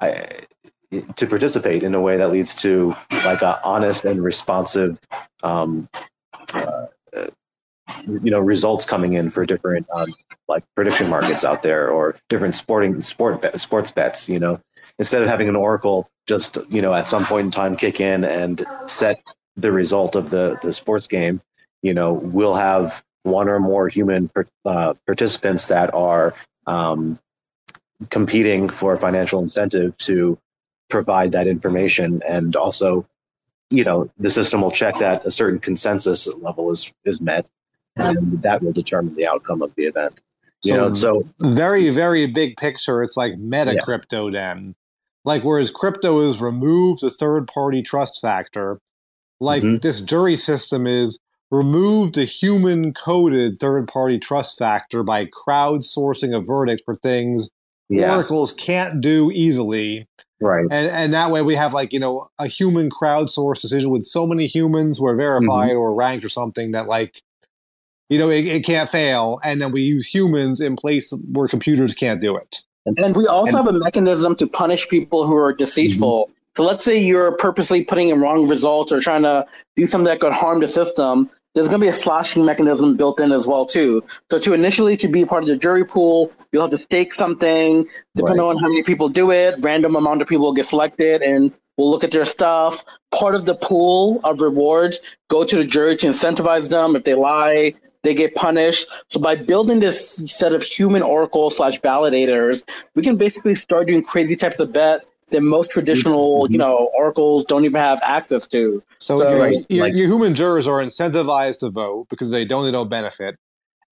[0.00, 0.26] I,
[1.16, 2.94] to participate in a way that leads to
[3.24, 4.98] like a honest and responsive
[5.42, 5.88] um,
[6.54, 6.86] uh,
[8.06, 10.12] you know results coming in for different um,
[10.48, 14.60] like prediction markets out there or different sporting sport sports bets you know?
[14.98, 18.24] Instead of having an oracle just you know at some point in time kick in
[18.24, 19.22] and set
[19.56, 21.40] the result of the the sports game
[21.82, 24.30] you know we'll have one or more human
[24.64, 26.34] uh, participants that are
[26.66, 27.18] um,
[28.10, 30.38] competing for financial incentive to
[30.92, 33.06] provide that information and also
[33.70, 37.46] you know the system will check that a certain consensus level is is met
[37.96, 40.20] and that will determine the outcome of the event
[40.64, 43.80] you so, know so very very big picture it's like meta yeah.
[43.80, 44.74] crypto then
[45.24, 48.78] like whereas crypto is remove the third party trust factor
[49.40, 49.78] like mm-hmm.
[49.78, 51.18] this jury system is
[51.50, 57.48] remove the human coded third party trust factor by crowdsourcing a verdict for things
[57.88, 58.14] yeah.
[58.14, 60.06] oracles can't do easily
[60.42, 60.66] Right.
[60.70, 64.26] And and that way we have like, you know, a human crowdsourced decision with so
[64.26, 65.78] many humans who are verified mm-hmm.
[65.78, 67.22] or ranked or something that like
[68.08, 69.40] you know, it, it, can't fail.
[69.42, 72.62] And then we use humans in place where computers can't do it.
[72.84, 76.26] And we also and, have a mechanism to punish people who are deceitful.
[76.26, 76.32] Mm-hmm.
[76.58, 79.46] So let's say you're purposely putting in wrong results or trying to
[79.76, 83.20] do something that could harm the system there's going to be a slashing mechanism built
[83.20, 84.02] in as well too.
[84.30, 87.86] So to initially to be part of the jury pool, you'll have to stake something.
[88.16, 88.50] Depending right.
[88.50, 91.90] on how many people do it, random amount of people will get selected, and we'll
[91.90, 92.84] look at their stuff.
[93.12, 96.96] Part of the pool of rewards go to the jury to incentivize them.
[96.96, 98.88] If they lie, they get punished.
[99.12, 102.62] So by building this set of human oracle slash validators,
[102.94, 106.52] we can basically start doing crazy types of bets that most traditional, mm-hmm.
[106.52, 108.82] you know, oracles don't even have access to.
[108.98, 112.44] So, So, your, right, your, like- your human jurors are incentivized to vote because they
[112.44, 113.36] don't, they don't benefit.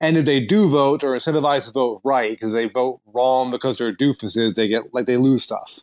[0.00, 3.76] And if they do vote, they're incentivized to vote right because they vote wrong because
[3.76, 4.54] they're doofuses.
[4.54, 5.80] They get like they lose stuff.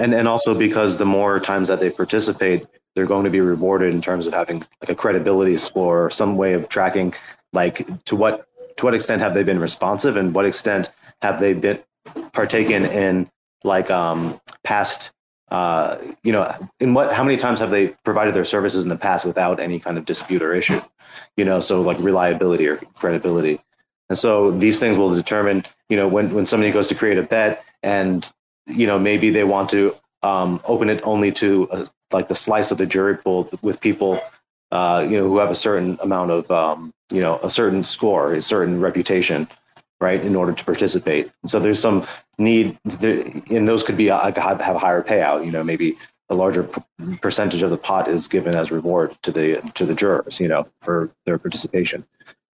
[0.00, 3.92] and and also because the more times that they participate they're going to be rewarded
[3.94, 7.14] in terms of having like a credibility score or some way of tracking
[7.52, 8.46] like to what
[8.76, 11.78] to what extent have they been responsive and what extent have they been
[12.32, 13.28] partaken in
[13.64, 15.10] like um past
[15.50, 18.96] uh you know in what how many times have they provided their services in the
[18.96, 20.80] past without any kind of dispute or issue?
[21.36, 23.60] You know so like reliability or credibility.
[24.08, 27.22] And so these things will determine you know when when somebody goes to create a
[27.22, 28.30] bet and
[28.66, 32.70] you know maybe they want to um, open it only to a, like the slice
[32.70, 34.20] of the jury pool with people
[34.70, 38.34] uh, you know who have a certain amount of um, you know a certain score
[38.34, 39.48] a certain reputation
[40.02, 42.06] right in order to participate so there's some
[42.38, 45.64] need there, and those could be uh, like have, have a higher payout you know
[45.64, 45.96] maybe
[46.28, 46.82] a larger p-
[47.20, 50.66] percentage of the pot is given as reward to the to the jurors you know
[50.82, 52.04] for their participation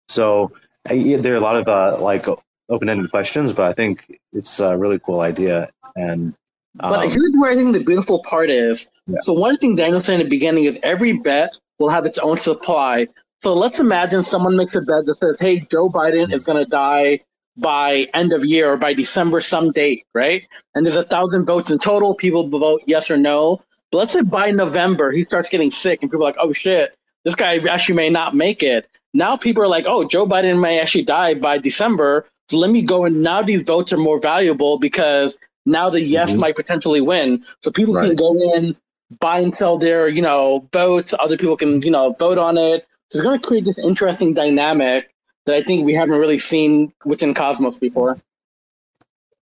[0.09, 0.53] so
[0.85, 2.27] there are a lot of uh, like
[2.69, 6.35] open-ended questions but i think it's a really cool idea and
[6.77, 8.89] But um, here's where I think the beautiful part is.
[9.07, 9.16] Yeah.
[9.25, 12.37] So one thing Daniel said in the beginning is every bet will have its own
[12.37, 13.09] supply.
[13.43, 16.69] So let's imagine someone makes a bet that says, "Hey, Joe Biden is going to
[16.70, 17.20] die
[17.59, 20.47] by end of year or by December some date," right?
[20.74, 22.14] And there's a thousand votes in total.
[22.14, 23.62] People vote yes or no.
[23.90, 26.94] But let's say by November he starts getting sick, and people are like, "Oh shit,
[27.24, 30.80] this guy actually may not make it." Now people are like, "Oh, Joe Biden may
[30.80, 34.78] actually die by December." So let me go and now these votes are more valuable
[34.78, 35.36] because
[35.66, 36.39] now the yes Mhm.
[36.40, 37.44] might potentially win.
[37.62, 38.74] So people can go in,
[39.20, 41.12] buy and sell their, you know, votes.
[41.18, 42.86] Other people can, you know, vote on it.
[43.10, 45.10] So it's going to create this interesting dynamic
[45.49, 48.19] that I think we haven't really seen within Cosmos before.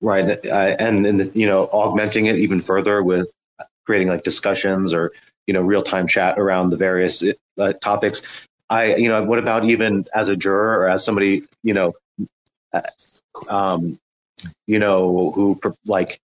[0.00, 3.28] right uh, and and you know augmenting it even further with
[3.84, 5.12] creating like discussions or
[5.46, 7.24] you know real-time chat around the various
[7.58, 8.22] uh, topics
[8.70, 11.92] i you know what about even as a juror or as somebody you know
[12.72, 12.82] uh,
[13.50, 13.98] um
[14.66, 16.20] you know who like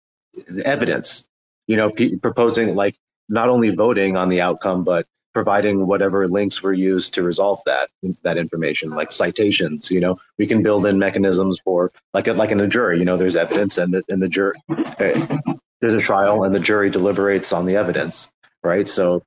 [0.66, 1.24] evidence
[1.68, 2.96] you know pe- proposing like
[3.30, 7.90] not only voting on the outcome but providing whatever links were used to resolve that
[8.24, 10.20] that information like citations you know?
[10.38, 13.36] We can build in mechanisms for like a, like in a jury you know there's
[13.36, 15.38] evidence and the, and the jury uh,
[15.82, 18.32] there's a trial and the jury deliberates on the evidence
[18.64, 18.88] right?
[18.88, 19.24] So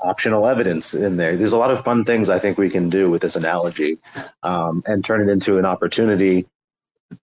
[0.00, 1.36] optional evidence in there.
[1.36, 3.98] There's a lot of fun things i think we can do with this analogy
[4.42, 6.46] um, and turn it into an opportunity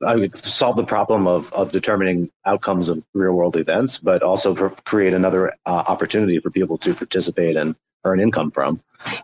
[0.05, 4.53] I would solve the problem of, of determining outcomes of real world events, but also
[4.55, 8.81] pr- create another uh, opportunity for people to participate and earn income from.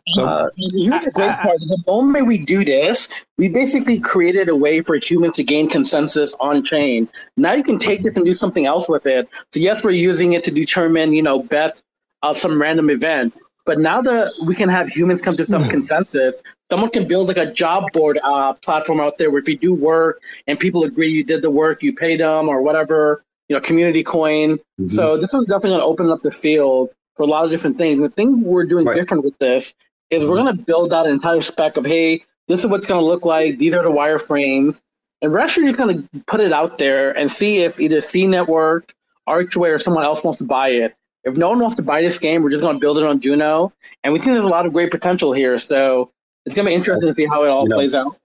[0.09, 1.57] So- uh, Here's the great part.
[1.59, 6.33] The moment we do this, we basically created a way for humans to gain consensus
[6.39, 7.09] on chain.
[7.38, 9.27] Now you can take this and do something else with it.
[9.53, 11.81] So yes, we're using it to determine, you know, bets
[12.21, 13.33] of some random event.
[13.65, 16.35] But now that we can have humans come to some consensus,
[16.72, 19.73] someone can build like a job board uh, platform out there where if you do
[19.73, 23.60] work and people agree you did the work, you pay them or whatever, you know,
[23.61, 24.57] community coin.
[24.80, 24.91] mhm.
[24.91, 27.77] So this one's definitely going to open up the field for a lot of different
[27.77, 27.99] things.
[27.99, 28.95] The thing we're doing Right.
[28.95, 29.73] different with this
[30.11, 33.02] is we're going to build out an entire spec of, hey, this is what's going
[33.02, 33.57] to look like.
[33.57, 34.76] These are the wireframes.
[35.22, 38.26] And we're actually just going to put it out there and see if either Sei
[38.26, 38.93] Network,
[39.27, 40.93] Archway, or someone else wants to buy it.
[41.23, 43.19] If no one wants to buy this game, we're just going to build it on
[43.19, 43.72] Juno.
[44.03, 45.60] And we think there's a lot of great potential here.
[45.60, 46.11] So
[46.45, 48.15] it's going to be interesting to see how it all You know, plays out.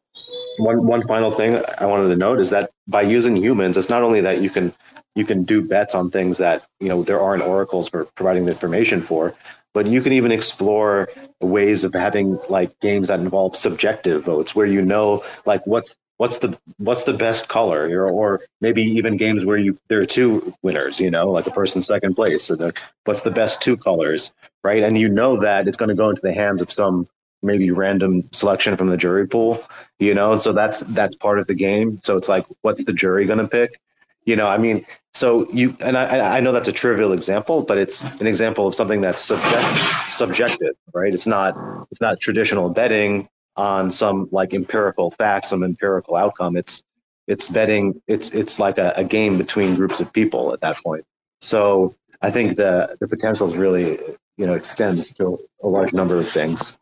[0.59, 4.03] one one final thing I wanted to note is that by using humans, it's not
[4.03, 4.73] only that you can
[5.15, 8.53] you can do bets on things that you know there aren't oracles for providing the
[8.53, 9.35] information for,
[9.75, 11.09] but you can even explore
[11.41, 15.85] ways of having like games that involve subjective votes, where you know like what
[16.19, 20.07] what's the what's the best color, or, or maybe even games where you there are
[20.07, 22.45] two winners, you know, like a first and second place.
[22.45, 22.71] So
[23.05, 24.33] what's the best two colors,
[24.65, 24.83] right?
[24.83, 27.07] And you know that it's going to go into the hands of some
[27.47, 29.65] maybe random selection from the jury pool
[29.99, 30.37] you know?
[30.39, 32.01] So that's that's part of the game.
[32.05, 33.81] So it's like what's the jury going to pick?
[34.25, 37.79] You know i mean so you and i i know that's a trivial example but
[37.79, 41.15] it's an example of something that's subject, subjective right?
[41.15, 41.55] It's not
[41.93, 46.57] it's not traditional betting on some like empirical fact some empirical outcome.
[46.57, 46.83] It's
[47.29, 51.05] it's betting it's it's like a, a game between groups of people at that point.
[51.41, 54.01] So i think the the potential is really
[54.39, 56.77] you know extends to a large number of things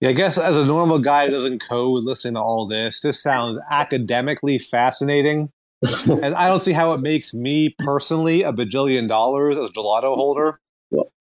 [0.00, 3.22] Yeah, I guess as a normal guy who doesn't code, listening to all this, this
[3.22, 5.50] sounds academically fascinating.
[6.06, 10.14] and I don't see how it makes me personally a bajillion dollars as a Gelotto
[10.16, 10.60] holder.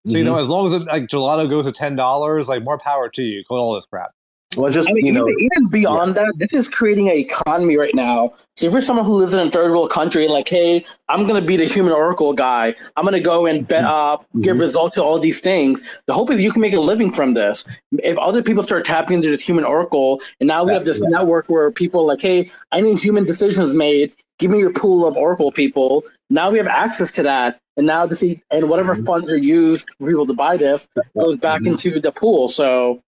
[0.07, 0.41] So you know, mhm.
[0.41, 3.43] as long as it, like Gelotto goes to ten dollars, like more power to you.
[3.45, 4.11] Quit all this crap.
[4.57, 7.77] Well, just I mean, you know, even, even beyond that, this is creating an economy
[7.77, 8.33] right now.
[8.57, 11.41] So if you're someone who lives in a third world country, like, hey, I'm gonna
[11.41, 12.73] be the human oracle guy.
[12.95, 14.61] I'm gonna go and bet up, give Mhm.
[14.61, 15.81] results to all these things.
[16.07, 17.63] The hope is you can make a living from this.
[17.99, 21.09] If other people start tapping into the human oracle, and now we have this Yeah.
[21.19, 24.11] network where people are like, hey, I need human decisions made.
[24.39, 26.03] Give me your pool of oracle people.
[26.31, 29.05] Now we have access to that, and now to see and whatever Mhm.
[29.05, 31.67] funds are used for people to buy this goes back Mhm.
[31.67, 32.49] into the pool.
[32.49, 32.99] So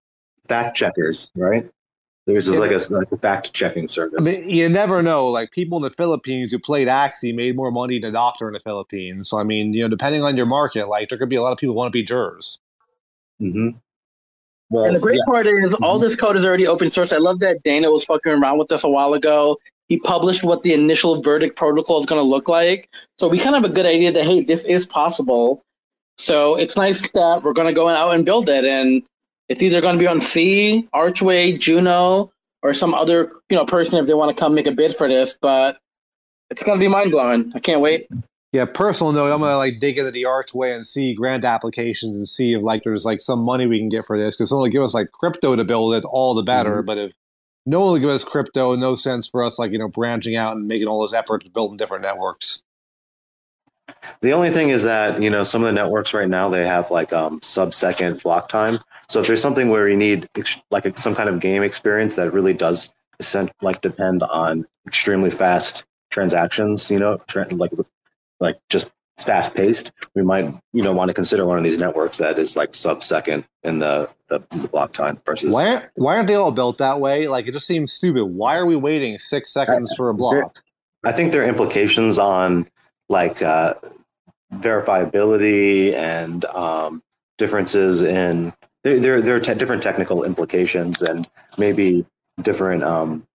[0.48, 1.70] fact checkers, right?
[2.28, 4.20] There's just like a, like a fact checking service.
[4.20, 5.28] I mean, you never know.
[5.28, 8.54] Like people in the Philippines who played Axie made more money than a doctor in
[8.54, 9.30] the Philippines.
[9.30, 11.52] So I mean, you know, depending on your market, like there could be a lot
[11.52, 12.60] of people who want to be jurors.
[13.40, 13.70] hmm
[14.70, 15.32] Well, And the great yeah.
[15.32, 17.12] part is all this code is already open source.
[17.12, 19.58] I love that Dana was fucking around with us a while ago.
[19.90, 22.88] He published what the initial verdict protocol is going to look like.
[23.20, 25.64] So we kind of have a good idea that, hey, this is possible.
[26.18, 28.64] So it's nice that we're going to go out and build it.
[28.64, 29.02] And
[29.52, 32.32] it's either going to be on Sei, Archway, Juno,
[32.64, 35.10] or some other you know person if they want to come make a bid for
[35.10, 35.38] this.
[35.40, 35.78] But
[36.50, 37.52] it's going to be mind blowing.
[37.54, 38.08] I can't wait.
[38.54, 42.28] Yeah, personal note, I'm gonna like dig into the Archway and Sei grant applications and
[42.28, 44.36] see if like there's like some money we can get for this.
[44.36, 46.82] Because someone will give us like crypto to build it, all the better.
[46.82, 47.14] But if
[47.66, 50.56] no one will give us crypto, no sense for us like you know branching out
[50.56, 52.64] and making all those efforts to building different networks.
[54.22, 56.92] The only thing is that you know some of the networks right now they have
[56.92, 58.80] like um, sub-second block time.
[59.12, 60.30] So if there's something where you need
[60.70, 62.94] like some kind of game experience that really does
[63.62, 67.20] like depend on extremely fast transactions, you know,
[67.52, 67.72] like
[68.40, 72.20] like just fast paced, we might you know want to consider one of these networks
[72.20, 75.52] that is like sub-second in the, the, the block time versus.
[75.52, 77.28] Why aren't why aren't they all built that way?
[77.28, 78.24] Like it just seems stupid.
[78.24, 80.64] Why are we waiting six seconds for a block?
[81.04, 82.66] I think there are implications on
[83.10, 83.74] like uh,
[84.54, 87.04] verifiability and um,
[87.38, 88.54] differences in
[88.84, 89.00] there.
[89.00, 91.28] There, there are te- different technical implications and
[91.58, 92.06] maybe
[92.42, 93.26] different, um,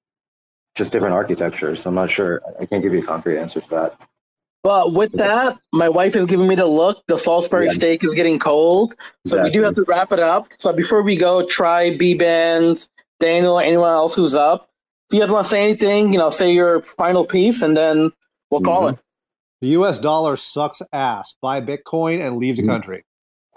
[0.74, 1.86] just different architectures.
[1.86, 2.42] I'm not sure.
[2.60, 4.00] I can't give you a concrete answer to that.
[4.62, 7.02] But with that, my wife is giving me the look.
[7.06, 7.72] The Salisbury Yeah.
[7.72, 8.94] steak is getting cold.
[9.26, 10.48] So we do have to wrap it up.
[10.58, 12.88] So before we go, try Bbandz,
[13.20, 14.68] Daniel, anyone else who's up.
[15.08, 18.10] If you guys want to say anything, you know, say your final piece and then
[18.50, 18.94] we'll call Mhm.
[18.94, 18.98] it.
[19.60, 19.98] The U.S.
[20.00, 21.36] dollar sucks ass.
[21.40, 22.66] Buy Bitcoin and leave the Mhm.
[22.68, 23.04] country.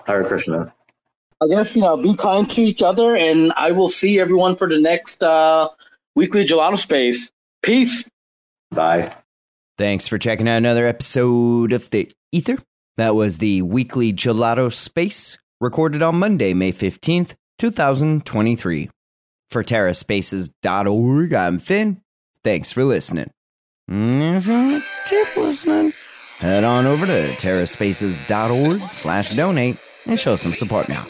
[0.05, 0.73] Hare Krishna.
[1.41, 4.67] I guess, you know, be kind to each other and I will see everyone for
[4.67, 5.69] the next uh,
[6.15, 7.31] weekly Gelotto space.
[7.63, 8.09] Peace.
[8.71, 9.13] Bye.
[9.77, 12.57] Thanks for checking out another episode of The Ether.
[12.97, 18.89] That was the weekly Gelotto Space, recorded on Monday, May 15th, 2023.
[19.49, 22.01] For TerraSpaces.org, I'm Finn.
[22.43, 23.31] Thanks for listening.
[23.87, 25.93] And If you keep listening,
[26.39, 29.77] head on over to TerraSpaces.org slash donate
[30.09, 31.05] and show some support now.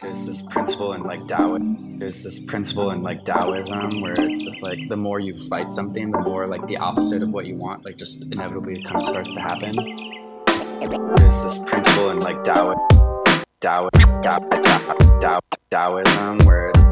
[0.00, 1.98] there's this principle in like Taoism.
[1.98, 6.20] There's this principle in like Taoism where it's like the more you fight something, the
[6.20, 9.40] more like the opposite of what you want, like just inevitably kind of starts to
[9.40, 9.76] happen.
[11.16, 12.74] There's this principle in like Tao,
[13.60, 13.88] Tao,
[14.22, 15.40] Tao, Tao, Tao,
[15.70, 16.72] Taoism where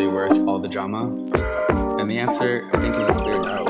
[0.00, 1.08] Really worth all the drama?
[2.00, 3.69] And the answer, I think, is a clear no.